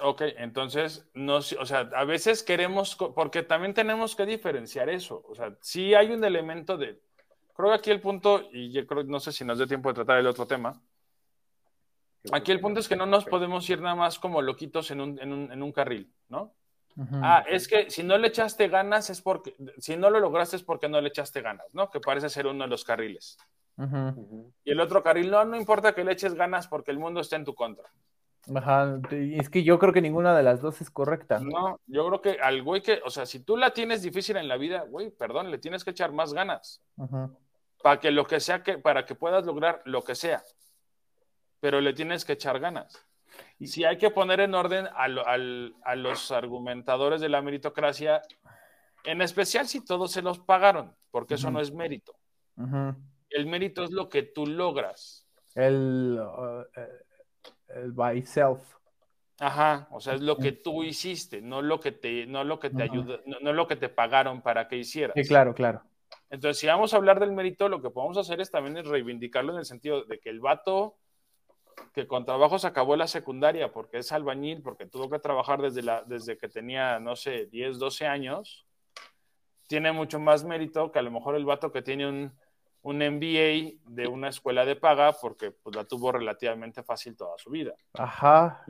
Ok, 0.00 0.22
entonces, 0.38 1.08
no, 1.14 1.36
o 1.36 1.42
sea, 1.42 1.88
a 1.94 2.04
veces 2.04 2.42
queremos, 2.42 2.96
porque 2.96 3.44
también 3.44 3.74
tenemos 3.74 4.16
que 4.16 4.26
diferenciar 4.26 4.88
eso, 4.88 5.22
o 5.28 5.36
sea, 5.36 5.56
sí 5.60 5.94
hay 5.94 6.10
un 6.10 6.24
elemento 6.24 6.76
de, 6.76 7.00
creo 7.54 7.68
que 7.68 7.74
aquí 7.76 7.90
el 7.92 8.00
punto, 8.00 8.48
y 8.52 8.72
yo 8.72 8.84
creo, 8.88 9.04
no 9.04 9.20
sé 9.20 9.30
si 9.30 9.44
nos 9.44 9.60
dé 9.60 9.68
tiempo 9.68 9.88
de 9.88 9.94
tratar 9.94 10.18
el 10.18 10.26
otro 10.26 10.46
tema, 10.46 10.82
aquí 12.30 12.52
el 12.52 12.60
punto 12.60 12.80
es 12.80 12.88
que 12.88 12.96
no 12.96 13.06
nos 13.06 13.24
podemos 13.24 13.68
ir 13.68 13.80
nada 13.80 13.94
más 13.94 14.18
como 14.18 14.42
loquitos 14.42 14.90
en 14.90 15.00
un, 15.00 15.18
en 15.20 15.32
un, 15.32 15.52
en 15.52 15.62
un 15.62 15.72
carril, 15.72 16.12
¿no? 16.28 16.54
Ah, 17.22 17.42
es 17.48 17.68
que 17.68 17.90
si 17.90 18.02
no 18.02 18.18
le 18.18 18.28
echaste 18.28 18.68
ganas 18.68 19.08
es 19.08 19.22
porque, 19.22 19.56
si 19.78 19.96
no 19.96 20.10
lo 20.10 20.20
lograste 20.20 20.56
es 20.56 20.62
porque 20.62 20.88
no 20.88 21.00
le 21.00 21.08
echaste 21.08 21.40
ganas, 21.40 21.66
¿no? 21.72 21.90
Que 21.90 22.00
parece 22.00 22.28
ser 22.28 22.46
uno 22.46 22.64
de 22.64 22.70
los 22.70 22.84
carriles. 22.84 23.38
Y 24.64 24.70
el 24.70 24.80
otro 24.80 25.02
carril, 25.02 25.30
no, 25.30 25.44
no 25.44 25.56
importa 25.56 25.94
que 25.94 26.04
le 26.04 26.12
eches 26.12 26.34
ganas 26.34 26.68
porque 26.68 26.90
el 26.90 26.98
mundo 26.98 27.20
está 27.20 27.36
en 27.36 27.44
tu 27.44 27.54
contra. 27.54 27.90
Ajá. 28.54 29.00
y 29.12 29.38
Es 29.38 29.48
que 29.48 29.62
yo 29.62 29.78
creo 29.78 29.92
que 29.92 30.02
ninguna 30.02 30.36
de 30.36 30.42
las 30.42 30.60
dos 30.60 30.80
es 30.80 30.90
correcta. 30.90 31.38
No, 31.38 31.80
yo 31.86 32.06
creo 32.06 32.20
que 32.20 32.40
al 32.40 32.62
güey 32.62 32.82
que, 32.82 33.00
o 33.04 33.10
sea, 33.10 33.24
si 33.24 33.40
tú 33.40 33.56
la 33.56 33.72
tienes 33.72 34.02
difícil 34.02 34.36
en 34.36 34.48
la 34.48 34.56
vida, 34.56 34.84
güey, 34.88 35.10
perdón, 35.10 35.50
le 35.50 35.58
tienes 35.58 35.84
que 35.84 35.90
echar 35.90 36.12
más 36.12 36.34
ganas 36.34 36.82
para 37.82 38.00
que 38.00 38.10
lo 38.10 38.26
que 38.26 38.40
sea 38.40 38.62
que, 38.62 38.78
para 38.78 39.06
que 39.06 39.14
puedas 39.14 39.46
lograr 39.46 39.82
lo 39.84 40.02
que 40.02 40.14
sea. 40.14 40.42
Pero 41.62 41.80
le 41.80 41.92
tienes 41.92 42.24
que 42.24 42.32
echar 42.32 42.58
ganas. 42.58 43.06
Y 43.60 43.68
si 43.68 43.84
hay 43.84 43.96
que 43.96 44.10
poner 44.10 44.40
en 44.40 44.52
orden 44.52 44.88
a, 44.96 45.06
lo- 45.06 45.24
a 45.24 45.94
los 45.94 46.32
argumentadores 46.32 47.20
de 47.20 47.28
la 47.28 47.40
meritocracia, 47.40 48.20
en 49.04 49.22
especial 49.22 49.68
si 49.68 49.84
todos 49.84 50.10
se 50.10 50.22
los 50.22 50.40
pagaron, 50.40 50.92
porque 51.12 51.34
eso 51.34 51.46
Ujú. 51.46 51.54
no 51.54 51.60
es 51.60 51.72
mérito. 51.72 52.16
Ujú. 52.56 52.96
El 53.30 53.46
mérito 53.46 53.84
es 53.84 53.92
lo 53.92 54.08
que 54.08 54.24
tú 54.24 54.44
logras. 54.44 55.24
El, 55.54 56.18
uh, 56.20 56.64
el 57.68 57.92
by 57.92 58.22
self. 58.22 58.74
Ajá, 59.38 59.86
o 59.92 60.00
sea, 60.00 60.14
es 60.14 60.20
lo 60.20 60.36
que 60.38 60.50
tú 60.50 60.82
hiciste, 60.82 61.40
no 61.40 61.62
lo 61.62 61.78
que 61.78 61.92
te, 61.92 62.26
no 62.26 62.42
lo 62.42 62.58
que 62.58 62.70
te 62.70 62.82
Ujú. 62.82 62.92
ayuda, 62.92 63.20
no, 63.24 63.38
no 63.40 63.52
lo 63.52 63.68
que 63.68 63.76
te 63.76 63.88
pagaron 63.88 64.42
para 64.42 64.66
que 64.66 64.76
hicieras. 64.78 65.14
Sí, 65.14 65.24
claro, 65.28 65.54
claro. 65.54 65.82
Entonces, 66.28 66.58
si 66.58 66.66
vamos 66.66 66.92
a 66.92 66.96
hablar 66.96 67.20
del 67.20 67.30
mérito, 67.32 67.68
lo 67.68 67.80
que 67.80 67.90
podemos 67.90 68.18
hacer 68.18 68.40
es 68.40 68.50
también 68.50 68.84
reivindicarlo 68.84 69.52
en 69.52 69.60
el 69.60 69.64
sentido 69.64 70.04
de 70.04 70.18
que 70.18 70.28
el 70.28 70.40
vato 70.40 70.96
que 71.92 72.06
con 72.06 72.24
trabajos 72.24 72.64
acabó 72.64 72.96
la 72.96 73.06
secundaria 73.06 73.72
porque 73.72 73.98
es 73.98 74.12
albañil, 74.12 74.62
porque 74.62 74.86
tuvo 74.86 75.10
que 75.10 75.18
trabajar 75.18 75.60
desde, 75.60 75.82
la, 75.82 76.02
desde 76.04 76.36
que 76.38 76.48
tenía, 76.48 76.98
no 77.00 77.16
sé, 77.16 77.46
10, 77.46 77.78
12 77.78 78.06
años, 78.06 78.66
tiene 79.66 79.92
mucho 79.92 80.18
más 80.20 80.44
mérito 80.44 80.92
que 80.92 80.98
a 80.98 81.02
lo 81.02 81.10
mejor 81.10 81.34
el 81.36 81.44
vato 81.44 81.72
que 81.72 81.82
tiene 81.82 82.08
un, 82.08 82.32
un 82.82 82.96
MBA 82.98 83.78
de 83.86 84.06
una 84.08 84.28
escuela 84.28 84.64
de 84.64 84.76
paga 84.76 85.12
porque 85.12 85.50
pues, 85.50 85.74
la 85.76 85.84
tuvo 85.84 86.12
relativamente 86.12 86.82
fácil 86.82 87.16
toda 87.16 87.38
su 87.38 87.50
vida. 87.50 87.74
Ajá. 87.94 88.64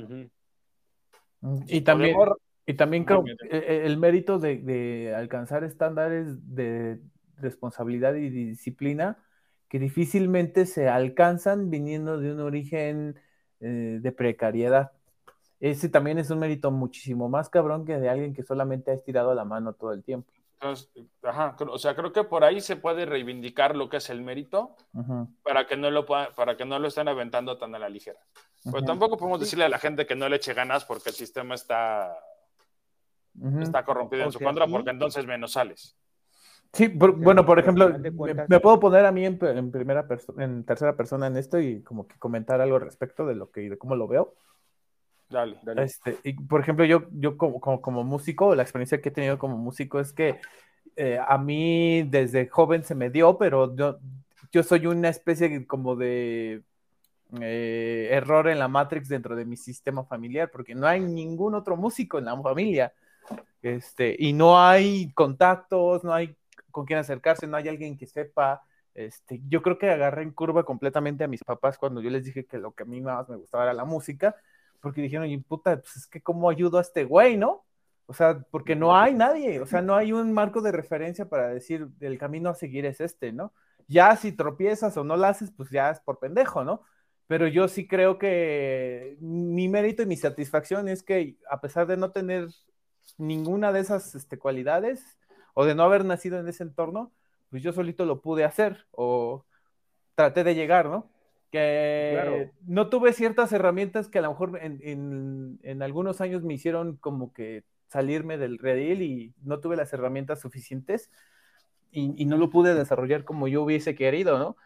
Y 1.66 1.80
también, 1.80 2.14
Podemos- 2.16 2.38
y 2.66 2.74
también 2.74 3.04
creo 3.04 3.22
Dime, 3.22 3.36
que 3.36 3.56
el, 3.58 3.64
el 3.86 3.96
mérito 3.96 4.38
de, 4.38 4.58
de 4.58 5.14
alcanzar 5.14 5.64
estándares 5.64 6.54
de 6.54 7.00
responsabilidad 7.38 8.14
y 8.14 8.28
disciplina 8.30 9.18
que 9.72 9.78
difícilmente 9.78 10.66
se 10.66 10.90
alcanzan 10.90 11.70
viniendo 11.70 12.18
de 12.18 12.30
un 12.34 12.40
origen 12.40 13.18
eh, 13.60 14.00
de 14.02 14.12
precariedad. 14.12 14.92
Ese 15.60 15.88
también 15.88 16.18
es 16.18 16.28
un 16.28 16.40
mérito 16.40 16.70
muchísimo 16.70 17.30
más 17.30 17.48
cabrón 17.48 17.86
que 17.86 17.98
de 17.98 18.10
alguien 18.10 18.34
que 18.34 18.42
solamente 18.42 18.90
ha 18.90 18.94
estirado 18.94 19.32
la 19.34 19.46
mano 19.46 19.72
todo 19.72 19.94
el 19.94 20.04
tiempo. 20.04 20.30
Ajá, 21.22 21.56
o 21.58 21.78
sea, 21.78 21.96
creo 21.96 22.12
que 22.12 22.22
por 22.22 22.44
ahí 22.44 22.60
se 22.60 22.76
puede 22.76 23.06
reivindicar 23.06 23.74
lo 23.74 23.88
que 23.88 23.96
es 23.96 24.10
el 24.10 24.20
mérito 24.20 24.76
para 25.42 25.66
que 25.66 25.78
no 25.78 25.90
lo, 25.90 26.04
pueda- 26.04 26.32
para 26.32 26.54
que 26.54 26.66
no 26.66 26.78
lo 26.78 26.88
estén 26.88 27.08
aventando 27.08 27.56
tan 27.56 27.74
a 27.74 27.78
la 27.78 27.88
ligera. 27.88 28.20
Pero 28.62 28.76
ujú, 28.76 28.86
tampoco 28.86 29.16
podemos 29.16 29.40
decirle 29.40 29.64
a 29.64 29.70
la 29.70 29.78
gente 29.78 30.04
que 30.04 30.14
no 30.16 30.28
le 30.28 30.36
eche 30.36 30.52
ganas 30.52 30.84
porque 30.84 31.08
el 31.08 31.14
sistema 31.14 31.54
está, 31.54 32.14
está 33.58 33.84
corrompido 33.86 34.24
en 34.24 34.32
su 34.32 34.38
contra, 34.38 34.66
porque 34.66 34.90
entonces 34.90 35.24
menos 35.26 35.52
sales. 35.52 35.96
Sí, 36.72 36.88
por- 36.88 37.10
O 37.10 37.14
sea, 37.14 37.24
bueno, 37.24 37.44
por 37.44 37.58
ejemplo, 37.58 37.90
me, 38.48 38.60
puedo 38.60 38.80
poner 38.80 39.04
a 39.04 39.12
mí 39.12 39.26
en, 39.26 39.38
en 39.44 39.70
primera 39.70 40.06
persona, 40.08 40.44
en 40.44 40.64
tercera 40.64 40.96
persona 40.96 41.26
en 41.26 41.36
esto 41.36 41.60
y 41.60 41.82
como 41.82 42.06
que 42.06 42.18
comentar 42.18 42.60
algo 42.60 42.78
respecto 42.78 43.26
de 43.26 43.34
lo 43.34 43.50
que 43.50 43.68
de 43.68 43.76
cómo 43.78 43.94
lo 43.94 44.08
veo. 44.08 44.34
Dale. 45.28 45.58
Dale. 45.62 45.82
Este, 45.82 46.18
y 46.24 46.32
por 46.34 46.60
ejemplo, 46.60 46.84
yo, 46.84 47.04
yo 47.12 47.36
como, 47.36 47.60
como, 47.60 47.80
como 47.82 48.04
músico, 48.04 48.54
la 48.54 48.62
experiencia 48.62 49.00
que 49.00 49.10
he 49.10 49.12
tenido 49.12 49.38
como 49.38 49.58
músico 49.58 50.00
es 50.00 50.12
que 50.12 50.40
eh, 50.96 51.18
a 51.26 51.36
mí 51.38 52.02
desde 52.04 52.48
joven 52.48 52.84
se 52.84 52.94
me 52.94 53.10
dio, 53.10 53.36
pero 53.38 53.74
yo, 53.76 53.98
yo 54.50 54.62
soy 54.62 54.86
una 54.86 55.08
especie 55.10 55.48
de- 55.48 55.66
como 55.66 55.96
de 55.96 56.62
eh, 57.40 58.08
error 58.12 58.48
en 58.48 58.58
la 58.58 58.68
Matrix 58.68 59.08
dentro 59.08 59.36
de 59.36 59.44
mi 59.44 59.56
sistema 59.56 60.04
familiar, 60.04 60.50
porque 60.50 60.74
no 60.74 60.86
hay 60.86 61.00
ningún 61.00 61.54
otro 61.54 61.76
músico 61.76 62.18
en 62.18 62.26
la 62.26 62.40
familia. 62.40 62.92
Este, 63.62 64.16
y 64.18 64.32
no 64.32 64.60
hay 64.60 65.12
contactos, 65.12 66.02
no 66.02 66.12
hay 66.12 66.34
con 66.72 66.86
quién 66.86 66.98
acercarse, 66.98 67.46
no 67.46 67.56
hay 67.56 67.68
alguien 67.68 67.96
que 67.96 68.06
sepa. 68.06 68.64
Este, 68.94 69.40
yo 69.48 69.62
creo 69.62 69.78
que 69.78 69.90
agarré 69.90 70.22
en 70.22 70.32
curva 70.32 70.64
completamente 70.64 71.24
a 71.24 71.28
mis 71.28 71.42
papás 71.44 71.78
cuando 71.78 72.00
yo 72.02 72.10
les 72.10 72.24
dije 72.24 72.44
que 72.46 72.58
lo 72.58 72.72
que 72.74 72.82
a 72.82 72.86
mí 72.86 73.00
más 73.00 73.28
me 73.28 73.36
gustaba 73.36 73.64
era 73.64 73.72
la 73.72 73.84
música, 73.84 74.36
porque 74.80 75.00
dijeron, 75.02 75.26
y 75.28 75.38
puta, 75.38 75.76
pues 75.80 75.96
es 75.96 76.06
que 76.06 76.20
cómo 76.20 76.50
ayudo 76.50 76.78
a 76.78 76.82
este 76.82 77.04
güey, 77.04 77.36
¿no? 77.36 77.64
O 78.06 78.14
sea, 78.14 78.40
porque 78.50 78.76
no 78.76 78.96
hay 78.96 79.14
nadie, 79.14 79.60
o 79.60 79.66
sea, 79.66 79.80
no 79.80 79.94
hay 79.94 80.12
un 80.12 80.32
marco 80.32 80.60
de 80.60 80.72
referencia 80.72 81.28
para 81.28 81.48
decir 81.48 81.88
el 82.00 82.18
camino 82.18 82.50
a 82.50 82.54
seguir 82.54 82.84
es 82.84 83.00
este, 83.00 83.32
¿no? 83.32 83.52
Ya 83.88 84.16
si 84.16 84.32
tropiezas 84.32 84.96
o 84.96 85.04
no 85.04 85.16
lo 85.16 85.26
haces, 85.26 85.50
pues 85.52 85.70
ya 85.70 85.90
es 85.90 86.00
por 86.00 86.18
pendejo, 86.18 86.64
¿no? 86.64 86.82
Pero 87.26 87.46
yo 87.46 87.68
sí 87.68 87.86
creo 87.86 88.18
que 88.18 89.16
mi 89.20 89.68
mérito 89.68 90.02
y 90.02 90.06
mi 90.06 90.16
satisfacción 90.16 90.88
es 90.88 91.02
que 91.02 91.38
a 91.48 91.60
pesar 91.60 91.86
de 91.86 91.96
no 91.96 92.10
tener 92.10 92.48
ninguna 93.18 93.72
de 93.72 93.80
esas 93.80 94.14
este, 94.14 94.38
cualidades 94.38 95.18
o 95.54 95.64
de 95.64 95.74
no 95.74 95.82
haber 95.84 96.04
nacido 96.04 96.38
en 96.38 96.48
ese 96.48 96.62
entorno, 96.62 97.12
pues 97.50 97.62
yo 97.62 97.72
solito 97.72 98.04
lo 98.04 98.20
pude 98.20 98.44
hacer 98.44 98.86
o 98.92 99.44
traté 100.14 100.44
de 100.44 100.54
llegar, 100.54 100.86
¿no? 100.86 101.10
Que 101.50 102.50
no 102.66 102.88
tuve 102.88 103.12
ciertas 103.12 103.52
herramientas 103.52 104.08
que 104.08 104.18
a 104.18 104.22
lo 104.22 104.30
mejor 104.30 104.58
en, 104.62 105.58
en, 105.62 105.82
algunos 105.82 106.22
años 106.22 106.42
me 106.42 106.54
hicieron 106.54 106.96
como 106.96 107.34
que 107.34 107.64
salirme 107.88 108.38
del 108.38 108.58
redil 108.58 109.02
y 109.02 109.34
no 109.42 109.60
tuve 109.60 109.76
las 109.76 109.92
herramientas 109.92 110.40
suficientes 110.40 111.10
y, 111.90 112.14
y, 112.16 112.24
no 112.24 112.38
lo 112.38 112.48
pude 112.48 112.74
desarrollar 112.74 113.24
como 113.24 113.48
yo 113.48 113.62
hubiese 113.62 113.94
querido, 113.94 114.38
¿no? 114.38 114.56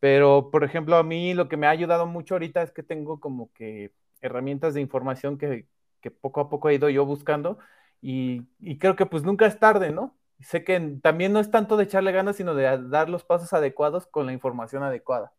Pero, 0.00 0.50
por 0.50 0.64
ejemplo, 0.64 0.96
a 0.96 1.04
mí 1.04 1.32
lo 1.32 1.48
que 1.48 1.56
me 1.56 1.68
ha 1.68 1.70
ayudado 1.70 2.06
mucho 2.06 2.34
ahorita 2.34 2.60
es 2.62 2.72
que 2.72 2.82
tengo 2.82 3.20
como 3.20 3.52
que 3.52 3.92
herramientas 4.20 4.74
de 4.74 4.80
información 4.80 5.38
que, 5.38 5.68
que 6.00 6.10
poco 6.10 6.40
a 6.40 6.50
poco 6.50 6.68
he 6.68 6.74
ido 6.74 6.88
yo 6.88 7.06
buscando 7.06 7.58
y, 8.00 8.48
y, 8.58 8.78
creo 8.78 8.96
que 8.96 9.06
pues 9.06 9.22
nunca 9.22 9.46
es 9.46 9.60
tarde, 9.60 9.92
¿no? 9.92 10.16
Sé 10.42 10.64
que 10.64 10.98
también 11.02 11.32
no 11.32 11.40
es 11.40 11.50
tanto 11.50 11.76
de 11.76 11.84
echarle 11.84 12.12
ganas, 12.12 12.36
sino 12.36 12.54
de 12.54 12.88
dar 12.88 13.08
los 13.08 13.24
pasos 13.24 13.52
adecuados 13.52 14.06
con 14.06 14.26
la 14.26 14.32
información 14.32 14.82
adecuada. 14.82 15.32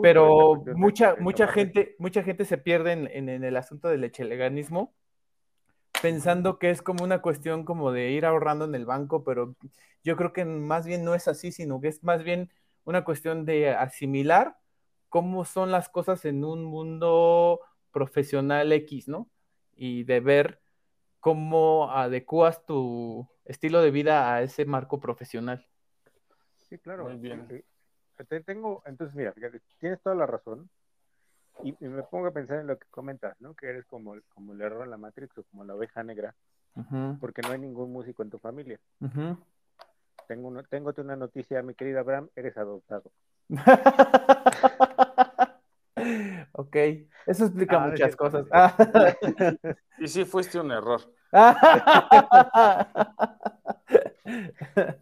Pero 0.00 0.62
mucha, 0.76 1.16
mucha 1.18 1.48
gente, 1.48 1.96
mucha 1.98 2.22
gente 2.22 2.44
se 2.44 2.58
pierde 2.58 2.92
en, 2.92 3.28
en, 3.28 3.44
el 3.44 3.56
asunto 3.56 3.88
del 3.88 4.04
echeleganismo, 4.04 4.94
pensando 6.00 6.58
que 6.58 6.70
es 6.70 6.82
como 6.82 7.02
una 7.02 7.20
cuestión 7.20 7.64
como 7.64 7.90
de 7.90 8.10
ir 8.10 8.24
ahorrando 8.24 8.64
en 8.64 8.74
el 8.74 8.86
banco, 8.86 9.24
pero 9.24 9.56
yo 10.04 10.16
creo 10.16 10.32
que 10.32 10.44
más 10.44 10.86
bien 10.86 11.04
no 11.04 11.14
es 11.14 11.26
así, 11.26 11.50
sino 11.50 11.80
que 11.80 11.88
es 11.88 12.04
más 12.04 12.22
bien 12.22 12.50
una 12.84 13.04
cuestión 13.04 13.44
de 13.44 13.70
asimilar 13.70 14.56
cómo 15.08 15.44
son 15.44 15.70
las 15.70 15.88
cosas 15.88 16.24
en 16.24 16.44
un 16.44 16.64
mundo 16.64 17.60
profesional 17.90 18.72
X, 18.72 19.08
¿no? 19.08 19.28
Y 19.74 20.04
de 20.04 20.20
ver 20.20 20.60
cómo 21.28 21.90
adecuas 21.92 22.64
tu 22.64 23.28
estilo 23.44 23.82
de 23.82 23.90
vida 23.90 24.32
a 24.32 24.40
ese 24.40 24.64
marco 24.64 24.98
profesional. 24.98 25.66
Sí, 26.56 26.78
claro. 26.78 27.04
Muy 27.04 27.16
bien. 27.16 27.46
Te 28.26 28.40
tengo, 28.40 28.82
entonces, 28.86 29.14
mira, 29.14 29.34
tienes 29.78 30.00
toda 30.00 30.16
la 30.16 30.24
razón. 30.24 30.70
Y, 31.62 31.74
me 31.80 32.02
pongo 32.04 32.28
a 32.28 32.30
pensar 32.30 32.60
en 32.60 32.66
lo 32.66 32.78
que 32.78 32.86
comentas, 32.90 33.38
¿no? 33.40 33.52
Que 33.52 33.66
eres 33.66 33.84
como, 33.84 34.14
como 34.34 34.54
el 34.54 34.62
error 34.62 34.84
en 34.84 34.90
la 34.90 34.96
Matrix 34.96 35.36
o 35.36 35.42
como 35.42 35.64
la 35.64 35.74
oveja 35.74 36.02
negra, 36.02 36.34
porque 37.20 37.42
no 37.42 37.50
hay 37.50 37.58
ningún 37.58 37.92
músico 37.92 38.22
en 38.22 38.30
tu 38.30 38.38
familia. 38.38 38.80
Tengo, 40.28 40.48
una, 40.48 40.62
tengo 40.62 40.94
una 40.96 41.16
noticia, 41.16 41.62
mi 41.62 41.74
querida 41.74 42.00
Abraham, 42.00 42.30
eres 42.36 42.56
adoptado. 42.56 43.12
ok, 46.58 46.76
eso 47.26 47.44
explica 47.44 47.82
ah, 47.82 47.86
muchas 47.86 48.16
cosas. 48.16 48.46
y 49.98 50.08
sí 50.08 50.24
fuiste 50.24 50.58
un 50.58 50.72
error. 50.72 51.00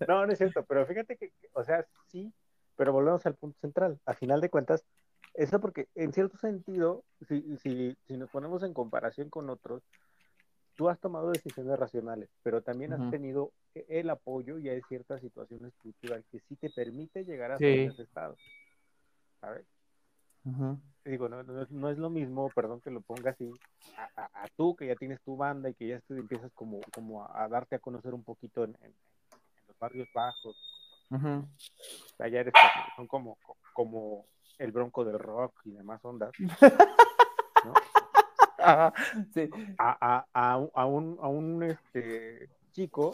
no, 0.06 0.26
no 0.26 0.32
es 0.32 0.36
cierto, 0.36 0.66
pero 0.66 0.84
fíjate 0.84 1.16
que, 1.16 1.32
o 1.54 1.64
sea, 1.64 1.86
sí, 2.08 2.30
pero 2.76 2.92
volvemos 2.92 3.24
al 3.24 3.36
punto 3.36 3.58
central. 3.58 3.98
A 4.04 4.12
final 4.12 4.42
de 4.42 4.50
cuentas, 4.50 4.84
eso 5.32 5.58
porque 5.58 5.88
en 5.94 6.12
cierto 6.12 6.36
sentido, 6.36 7.04
si, 7.26 7.56
si, 7.56 7.96
si 8.06 8.16
nos 8.18 8.28
ponemos 8.28 8.62
en 8.62 8.74
comparación 8.74 9.30
con 9.30 9.48
otros, 9.48 9.82
tú 10.74 10.90
has 10.90 11.00
tomado 11.00 11.30
decisiones 11.30 11.78
racionales, 11.78 12.28
pero 12.42 12.60
también 12.60 12.92
has 12.92 13.10
tenido 13.10 13.52
el 13.72 14.10
apoyo 14.10 14.58
y 14.58 14.68
hay 14.68 14.82
ciertas 14.88 15.22
situaciones 15.22 15.72
culturales 15.76 16.26
que 16.30 16.40
sí 16.40 16.56
te 16.56 16.68
permite 16.68 17.24
llegar 17.24 17.52
a 17.52 17.56
ese 17.56 18.02
estado. 18.02 18.36
¿Sabes? 19.40 19.64
Digo, 21.04 21.28
no, 21.28 21.42
no, 21.42 21.90
es 21.90 21.98
lo 21.98 22.10
mismo, 22.10 22.50
perdón 22.50 22.80
que 22.80 22.90
lo 22.90 23.00
ponga 23.00 23.30
así, 23.30 23.52
a, 24.16 24.46
tú 24.56 24.74
que 24.76 24.86
ya 24.86 24.96
tienes 24.96 25.20
tu 25.22 25.36
banda 25.36 25.70
y 25.70 25.74
que 25.74 25.88
ya 25.88 26.00
empiezas 26.10 26.52
como, 26.52 26.80
como 26.92 27.24
a, 27.24 27.48
darte 27.48 27.76
a 27.76 27.80
conocer 27.80 28.14
un 28.14 28.24
poquito 28.24 28.64
en, 28.64 28.76
los 29.68 29.78
barrios 29.78 30.08
bajos. 30.14 30.56
Allá 32.18 32.40
eres, 32.40 32.52
son 32.96 33.06
como, 33.06 33.38
como 33.72 34.26
el 34.58 34.72
bronco 34.72 35.04
del 35.04 35.18
rock 35.18 35.60
y 35.64 35.72
demás 35.72 36.04
ondas. 36.04 36.32
¿no? 36.38 37.74
sí. 39.34 39.50
a, 39.78 40.24
a, 40.32 40.52
a, 40.74 40.86
un, 40.86 41.18
a 41.20 41.28
un 41.28 41.62
este, 41.62 42.48
chico 42.72 43.12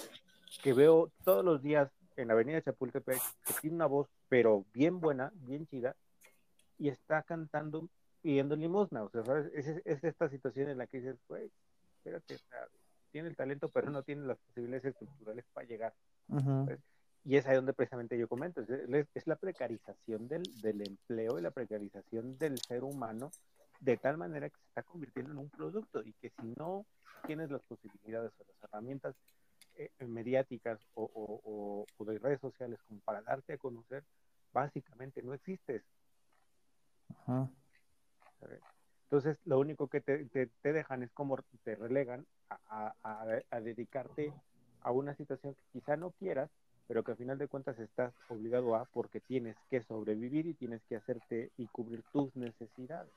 que 0.62 0.72
veo 0.72 1.10
todos 1.24 1.44
los 1.44 1.62
días 1.62 1.90
en 2.16 2.28
la 2.28 2.34
avenida 2.34 2.62
Chapultepec, 2.62 3.20
que 3.46 3.54
tiene 3.60 3.76
una 3.76 3.86
voz, 3.86 4.08
pero 4.28 4.64
bien 4.72 5.00
buena, 5.00 5.32
bien 5.34 5.66
chida, 5.66 5.94
y 6.78 6.88
está 6.88 7.22
cantando 7.22 7.88
pidiendo 8.20 8.56
limosna. 8.56 9.02
O 9.02 9.10
sea, 9.10 9.24
¿sabes? 9.24 9.50
Es, 9.54 10.04
esta 10.04 10.28
situación 10.28 10.70
en 10.70 10.78
la 10.78 10.86
que 10.86 10.98
dices, 10.98 11.16
güey, 11.28 11.50
espérate, 11.96 12.38
tiene 13.10 13.28
el 13.28 13.36
talento, 13.36 13.68
pero 13.68 13.90
no 13.90 14.02
tiene 14.02 14.26
las 14.26 14.38
posibilidades 14.38 14.86
estructurales 14.86 15.44
para 15.52 15.66
llegar. 15.66 15.94
Y 17.24 17.36
es 17.36 17.46
ahí 17.46 17.54
donde 17.54 17.72
precisamente 17.72 18.18
yo 18.18 18.26
comento, 18.26 18.62
es, 18.62 19.06
es 19.14 19.26
la 19.26 19.36
precarización 19.36 20.26
del, 20.26 20.42
del, 20.60 20.80
empleo 20.82 21.38
y 21.38 21.42
la 21.42 21.52
precarización 21.52 22.36
del 22.36 22.58
ser 22.58 22.82
humano 22.82 23.30
de 23.78 23.96
tal 23.96 24.16
manera 24.16 24.48
que 24.48 24.56
se 24.56 24.66
está 24.68 24.82
convirtiendo 24.82 25.32
en 25.32 25.38
un 25.38 25.50
producto 25.50 26.02
y 26.02 26.12
que 26.14 26.30
si 26.30 26.54
no 26.56 26.84
tienes 27.26 27.50
las 27.50 27.62
posibilidades 27.62 28.32
o 28.38 28.44
las 28.44 28.70
herramientas 28.70 29.14
eh, 29.76 29.90
mediáticas 30.06 30.80
o, 30.94 31.86
de 31.98 32.18
redes 32.18 32.40
sociales 32.40 32.78
como 32.86 33.00
para 33.00 33.22
darte 33.22 33.54
a 33.54 33.58
conocer, 33.58 34.04
básicamente 34.52 35.22
no 35.22 35.32
existes. 35.32 35.82
Entonces, 39.12 39.36
lo 39.44 39.58
único 39.58 39.88
que 39.88 40.00
te, 40.00 40.24
te, 40.24 40.72
dejan 40.72 41.02
es 41.02 41.10
como 41.12 41.36
te 41.64 41.74
relegan 41.74 42.24
a, 42.48 42.94
a, 43.02 43.60
dedicarte 43.60 44.32
a 44.80 44.90
una 44.90 45.14
situación 45.14 45.54
que 45.54 45.80
quizá 45.80 45.96
no 45.96 46.12
quieras, 46.12 46.50
pero 46.88 47.04
que 47.04 47.10
al 47.10 47.18
final 47.18 47.36
de 47.36 47.46
cuentas 47.46 47.78
estás 47.78 48.14
obligado 48.30 48.74
a 48.74 48.86
porque 48.86 49.20
tienes 49.20 49.54
que 49.68 49.82
sobrevivir 49.82 50.46
y 50.46 50.54
tienes 50.54 50.80
que 50.88 50.96
hacerte 50.96 51.50
y 51.58 51.66
cubrir 51.66 52.02
tus 52.10 52.34
necesidades. 52.36 53.12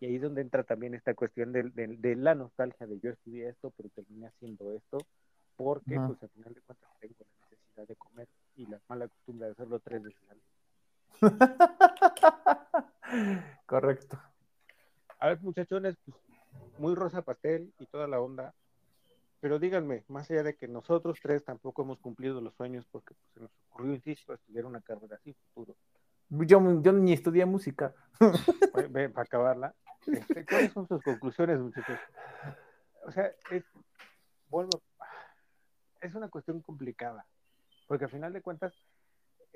Y 0.00 0.06
ahí 0.06 0.16
es 0.16 0.22
donde 0.22 0.40
entra 0.40 0.62
también 0.64 0.94
esta 0.94 1.12
cuestión 1.12 1.52
de, 1.52 1.64
de, 1.64 2.16
la 2.16 2.34
nostalgia 2.34 2.86
de 2.86 2.98
yo 3.00 3.10
estudié 3.10 3.50
esto, 3.50 3.74
pero 3.76 3.90
terminé 3.90 4.28
haciendo 4.28 4.72
esto, 4.72 4.96
porque 5.56 5.96
pues 5.96 6.22
al 6.22 6.30
final 6.30 6.54
de 6.54 6.60
cuentas 6.62 6.88
tengo 6.98 7.14
la 7.18 7.50
necesidad 7.50 7.86
de 7.86 7.96
comer 7.96 8.28
y 8.56 8.64
la 8.64 8.80
mala 8.88 9.06
costumbre 9.06 9.48
de 9.48 9.52
hacerlo 9.52 9.80
tres 9.80 10.02
veces 10.02 10.30
al 10.30 10.38
día. 10.40 10.46
Correcto. 13.66 14.20
A 15.18 15.28
ver, 15.28 15.40
muchachones, 15.42 15.96
pues, 16.04 16.16
muy 16.78 16.94
rosa 16.94 17.22
pastel 17.22 17.72
y 17.78 17.86
toda 17.86 18.06
la 18.06 18.20
onda, 18.20 18.54
pero 19.40 19.58
díganme, 19.58 20.04
más 20.08 20.30
allá 20.30 20.42
de 20.42 20.56
que 20.56 20.68
nosotros 20.68 21.18
tres 21.22 21.44
tampoco 21.44 21.82
hemos 21.82 21.98
cumplido 21.98 22.40
los 22.40 22.54
sueños 22.54 22.86
porque 22.90 23.14
pues, 23.14 23.32
se 23.34 23.40
nos 23.40 23.50
ocurrió, 23.70 23.94
insisto, 23.94 24.34
estudiar 24.34 24.66
una 24.66 24.80
carrera 24.80 25.16
así 25.16 25.32
futuro. 25.32 25.76
Yo, 26.28 26.82
yo 26.82 26.92
ni 26.92 27.12
estudié 27.12 27.44
música. 27.46 27.94
para 28.72 29.22
acabarla. 29.22 29.74
Este, 30.06 30.46
¿Cuáles 30.46 30.72
son 30.72 30.86
sus 30.86 31.02
conclusiones, 31.02 31.58
muchachos? 31.58 31.98
O 33.06 33.12
sea, 33.12 33.32
es, 33.50 33.64
vuelvo, 34.48 34.82
es 36.00 36.14
una 36.14 36.28
cuestión 36.28 36.60
complicada, 36.60 37.26
porque 37.86 38.04
al 38.04 38.10
final 38.10 38.32
de 38.32 38.42
cuentas, 38.42 38.74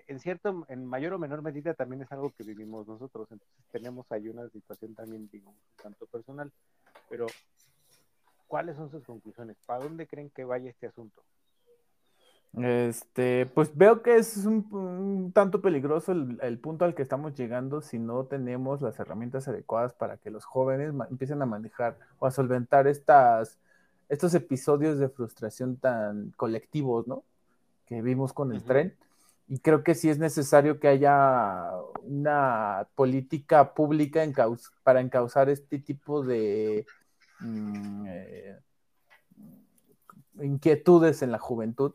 en 0.07 0.21
cierto, 0.21 0.65
en 0.69 0.87
mayor 0.87 1.15
o 1.15 1.19
menor 1.19 1.43
medida 1.43 1.75
también 1.75 2.03
es 2.03 2.13
algo 2.13 2.31
que 2.31 2.45
vivimos 2.45 2.87
nosotros, 2.87 3.29
entonces 3.31 3.65
tenemos 3.71 4.11
ahí 4.11 4.29
una 4.29 4.49
situación 4.49 4.95
también, 4.95 5.29
digamos, 5.31 5.57
tanto 5.83 6.07
personal, 6.07 6.51
pero 7.09 7.27
¿cuáles 8.47 8.77
son 8.77 8.91
sus 8.91 9.05
conclusiones? 9.05 9.57
¿Para 9.67 9.85
dónde 9.85 10.07
creen 10.07 10.31
que 10.31 10.45
vaya 10.45 10.71
este 10.71 10.87
asunto? 10.87 11.23
Este, 12.57 13.47
pues 13.47 13.77
veo 13.77 14.01
que 14.03 14.15
es 14.15 14.37
un, 14.47 15.33
tanto 15.35 15.61
peligroso 15.61 16.13
el, 16.13 16.59
punto 16.61 16.85
al 16.85 16.95
que 16.95 17.03
estamos 17.03 17.35
llegando 17.35 17.81
si 17.81 17.99
no 17.99 18.27
tenemos 18.27 18.81
las 18.81 18.99
herramientas 19.01 19.49
adecuadas 19.49 19.93
para 19.93 20.19
que 20.19 20.31
los 20.31 20.45
jóvenes 20.45 20.95
empiecen 21.11 21.43
a 21.43 21.47
manejar 21.47 21.99
o 22.21 22.27
a 22.27 22.31
solventar 22.31 22.87
estas, 22.87 23.59
estos 24.09 24.35
episodios 24.35 25.01
de 25.01 25.09
frustración 25.09 25.79
tan 25.79 26.31
colectivos, 26.37 27.09
¿no? 27.09 27.25
Que 27.87 28.03
vimos 28.03 28.33
con 28.33 28.53
el 28.53 28.63
tren. 28.63 28.95
Y 29.47 29.59
creo 29.59 29.85
que 29.85 29.95
sí 29.95 30.09
es 30.09 30.19
necesario 30.19 30.81
que 30.81 30.89
haya 30.89 31.71
una 32.03 32.89
política 32.95 33.75
pública 33.75 34.27
para 34.83 35.01
encauzar 35.01 35.51
este 35.51 35.79
tipo 35.79 36.23
de 36.23 36.87
mm, 37.41 38.07
eh, 38.09 38.59
inquietudes 40.41 41.23
en 41.23 41.31
la 41.31 41.39
juventud 41.39 41.93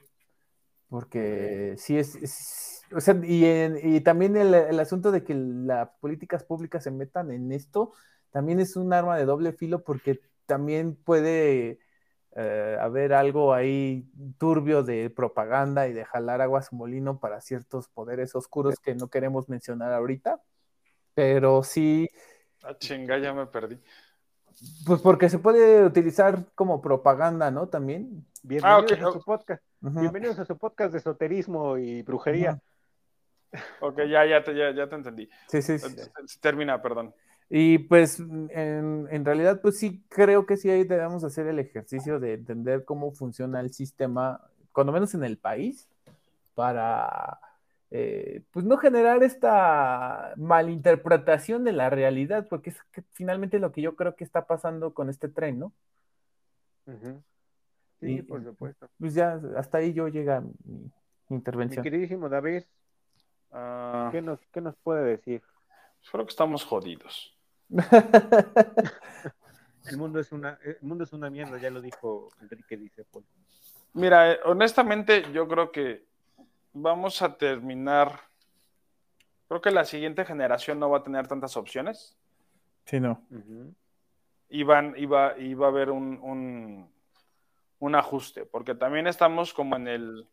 porque 0.89 1.76
sí 1.78 1.97
es, 1.97 2.84
o 2.91 3.00
sea, 3.00 3.16
y, 3.24 3.45
y 3.45 4.02
también 4.02 4.36
el, 4.36 4.80
asunto 4.80 5.12
de 5.12 5.24
que 5.24 5.36
las 5.36 5.89
políticas 6.02 6.43
públicas 6.43 6.84
se 6.84 6.91
metan 6.91 7.32
en 7.32 7.52
esto, 7.52 7.93
también 8.32 8.60
es 8.60 8.76
un 8.76 8.91
arma 8.91 9.16
de 9.18 9.26
doble 9.26 9.54
filo 9.54 9.84
porque 9.84 10.20
también 10.47 10.95
puede 10.95 11.80
eh, 12.41 12.77
haber 12.79 13.11
algo 13.11 13.53
ahí 13.53 14.09
turbio 14.37 14.81
de 14.81 15.09
propaganda 15.09 15.89
y 15.89 15.93
de 15.93 16.05
jalar 16.05 16.39
agua 16.41 16.59
a 16.59 16.63
su 16.63 16.73
molino 16.73 17.19
para 17.19 17.41
ciertos 17.41 17.89
poderes 17.89 18.33
oscuros 18.33 18.79
que 18.79 18.95
no 18.95 19.09
queremos 19.09 19.49
mencionar 19.49 19.91
ahorita, 19.91 20.41
pero 21.13 21.63
sí. 21.63 22.07
Ah, 22.63 22.77
chinga, 22.77 23.17
ya 23.17 23.33
me 23.33 23.45
perdí. 23.45 23.77
Pues 24.85 25.01
porque 25.01 25.29
se 25.29 25.39
puede 25.39 25.83
utilizar 25.83 26.45
como 26.55 26.81
propaganda, 26.81 27.51
¿no? 27.51 27.67
También. 27.67 28.25
Bienvenidos 28.41 28.91
Ah, 28.91 29.05
ok. 29.05 29.15
a 29.15 29.19
su 29.19 29.25
podcast. 29.25 29.63
Bienvenidos 29.81 30.39
a 30.39 30.45
su 30.45 30.57
podcast 30.57 30.93
de 30.93 30.99
esoterismo 30.99 31.77
y 31.77 32.03
brujería. 32.03 32.57
Ok, 33.81 33.97
ya, 34.07 34.25
ya, 34.25 34.43
te, 34.43 34.55
ya, 34.55 34.71
ya 34.71 34.87
te 34.87 34.95
entendí. 34.95 35.29
Sí, 35.47 35.61
sí, 35.61 35.77
sí. 35.77 35.87
Termina, 36.39 36.81
perdón. 36.81 37.13
Y 37.50 37.80
pues 37.80 38.20
en, 38.20 39.08
en 39.10 39.26
realidad, 39.26 39.60
pues 39.62 39.80
sí 39.80 40.04
creo 40.10 40.45
que 40.45 40.56
sí 40.56 40.70
ahí 40.70 40.84
debemos 40.84 41.24
hacer 41.24 41.47
el 41.47 41.58
ejercicio 41.60 42.20
de 42.20 42.34
entender 42.34 42.86
cómo 42.86 43.12
funciona 43.12 43.60
el 43.60 43.74
sistema, 43.74 44.39
cuando 44.72 44.93
menos 44.93 45.16
en 45.16 45.24
el 45.24 45.38
país, 45.38 45.88
para 46.54 47.39
eh, 47.89 48.43
pues 48.52 48.66
no 48.66 48.78
generar 48.78 49.24
esta 49.24 50.34
malinterpretación 50.38 51.64
de 51.64 51.72
la 51.72 51.89
realidad, 51.89 52.47
porque 52.47 52.70
es 52.70 52.78
que 52.91 53.04
finalmente 53.14 53.58
lo 53.58 53.72
que 53.72 53.82
yo 53.82 53.95
creo 53.95 54.16
que 54.16 54.24
está 54.24 54.45
pasando 54.45 54.93
con 54.93 55.10
este 55.10 55.28
tren, 55.28 55.58
¿no? 55.58 55.74
Sí, 58.00 58.12
Y- 58.18 58.22
por 58.22 58.43
supuesto. 58.43 58.89
Pues 59.00 59.14
ya 59.14 59.39
hasta 59.58 59.80
ahí 59.80 59.93
yo 59.93 60.08
llega 60.08 60.41
mi 60.41 60.52
Mi 60.66 61.36
intervención. 61.36 61.84
queridísimo 61.84 62.30
David, 62.30 62.64
Ah, 63.52 64.10
¿qué 64.12 64.22
nos, 64.22 64.39
qué 64.52 64.62
nos 64.62 64.76
puede 64.78 65.04
decir? 65.04 65.41
creo 66.12 66.26
que 66.26 66.30
estamos 66.32 66.64
jodidos. 66.64 67.36
El 69.86 69.97
mundo 69.97 70.20
es 70.20 70.32
una, 70.32 70.59
el 70.63 70.78
mundo 70.82 71.03
es 71.03 71.13
una 71.13 71.30
mierda, 71.32 71.57
ya 71.57 71.72
lo 71.72 71.82
dijo 71.82 72.30
Enrique 72.41 72.78
dice 72.78 73.05
Paul. 73.05 73.26
Mira, 73.93 74.34
eh, 74.34 74.39
honestamente, 74.45 75.26
yo 75.34 75.47
creo 75.47 75.72
que 75.72 76.05
vamos 76.74 77.24
a 77.24 77.36
terminar. 77.38 78.20
Creo 79.47 79.61
que 79.61 79.72
la 79.72 79.86
siguiente 79.86 80.26
generación 80.26 80.80
no 80.80 80.91
va 80.91 80.99
a 80.99 81.03
tener 81.03 81.28
tantas 81.28 81.57
opciones 81.57 82.15
Sí, 82.86 82.99
no. 82.99 83.26
Ujú. 83.32 83.74
y, 84.49 84.61
van, 84.63 84.93
y, 84.95 85.07
va, 85.07 85.36
y 85.39 85.55
va 85.55 85.67
a 85.67 85.70
haber 85.70 85.89
un, 85.89 86.20
un, 86.22 86.91
un 87.80 87.95
ajuste, 87.95 88.45
porque 88.45 88.76
también 88.76 89.07
estamos 89.07 89.53
como 89.53 89.76
en 89.76 89.88
el 89.88 90.28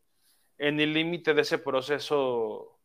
en 0.59 0.79
el 0.79 0.93
límite 0.93 1.33
de 1.33 1.41
ese 1.41 1.57
proceso 1.57 2.77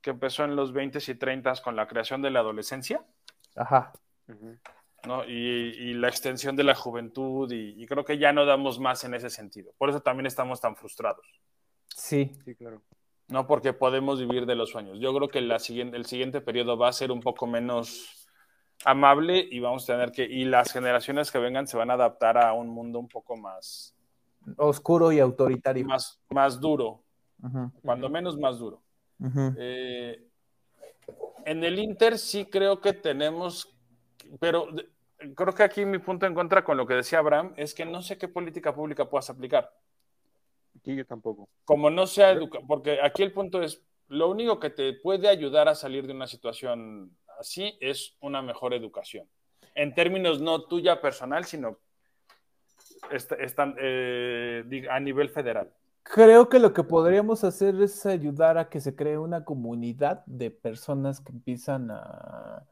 que 0.00 0.10
empezó 0.10 0.44
en 0.44 0.56
los 0.56 0.72
20 0.72 0.98
y 1.06 1.14
30 1.14 1.54
con 1.62 1.76
la 1.76 1.86
creación 1.86 2.22
de 2.22 2.30
la 2.30 2.40
adolescencia. 2.40 3.04
Ajá. 3.58 3.92
¿no? 5.06 5.24
Y, 5.24 5.30
y 5.30 5.94
la 5.94 6.08
extensión 6.08 6.56
de 6.56 6.64
la 6.64 6.74
juventud, 6.74 7.50
y, 7.52 7.82
y 7.82 7.86
creo 7.86 8.04
que 8.04 8.18
ya 8.18 8.32
no 8.32 8.44
damos 8.44 8.78
más 8.78 9.04
en 9.04 9.14
ese 9.14 9.30
sentido. 9.30 9.72
Por 9.78 9.90
eso 9.90 10.00
también 10.00 10.26
estamos 10.26 10.60
tan 10.60 10.76
frustrados, 10.76 11.26
Sí. 11.88 12.32
Sí, 12.44 12.54
claro. 12.54 12.82
¿no? 13.28 13.46
Porque 13.46 13.72
podemos 13.72 14.20
vivir 14.20 14.46
de 14.46 14.54
los 14.54 14.70
sueños. 14.70 14.98
Yo 15.00 15.14
creo 15.14 15.28
que 15.28 15.40
la 15.40 15.58
siguiente, 15.58 15.96
el 15.96 16.06
siguiente 16.06 16.40
periodo 16.40 16.78
va 16.78 16.88
a 16.88 16.92
ser 16.92 17.10
un 17.10 17.20
poco 17.20 17.46
menos 17.46 18.26
amable 18.84 19.46
y 19.50 19.60
vamos 19.60 19.84
a 19.84 19.94
tener 19.94 20.12
que, 20.12 20.24
y 20.24 20.44
las 20.44 20.72
generaciones 20.72 21.30
que 21.30 21.38
vengan 21.38 21.66
se 21.66 21.76
van 21.76 21.90
a 21.90 21.94
adaptar 21.94 22.38
a 22.38 22.52
un 22.52 22.68
mundo 22.68 22.98
un 22.98 23.08
poco 23.08 23.36
más, 23.36 23.94
Oscuro 24.56 25.12
y 25.12 25.18
autoritario. 25.20 25.84
más, 25.84 26.20
más 26.30 26.60
duro, 26.60 27.02
cuando 27.82 28.08
menos 28.08 28.38
más 28.38 28.58
duro. 28.58 28.80
Eh, 29.58 30.27
en 31.44 31.64
el 31.64 31.78
Inter 31.78 32.18
sí 32.18 32.46
creo 32.46 32.80
que 32.80 32.92
tenemos, 32.92 33.74
pero 34.40 34.68
creo 35.34 35.54
que 35.54 35.62
aquí 35.62 35.84
mi 35.84 35.98
punto 35.98 36.26
en 36.26 36.34
contra 36.34 36.64
con 36.64 36.76
lo 36.76 36.86
que 36.86 36.94
decía 36.94 37.18
Abraham 37.18 37.54
es 37.56 37.74
que 37.74 37.84
no 37.84 38.02
sé 38.02 38.18
qué 38.18 38.28
política 38.28 38.74
pública 38.74 39.08
puedas 39.08 39.30
aplicar. 39.30 39.72
Sí, 40.84 40.94
yo 40.94 41.04
tampoco. 41.06 41.48
Como 41.64 41.90
no 41.90 42.06
sea 42.06 42.30
educa, 42.30 42.60
porque 42.66 43.00
aquí 43.02 43.22
el 43.22 43.32
punto 43.32 43.62
es, 43.62 43.84
lo 44.08 44.28
único 44.30 44.58
que 44.60 44.70
te 44.70 44.92
puede 44.94 45.28
ayudar 45.28 45.68
a 45.68 45.74
salir 45.74 46.06
de 46.06 46.12
una 46.14 46.26
situación 46.26 47.16
así 47.38 47.76
es 47.80 48.16
una 48.20 48.42
mejor 48.42 48.72
educación. 48.74 49.28
En 49.74 49.94
términos 49.94 50.40
no 50.40 50.64
tuya 50.64 51.00
personal, 51.00 51.44
sino 51.44 51.78
est- 53.10 53.32
están, 53.32 53.74
eh, 53.78 54.86
a 54.90 55.00
nivel 55.00 55.28
federal. 55.30 55.72
Creo 56.14 56.48
que 56.48 56.58
lo 56.58 56.72
que 56.72 56.82
podríamos 56.84 57.44
hacer 57.44 57.74
es 57.82 58.06
ayudar 58.06 58.56
a 58.56 58.68
que 58.70 58.80
se 58.80 58.94
cree 58.96 59.18
una 59.18 59.44
comunidad 59.44 60.24
de 60.26 60.50
personas 60.50 61.20
que 61.20 61.32
empiezan 61.32 61.90
a, 61.90 62.64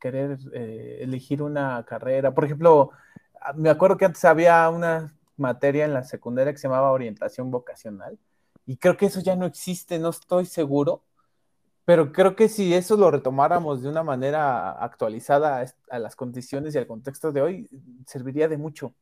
querer 0.00 0.38
eh, 0.52 0.98
elegir 1.00 1.42
una 1.42 1.84
carrera. 1.84 2.34
Por 2.34 2.44
ejemplo, 2.44 2.90
a- 3.40 3.52
me 3.52 3.70
acuerdo 3.70 3.96
que 3.96 4.04
antes 4.06 4.24
había 4.24 4.68
una 4.70 5.14
materia 5.36 5.84
en 5.84 5.92
la 5.94 6.04
secundaria 6.04 6.52
que 6.52 6.58
se 6.58 6.68
llamaba 6.68 6.90
orientación 6.92 7.50
vocacional 7.50 8.18
y 8.66 8.76
creo 8.78 8.96
que 8.96 9.06
eso 9.06 9.20
ya 9.20 9.36
no 9.36 9.46
existe, 9.46 9.98
no 9.98 10.10
estoy 10.10 10.46
seguro, 10.46 11.02
pero 11.84 12.12
creo 12.12 12.36
que 12.36 12.48
si 12.48 12.74
eso 12.74 12.96
lo 12.96 13.10
retomáramos 13.10 13.82
de 13.82 13.88
una 13.88 14.02
manera 14.02 14.72
actualizada 14.72 15.64
a 15.90 15.98
las 15.98 16.16
condiciones 16.16 16.74
y 16.74 16.78
al 16.78 16.86
contexto 16.86 17.32
de 17.32 17.42
hoy, 17.42 17.68
serviría 18.06 18.48
de 18.48 18.58
mucho. 18.58 18.94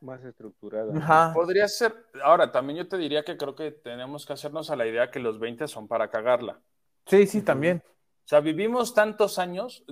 Más 0.00 0.22
estructurada. 0.24 0.96
Ajá. 0.96 1.32
Podría 1.34 1.66
ser, 1.68 1.94
ahora 2.22 2.52
también 2.52 2.78
yo 2.78 2.88
te 2.88 2.96
diría 2.96 3.24
que 3.24 3.36
creo 3.36 3.54
que 3.54 3.70
tenemos 3.72 4.24
que 4.26 4.32
hacernos 4.32 4.70
a 4.70 4.76
la 4.76 4.86
idea 4.86 5.10
que 5.10 5.18
los 5.18 5.38
20 5.38 5.66
son 5.68 5.88
para 5.88 6.08
cagarla. 6.10 6.60
Sí, 7.06 7.26
sí, 7.26 7.42
también. 7.42 7.82
O 7.86 8.28
sea, 8.28 8.40
vivimos 8.40 8.94
tantos 8.94 9.38
años, 9.38 9.84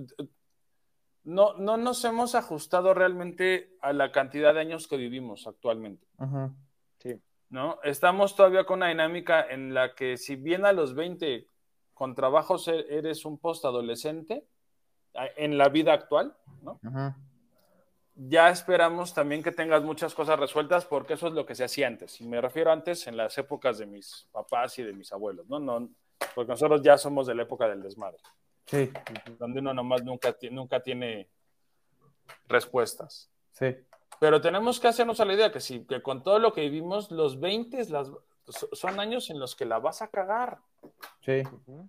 no, 1.25 1.55
no 1.55 1.77
nos 1.77 2.05
hemos 2.05 2.35
ajustado 2.35 2.95
realmente 2.95 3.77
a 3.81 3.93
la 3.93 4.13
cantidad 4.13 4.55
de 4.55 4.61
años 4.61 4.87
que 4.87 4.97
vivimos 4.97 5.47
actualmente, 5.47 6.07
Ajá. 6.19 6.53
Sí. 6.99 7.21
¿no? 7.49 7.79
Estamos 7.83 8.37
todavía 8.37 8.65
con 8.65 8.79
una 8.79 8.89
dinámica 8.89 9.45
en 9.49 9.75
la 9.75 9.95
que 9.95 10.17
si 10.19 10.37
bien 10.37 10.65
a 10.67 10.73
los 10.73 10.95
20 10.95 11.49
con 11.95 12.15
trabajos 12.15 12.69
e- 12.69 12.87
eres 12.97 13.25
un 13.25 13.39
postadolescente 13.39 14.47
a- 15.15 15.27
en 15.37 15.57
la 15.59 15.69
vida 15.69 15.95
actual, 15.95 16.37
¿no? 16.63 16.79
Ajá. 16.85 17.17
Ya 18.19 18.49
esperamos 18.49 19.13
también 19.13 19.43
que 19.43 19.53
tengas 19.53 19.83
muchas 19.83 20.15
cosas 20.15 20.39
resueltas 20.41 20.87
porque 20.87 21.15
eso 21.15 21.27
es 21.29 21.35
lo 21.35 21.45
que 21.45 21.55
se 21.55 21.65
hacía 21.65 21.87
antes. 21.87 22.19
Y 22.21 22.27
me 22.27 22.41
refiero 22.41 22.73
antes 22.73 23.07
en 23.07 23.17
las 23.17 23.37
épocas 23.37 23.77
de 23.79 23.85
mis 23.87 24.27
papás 24.33 24.79
y 24.79 24.83
de 24.83 24.93
mis 24.95 25.13
abuelos, 25.13 25.47
¿no? 25.49 25.59
no 25.61 25.89
porque 26.35 26.51
nosotros 26.53 26.81
ya 26.83 26.97
somos 26.97 27.27
de 27.27 27.35
la 27.35 27.43
época 27.43 27.69
del 27.69 27.83
desmadre. 27.83 28.19
Sí, 28.65 28.91
donde 29.39 29.61
uno 29.61 29.75
nomás 29.75 30.03
nunca, 30.03 30.35
nunca 30.51 30.81
tiene 30.81 31.29
respuestas. 32.49 33.31
sí. 33.53 33.77
Pero 34.19 34.41
tenemos 34.41 34.81
que 34.81 34.89
hacernos 34.89 35.21
a 35.21 35.27
la 35.27 35.35
idea 35.35 35.53
que, 35.53 35.61
si, 35.61 35.85
que 35.85 36.01
con 36.01 36.23
todo 36.23 36.39
lo 36.39 36.55
que 36.55 36.63
vivimos, 36.63 37.11
los 37.11 37.39
20 37.39 37.85
las, 37.91 38.09
so- 38.49 38.69
son 38.73 38.99
años 38.99 39.29
en 39.29 39.39
los 39.39 39.55
que 39.55 39.67
la 39.67 39.79
vas 39.79 40.01
a 40.01 40.09
cagar. 40.09 40.57
Sí. 41.21 41.43
Ujú. 41.43 41.87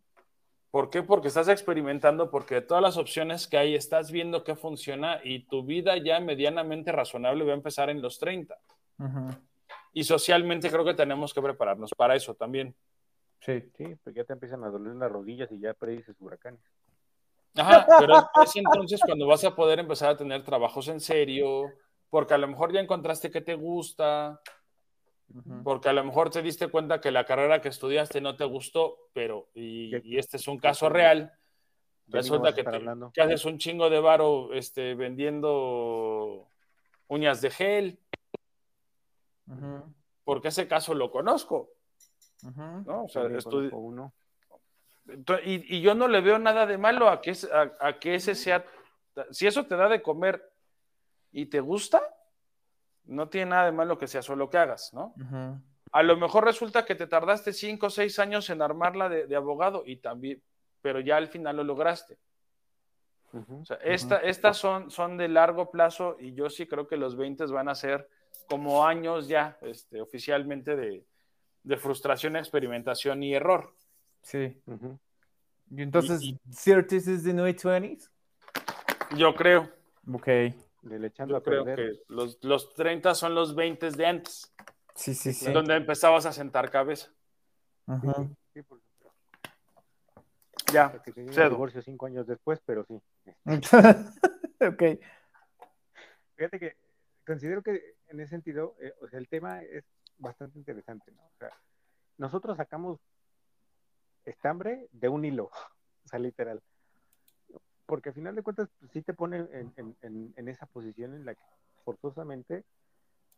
¿Por 0.77 0.91
qué? 0.91 1.01
Porque 1.01 1.29
estás 1.29 1.47
experimentando, 1.47 2.29
porque 2.29 2.53
de 2.53 2.61
todas 2.61 2.83
las 2.83 2.97
opciones 2.97 3.47
que 3.47 3.57
hay, 3.57 3.73
estás 3.73 4.11
viendo 4.11 4.43
qué 4.43 4.55
funciona 4.55 5.19
y 5.23 5.47
tu 5.47 5.65
vida 5.65 5.97
ya 5.97 6.19
medianamente 6.19 6.91
razonable 6.91 7.43
va 7.45 7.53
a 7.53 7.55
empezar 7.55 7.89
en 7.89 7.99
los 7.99 8.19
30. 8.19 8.55
Ajá. 8.99 9.41
Y 9.91 10.03
socialmente 10.03 10.69
creo 10.69 10.85
que 10.85 10.93
tenemos 10.93 11.33
que 11.33 11.41
prepararnos 11.41 11.89
para 11.97 12.15
eso 12.15 12.35
también. 12.35 12.75
Sí. 13.39 13.59
Sí, 13.75 13.95
porque 14.03 14.19
ya 14.19 14.23
te 14.23 14.33
empiezan 14.33 14.63
a 14.65 14.69
doler 14.69 14.93
las 14.93 15.11
rodillas 15.11 15.51
y 15.51 15.59
ya 15.59 15.73
predices 15.73 16.15
huracanes. 16.19 16.61
Ajá, 17.55 17.87
pero 17.99 18.13
es 18.43 18.55
entonces 18.55 19.01
cuando 19.03 19.25
vas 19.25 19.43
a 19.45 19.55
poder 19.55 19.79
empezar 19.79 20.11
a 20.11 20.17
tener 20.17 20.43
trabajos 20.43 20.89
en 20.89 20.99
serio, 20.99 21.71
porque 22.11 22.35
a 22.35 22.37
lo 22.37 22.47
mejor 22.47 22.71
ya 22.71 22.81
encontraste 22.81 23.31
que 23.31 23.41
te 23.41 23.55
gusta, 23.55 24.39
Porque 25.63 25.89
a 25.89 25.93
lo 25.93 26.03
mejor 26.03 26.29
te 26.29 26.41
diste 26.41 26.67
cuenta 26.69 27.01
que 27.01 27.11
la 27.11 27.25
carrera 27.25 27.61
que 27.61 27.67
estudiaste 27.69 28.21
no 28.21 28.35
te 28.37 28.45
gustó, 28.45 28.97
pero, 29.13 29.49
y, 29.53 29.93
este 30.17 30.37
es 30.37 30.47
un 30.47 30.57
caso 30.57 30.87
real, 30.89 31.33
resulta 32.07 32.53
que, 32.55 32.63
te- 32.63 32.69
haces 33.21 33.43
un 33.45 33.57
chingo 33.57 33.89
de 33.89 33.99
varo 33.99 34.53
este, 34.53 34.95
vendiendo 34.95 36.47
uñas 37.07 37.41
de 37.41 37.49
gel, 37.51 37.99
porque 40.23 40.47
ese 40.49 40.67
caso 40.67 40.93
lo 40.93 41.11
conozco. 41.11 41.69
¿no? 42.85 43.03
O 43.05 43.07
sea, 43.09 43.23
También 43.23 43.39
estudi- 43.41 43.69
conozco 43.69 43.77
uno. 43.77 44.13
Y, 45.45 45.77
y 45.77 45.81
yo 45.81 45.95
no 45.95 46.07
le 46.07 46.19
veo 46.21 46.37
nada 46.37 46.65
de 46.65 46.77
malo 46.77 47.09
a 47.09 47.21
que, 47.21 47.31
es- 47.31 47.49
a, 47.51 47.73
a 47.79 47.99
que 47.99 48.15
ese 48.15 48.35
sea, 48.35 48.65
si 49.31 49.47
eso 49.47 49.65
te 49.65 49.75
da 49.75 49.87
de 49.89 50.01
comer 50.01 50.41
y 51.31 51.45
te 51.47 51.59
gusta, 51.61 52.01
no 53.07 53.29
tiene 53.29 53.51
nada 53.51 53.65
de 53.65 53.71
malo 53.71 53.97
que 53.97 54.07
sea 54.07 54.21
solo 54.21 54.49
que 54.49 54.57
hagas, 54.57 54.93
¿no? 54.93 55.13
A 55.91 56.03
lo 56.03 56.17
mejor 56.17 56.43
resulta 56.45 56.85
que 56.85 56.95
te 56.95 57.07
tardaste 57.07 57.53
cinco 57.53 57.87
o 57.87 57.89
seis 57.89 58.19
años 58.19 58.49
en 58.49 58.61
armarla 58.61 59.09
de, 59.09 59.25
de 59.27 59.35
abogado 59.35 59.83
y 59.85 59.97
también, 59.97 60.41
pero 60.81 60.99
ya 60.99 61.17
al 61.17 61.27
final 61.29 61.55
lo 61.57 61.63
lograste. 61.63 62.17
O 63.33 63.65
sea, 63.65 63.77
esta- 63.83 64.17
estas 64.17 64.57
son, 64.57 64.89
son 64.89 65.17
de 65.17 65.27
largo 65.27 65.69
plazo 65.69 66.15
y 66.19 66.33
yo 66.33 66.49
sí 66.49 66.65
creo 66.65 66.87
que 66.87 66.97
los 66.97 67.15
20 67.17 67.45
van 67.47 67.69
a 67.69 67.75
ser 67.75 68.07
como 68.49 68.85
años 68.85 69.27
ya 69.27 69.57
este, 69.61 70.01
oficialmente 70.01 70.75
de, 70.75 71.05
de 71.63 71.77
frustración, 71.77 72.35
experimentación 72.35 73.21
y 73.23 73.33
error. 73.35 73.73
Sí. 74.21 74.61
Y 75.69 75.81
entonces, 75.81 76.21
Y- 76.23 76.37
30 76.63 76.95
is 76.95 77.23
the 77.23 77.33
new 77.33 77.45
20s? 77.45 78.09
Yo 79.17 79.35
creo. 79.35 79.69
Ok. 80.11 80.27
Del 80.81 81.05
echando 81.05 81.33
Yo 81.33 81.37
a 81.37 81.43
creo 81.43 81.63
perder. 81.65 81.91
que 81.93 82.03
los, 82.07 82.43
los 82.43 82.73
30 82.73 83.15
son 83.15 83.35
los 83.35 83.55
20 83.55 83.91
de 83.91 84.05
antes, 84.05 84.53
Sí, 84.95 85.13
sí, 85.13 85.33
sí. 85.33 85.51
donde 85.51 85.75
empezabas 85.75 86.25
a 86.25 86.33
sentar 86.33 86.69
cabeza. 86.71 87.11
Sí, 88.53 88.61
por 88.63 88.79
supuesto. 88.79 89.13
Ya, 90.73 91.01
divorcio 91.49 91.81
cinco 91.81 92.05
años 92.05 92.27
después, 92.27 92.59
pero 92.65 92.83
sí. 92.85 92.99
ok. 94.65 94.83
Fíjate 96.35 96.59
que 96.59 96.77
considero 97.25 97.61
que 97.63 97.95
en 98.07 98.19
ese 98.19 98.29
sentido, 98.31 98.75
eh, 98.79 98.93
o 99.01 99.07
sea, 99.07 99.19
el 99.19 99.27
tema 99.27 99.61
es 99.63 99.83
bastante 100.17 100.57
interesante, 100.59 101.11
¿no? 101.11 101.23
O 101.23 101.37
sea, 101.39 101.51
nosotros 102.17 102.57
sacamos 102.57 102.99
estambre 104.25 104.87
de 104.91 105.09
un 105.09 105.25
hilo, 105.25 105.45
o 106.05 106.07
sea, 106.07 106.19
literal. 106.19 106.61
Porque 107.87 108.09
al 108.09 108.15
final 108.15 108.35
de 108.35 108.43
cuentas, 108.43 108.69
pues, 108.79 108.91
sí 108.91 109.01
te 109.01 109.13
pone 109.13 109.37
en, 109.37 109.73
en- 109.77 109.95
en- 110.03 110.33
en 110.35 110.47
esa 110.49 110.67
posición 110.67 111.15
en 111.15 111.25
la 111.25 111.33
que 111.33 111.41
forzosamente 111.85 112.63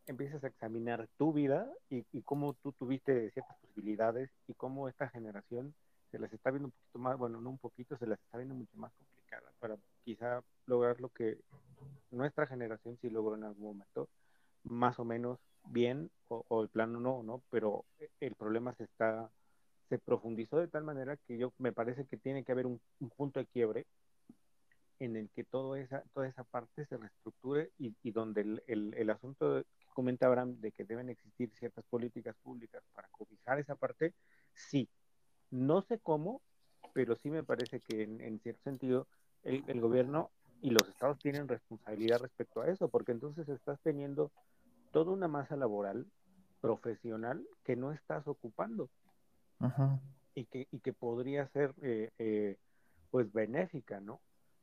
empiezas 0.08 0.44
a 0.44 0.48
examinar 0.48 1.08
tu 1.18 1.32
vida 1.34 1.72
y, 1.90 2.04
y 2.12 2.22
cómo 2.24 2.56
tú 2.56 2.72
tuviste 2.74 3.30
ciertas 3.32 3.56
posibilidades 3.60 4.30
y 4.48 4.56
cómo 4.56 4.90
esta 4.90 5.08
generación 5.10 5.74
se 6.12 6.18
las 6.18 6.34
está 6.34 6.50
viendo 6.50 6.68
un 6.68 6.72
poquito 6.72 7.00
más, 7.00 7.18
bueno, 7.18 7.40
no 7.40 7.52
un 7.52 7.60
poquito, 7.60 7.96
se 7.98 8.08
las 8.08 8.20
está 8.20 8.38
viendo 8.40 8.56
mucho 8.56 8.76
más 8.78 8.92
complicadas 8.94 9.54
para 9.60 9.78
quizá 10.04 10.42
lograr 10.66 11.00
lo 11.00 11.10
que 11.10 11.38
nuestra 12.10 12.48
generación 12.48 12.98
sí 13.02 13.10
logró 13.12 13.36
en 13.36 13.44
algún 13.44 13.66
momento, 13.68 14.10
más 14.64 14.98
o 15.00 15.06
menos 15.06 15.38
bien, 15.66 16.10
o, 16.28 16.44
o 16.48 16.64
el 16.64 16.70
plano 16.70 17.00
no, 17.00 17.22
¿no? 17.22 17.44
Pero 17.52 17.86
el 18.20 18.34
problema 18.34 18.74
se 18.74 18.86
está, 18.86 19.30
se 19.90 20.00
profundizó 20.00 20.58
de 20.58 20.68
tal 20.68 20.84
manera 20.84 21.18
que 21.28 21.38
yo 21.38 21.54
me 21.60 21.72
parece 21.72 22.06
que 22.06 22.18
tiene 22.18 22.44
que 22.44 22.52
haber 22.52 22.66
un, 22.66 22.82
un 23.00 23.10
punto 23.12 23.40
de 23.40 23.46
quiebre 23.46 23.86
en 25.00 25.16
el 25.18 25.32
que 25.32 25.44
todo 25.46 25.76
esa, 25.78 26.04
toda 26.14 26.28
esa 26.28 26.44
parte 26.44 26.86
se 26.86 26.98
reestructure 26.98 27.72
y, 27.78 27.96
y 28.04 28.12
donde 28.12 28.42
el, 28.42 28.64
el, 28.68 28.94
el 28.96 29.10
asunto 29.10 29.56
de- 29.56 29.64
que 29.80 29.88
comenta 29.94 30.28
Abraham 30.28 30.60
de 30.60 30.72
que 30.74 30.86
deben 30.86 31.10
existir 31.10 31.52
ciertas 31.56 31.86
políticas 31.90 32.36
públicas 32.44 32.84
para 32.94 33.10
cobijar 33.10 33.60
esa 33.60 33.76
parte, 33.76 34.16
sí. 34.54 34.90
No 35.52 35.82
sé 35.84 36.00
cómo, 36.00 36.44
pero 36.94 37.16
sí 37.16 37.30
me 37.32 37.44
parece 37.44 37.82
que 37.82 38.04
en, 38.04 38.22
en 38.22 38.40
cierto 38.42 38.64
sentido 38.64 39.08
el, 39.44 39.64
el 39.68 39.82
gobierno 39.82 40.32
y 40.62 40.72
los 40.72 40.90
estados 40.90 41.20
tienen 41.22 41.48
responsabilidad 41.48 42.20
respecto 42.20 42.62
a 42.62 42.70
eso, 42.70 42.90
porque 42.90 43.12
entonces 43.14 43.48
estás 43.50 43.80
teniendo 43.82 44.32
toda 44.92 45.12
una 45.14 45.28
masa 45.28 45.56
laboral 45.58 46.12
profesional 46.62 47.48
que 47.64 47.76
no 47.76 47.92
estás 47.94 48.28
ocupando 48.28 48.92
y 50.36 50.46
que, 50.46 50.68
y 50.72 50.80
que 50.82 50.94
podría 50.94 51.48
ser 51.50 51.74
eh, 51.82 52.12
eh, 52.18 52.58
pues 53.12 53.32
benéfica, 53.32 54.00
¿no? 54.02 54.22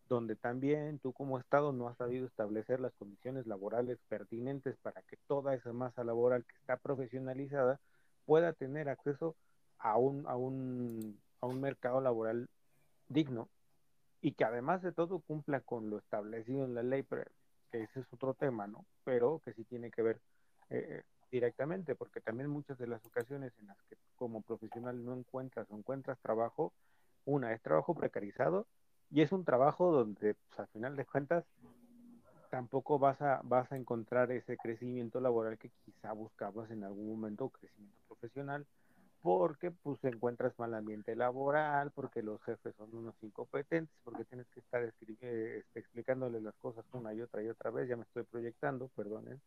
Donde 0.09 0.37
también 0.37 0.99
tú 1.01 1.13
como 1.13 1.39
Estado 1.39 1.73
no 1.73 1.89
has 1.89 1.97
sabido 1.97 2.27
establecer 2.27 2.81
las 2.81 2.95
condiciones 2.95 3.47
laborales 3.47 3.99
pertinentes 4.09 4.77
para 4.79 5.03
que 5.03 5.17
toda 5.27 5.55
esa 5.55 5.73
masa 5.73 6.05
laboral 6.05 6.45
que 6.45 6.55
está 6.57 6.77
profesionalizada 6.77 7.81
pueda 8.25 8.53
tener 8.53 8.89
acceso 8.89 9.37
a 9.79 9.97
un, 9.99 10.27
a 10.27 10.37
un, 10.37 11.21
a 11.41 11.47
un 11.47 11.61
mercado 11.61 12.01
laboral 12.01 12.49
digno 13.09 13.49
y 14.21 14.33
que 14.33 14.45
además 14.45 14.83
de 14.83 14.93
todo 14.93 15.21
cumpla 15.21 15.61
con 15.61 15.91
lo 15.91 15.99
establecido 15.99 16.65
en 16.65 16.75
la 16.75 16.83
ley, 16.83 17.05
que 17.71 17.83
ese 17.83 18.01
es 18.01 18.13
otro 18.13 18.35
tema, 18.35 18.67
¿no? 18.67 18.85
Pero 19.05 19.41
que 19.45 19.53
sí 19.53 19.65
tiene 19.65 19.91
que 19.91 20.03
ver 20.03 20.21
eh, 20.71 21.03
directamente, 21.31 21.95
porque 21.95 22.21
también 22.21 22.49
muchas 22.49 22.79
de 22.79 22.87
las 22.87 23.05
ocasiones 23.05 23.53
en 23.59 23.69
las 23.69 23.77
que 23.89 23.97
como 24.17 24.43
profesional 24.43 25.05
no 25.05 25.15
encuentras 25.15 25.71
o 25.71 25.77
encuentras 25.77 26.19
trabajo, 26.21 26.73
una 27.25 27.53
es 27.53 27.63
trabajo 27.63 27.95
precarizado 27.95 28.67
y 29.11 29.23
es 29.23 29.33
un 29.33 29.45
trabajo 29.45 29.93
donde, 29.93 30.35
pues, 30.35 30.61
al 30.61 30.67
final 30.69 30.97
de 30.97 31.05
cuentas, 31.05 31.45
tampoco 32.51 32.99
vas 32.99 33.21
a, 33.21 33.41
vas 33.45 33.71
a 33.73 33.77
encontrar 33.77 34.31
ese 34.33 34.57
crecimiento 34.57 35.21
laboral 35.21 35.59
que 35.59 35.71
quizá 35.85 36.13
buscabas 36.13 36.71
en 36.71 36.85
algún 36.85 37.09
momento, 37.09 37.51
crecimiento 37.51 37.99
profesional, 38.09 38.67
porque 39.23 39.71
pues 39.71 40.03
encuentras 40.05 40.57
mal 40.59 40.75
ambiente 40.75 41.17
laboral, 41.17 41.91
porque 41.91 42.23
los 42.23 42.41
jefes 42.45 42.75
son 42.77 42.95
unos 42.95 43.15
incompetentes, 43.23 43.95
porque 44.05 44.25
tienes 44.25 44.47
que 44.49 44.61
estar 44.61 44.83
eh, 44.83 45.59
este, 45.59 45.81
explicándoles 45.81 46.43
las 46.43 46.55
cosas 46.57 46.85
una 46.93 47.13
y 47.13 47.21
otra 47.21 47.43
y 47.43 47.49
otra 47.49 47.71
vez, 47.71 47.89
ya 47.89 47.97
me 47.97 48.05
estoy 48.05 48.23
proyectando, 48.23 48.89
perdonen. 48.95 49.41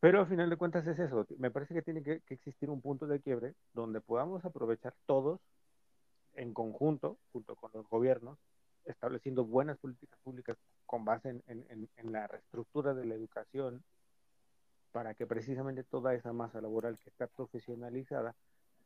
Pero 0.00 0.20
al 0.20 0.26
final 0.26 0.48
de 0.48 0.56
cuentas 0.56 0.86
es 0.86 0.98
eso, 0.98 1.26
me 1.38 1.50
parece 1.50 1.74
que 1.74 1.82
tiene 1.82 2.02
que 2.02 2.22
existir 2.28 2.70
un 2.70 2.80
punto 2.80 3.06
de 3.06 3.20
quiebre 3.20 3.54
donde 3.74 4.00
podamos 4.00 4.44
aprovechar 4.44 4.94
todos 5.06 5.40
en 6.34 6.54
conjunto, 6.54 7.18
junto 7.32 7.56
con 7.56 7.70
los 7.74 7.88
gobiernos, 7.88 8.38
estableciendo 8.84 9.44
buenas 9.44 9.78
políticas 9.78 10.18
públicas 10.22 10.56
con 10.86 11.04
base 11.04 11.28
en, 11.30 11.42
en- 11.46 12.12
la 12.12 12.26
reestructura 12.26 12.94
de 12.94 13.04
la 13.04 13.14
educación, 13.14 13.82
para 14.92 15.14
que 15.14 15.26
precisamente 15.26 15.84
toda 15.84 16.14
esa 16.14 16.32
masa 16.32 16.60
laboral 16.60 16.98
que 16.98 17.10
está 17.10 17.26
profesionalizada 17.26 18.34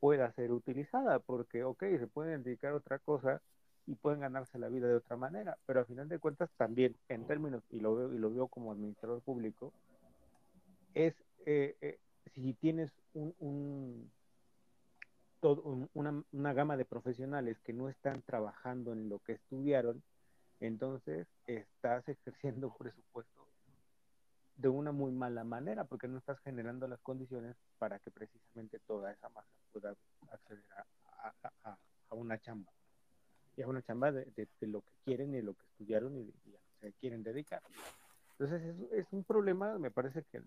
pueda 0.00 0.32
ser 0.32 0.50
utilizada, 0.50 1.20
porque, 1.20 1.62
ok, 1.62 1.80
se 1.98 2.06
pueden 2.08 2.42
dedicar 2.42 2.72
a 2.72 2.76
otra 2.76 2.98
cosa 2.98 3.40
y 3.86 3.94
pueden 3.94 4.20
ganarse 4.20 4.58
la 4.58 4.68
vida 4.68 4.88
de 4.88 4.96
otra 4.96 5.16
manera, 5.16 5.56
pero 5.66 5.80
al 5.80 5.86
final 5.86 6.08
de 6.08 6.18
cuentas 6.18 6.50
también, 6.56 6.96
en 7.08 7.24
términos, 7.26 7.62
y 7.70 7.80
lo 7.80 7.94
veo, 7.94 8.12
y 8.12 8.18
lo 8.18 8.30
veo 8.32 8.48
como 8.48 8.72
administrador 8.72 9.22
público, 9.22 9.72
es 10.94 11.14
eh, 11.46 11.76
eh, 11.80 11.98
si 12.34 12.52
tienes 12.54 12.90
un- 13.14 14.10
una, 15.42 16.22
una 16.32 16.52
gama 16.52 16.76
de 16.76 16.84
profesionales 16.84 17.58
que 17.60 17.72
no 17.72 17.88
están 17.88 18.22
trabajando 18.22 18.92
en 18.92 19.08
lo 19.08 19.18
que 19.18 19.32
estudiaron, 19.32 20.02
entonces 20.60 21.26
estás 21.46 22.08
ejerciendo 22.08 22.74
presupuesto 22.76 23.46
de 24.56 24.68
una 24.68 24.92
muy 24.92 25.10
mala 25.10 25.44
manera, 25.44 25.84
porque 25.84 26.06
no 26.06 26.18
estás 26.18 26.38
generando 26.40 26.86
las 26.86 27.00
condiciones 27.00 27.56
para 27.78 27.98
que 27.98 28.10
precisamente 28.10 28.78
toda 28.86 29.10
esa 29.10 29.28
masa 29.30 29.48
pueda 29.72 29.94
acceder 30.30 30.62
a, 31.64 31.76
una 32.10 32.38
chamba. 32.38 32.70
Y 33.56 33.62
a 33.62 33.68
una 33.68 33.82
chamba 33.82 34.12
de, 34.12 34.48
lo 34.60 34.82
que 34.82 34.92
quieren 35.04 35.34
y 35.34 35.42
lo 35.42 35.54
que 35.54 35.64
estudiaron 35.64 36.16
y, 36.16 36.22
a 36.22 36.50
lo 36.50 36.58
que 36.58 36.86
se 36.86 36.92
quieren 36.94 37.22
dedicar. 37.22 37.62
Entonces 38.38 38.76
es, 38.92 39.06
un 39.12 39.24
problema, 39.24 39.78
me 39.78 39.90
parece 39.90 40.24
que, 40.30 40.42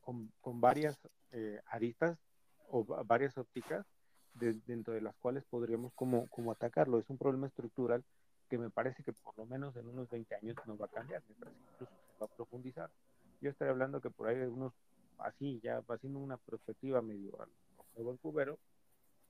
con, 0.00 0.32
con 0.40 0.60
varias 0.60 0.98
eh, 1.32 1.60
aristas 1.66 2.18
o 2.68 2.84
va- 2.86 3.02
varias 3.02 3.36
ópticas 3.36 3.86
de- 4.38 4.54
dentro 4.66 4.94
de 4.94 5.00
las 5.02 5.16
cuales 5.16 5.44
podríamos 5.44 5.92
como, 5.94 6.28
como 6.28 6.52
atacarlo. 6.52 6.98
Es 6.98 7.08
un 7.10 7.18
problema 7.18 7.46
estructural 7.48 8.04
que 8.48 8.58
me 8.58 8.70
parece 8.70 9.02
que 9.02 9.12
por 9.12 9.36
lo 9.38 9.46
menos 9.46 9.76
en 9.76 9.88
unos 9.88 10.08
20 10.10 10.34
años 10.36 10.56
no 10.66 10.76
va 10.76 10.86
a 10.86 10.88
cambiar, 10.90 11.22
me 11.28 11.34
parece 11.36 11.56
que 11.58 11.72
incluso 11.72 11.92
se 11.94 12.18
va 12.20 12.26
a 12.26 12.36
profundizar. 12.36 12.90
Yo 13.40 13.50
estoy 13.50 13.68
hablando 13.68 14.00
que 14.00 14.10
por 14.10 14.28
ahí 14.28 14.36
unos, 14.38 14.72
así 15.18 15.60
ya 15.62 15.82
haciendo 15.88 16.18
una 16.20 16.36
perspectiva 16.38 17.02
medio 17.02 17.40
al 17.40 17.50
al 17.96 18.04
buen 18.04 18.18
cubero, 18.18 18.58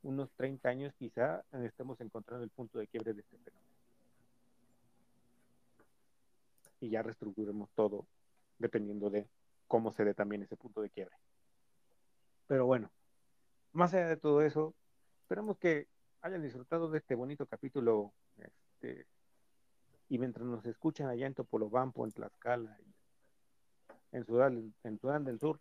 unos 0.02 0.30
30 0.36 0.68
años 0.70 0.92
quizá 0.98 1.44
eh, 1.52 1.66
estemos 1.66 2.00
encontrando 2.00 2.44
el 2.44 2.50
punto 2.50 2.78
de 2.78 2.88
quiebre 2.88 3.14
de 3.14 3.20
este 3.20 3.38
fenómeno. 3.38 3.66
Y 6.80 6.90
ya 6.90 7.02
reestructuremos 7.02 7.70
todo 7.74 8.06
dependiendo 8.58 9.10
de 9.10 9.28
cómo 9.68 9.92
se 9.92 10.04
dé 10.04 10.14
también 10.14 10.42
ese 10.42 10.56
punto 10.56 10.80
de 10.82 10.90
quiebre. 10.90 11.16
Pero 12.46 12.66
bueno, 12.66 12.90
más 13.72 13.94
allá 13.94 14.08
de 14.08 14.16
todo 14.16 14.42
eso, 14.42 14.74
esperamos 15.26 15.58
que 15.58 15.88
hayan 16.20 16.40
disfrutado 16.40 16.88
de 16.88 16.98
este 16.98 17.16
bonito 17.16 17.46
capítulo. 17.46 18.12
Este, 18.38 19.08
y 20.08 20.18
mientras 20.18 20.46
nos 20.46 20.64
escuchan 20.66 21.08
allá 21.08 21.26
en 21.26 21.34
Topolobampo, 21.34 22.04
en 22.04 22.12
Tlaxcala, 22.12 22.78
en 24.12 24.24
Sudán, 24.24 24.72
en 24.84 24.98
Sudán 25.00 25.24
del 25.24 25.40
Sur, 25.40 25.58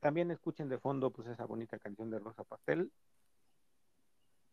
también 0.00 0.32
escuchen 0.32 0.68
de 0.68 0.80
fondo 0.80 1.12
pues 1.12 1.28
esa 1.28 1.44
bonita 1.44 1.78
canción 1.78 2.10
de 2.10 2.18
Rosa 2.18 2.42
Pastel. 2.42 2.90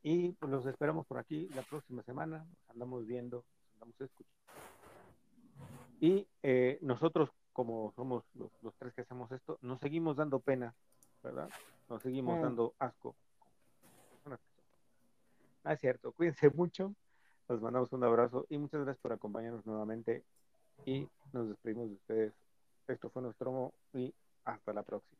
Y 0.03 0.33
pues 0.33 0.51
los 0.51 0.63
esperamos 0.67 1.07
por 1.07 1.17
aquí 1.17 1.49
la 1.55 1.63
próxima 1.63 2.03
semana. 2.03 2.45
Nos 2.47 2.69
andamos 2.69 3.07
viendo, 3.07 3.37
nos 3.37 3.73
andamos 3.73 3.99
escuchando. 3.99 4.37
Y 6.01 6.27
eh, 6.43 6.77
nosotros, 6.83 7.31
como 7.51 7.93
somos 7.95 8.23
los, 8.35 8.51
los 8.61 8.75
tres 8.75 8.93
que 8.93 9.01
hacemos 9.01 9.31
esto, 9.31 9.57
nos 9.63 9.79
seguimos 9.79 10.17
dando 10.17 10.39
pena, 10.39 10.75
¿verdad? 11.23 11.49
Nos 11.89 12.03
seguimos 12.03 12.39
dando 12.39 12.75
asco. 12.77 13.15
Ah, 15.63 15.73
es 15.73 15.79
cierto. 15.79 16.11
Cuídense 16.13 16.49
mucho. 16.55 16.93
Nos 17.47 17.61
mandamos 17.61 17.91
un 17.93 18.03
abrazo 18.03 18.45
y 18.49 18.57
muchas 18.57 18.81
gracias 18.81 19.01
por 19.01 19.13
acompañarnos 19.13 19.65
nuevamente. 19.65 20.23
Y 20.85 21.07
nos 21.33 21.49
despedimos 21.49 21.89
de 21.89 21.95
ustedes. 21.95 22.33
Esto 22.87 23.09
fue 23.09 23.21
nuestro 23.21 23.73
y 23.93 24.13
hasta 24.45 24.73
la 24.73 24.83
próxima. 24.83 25.18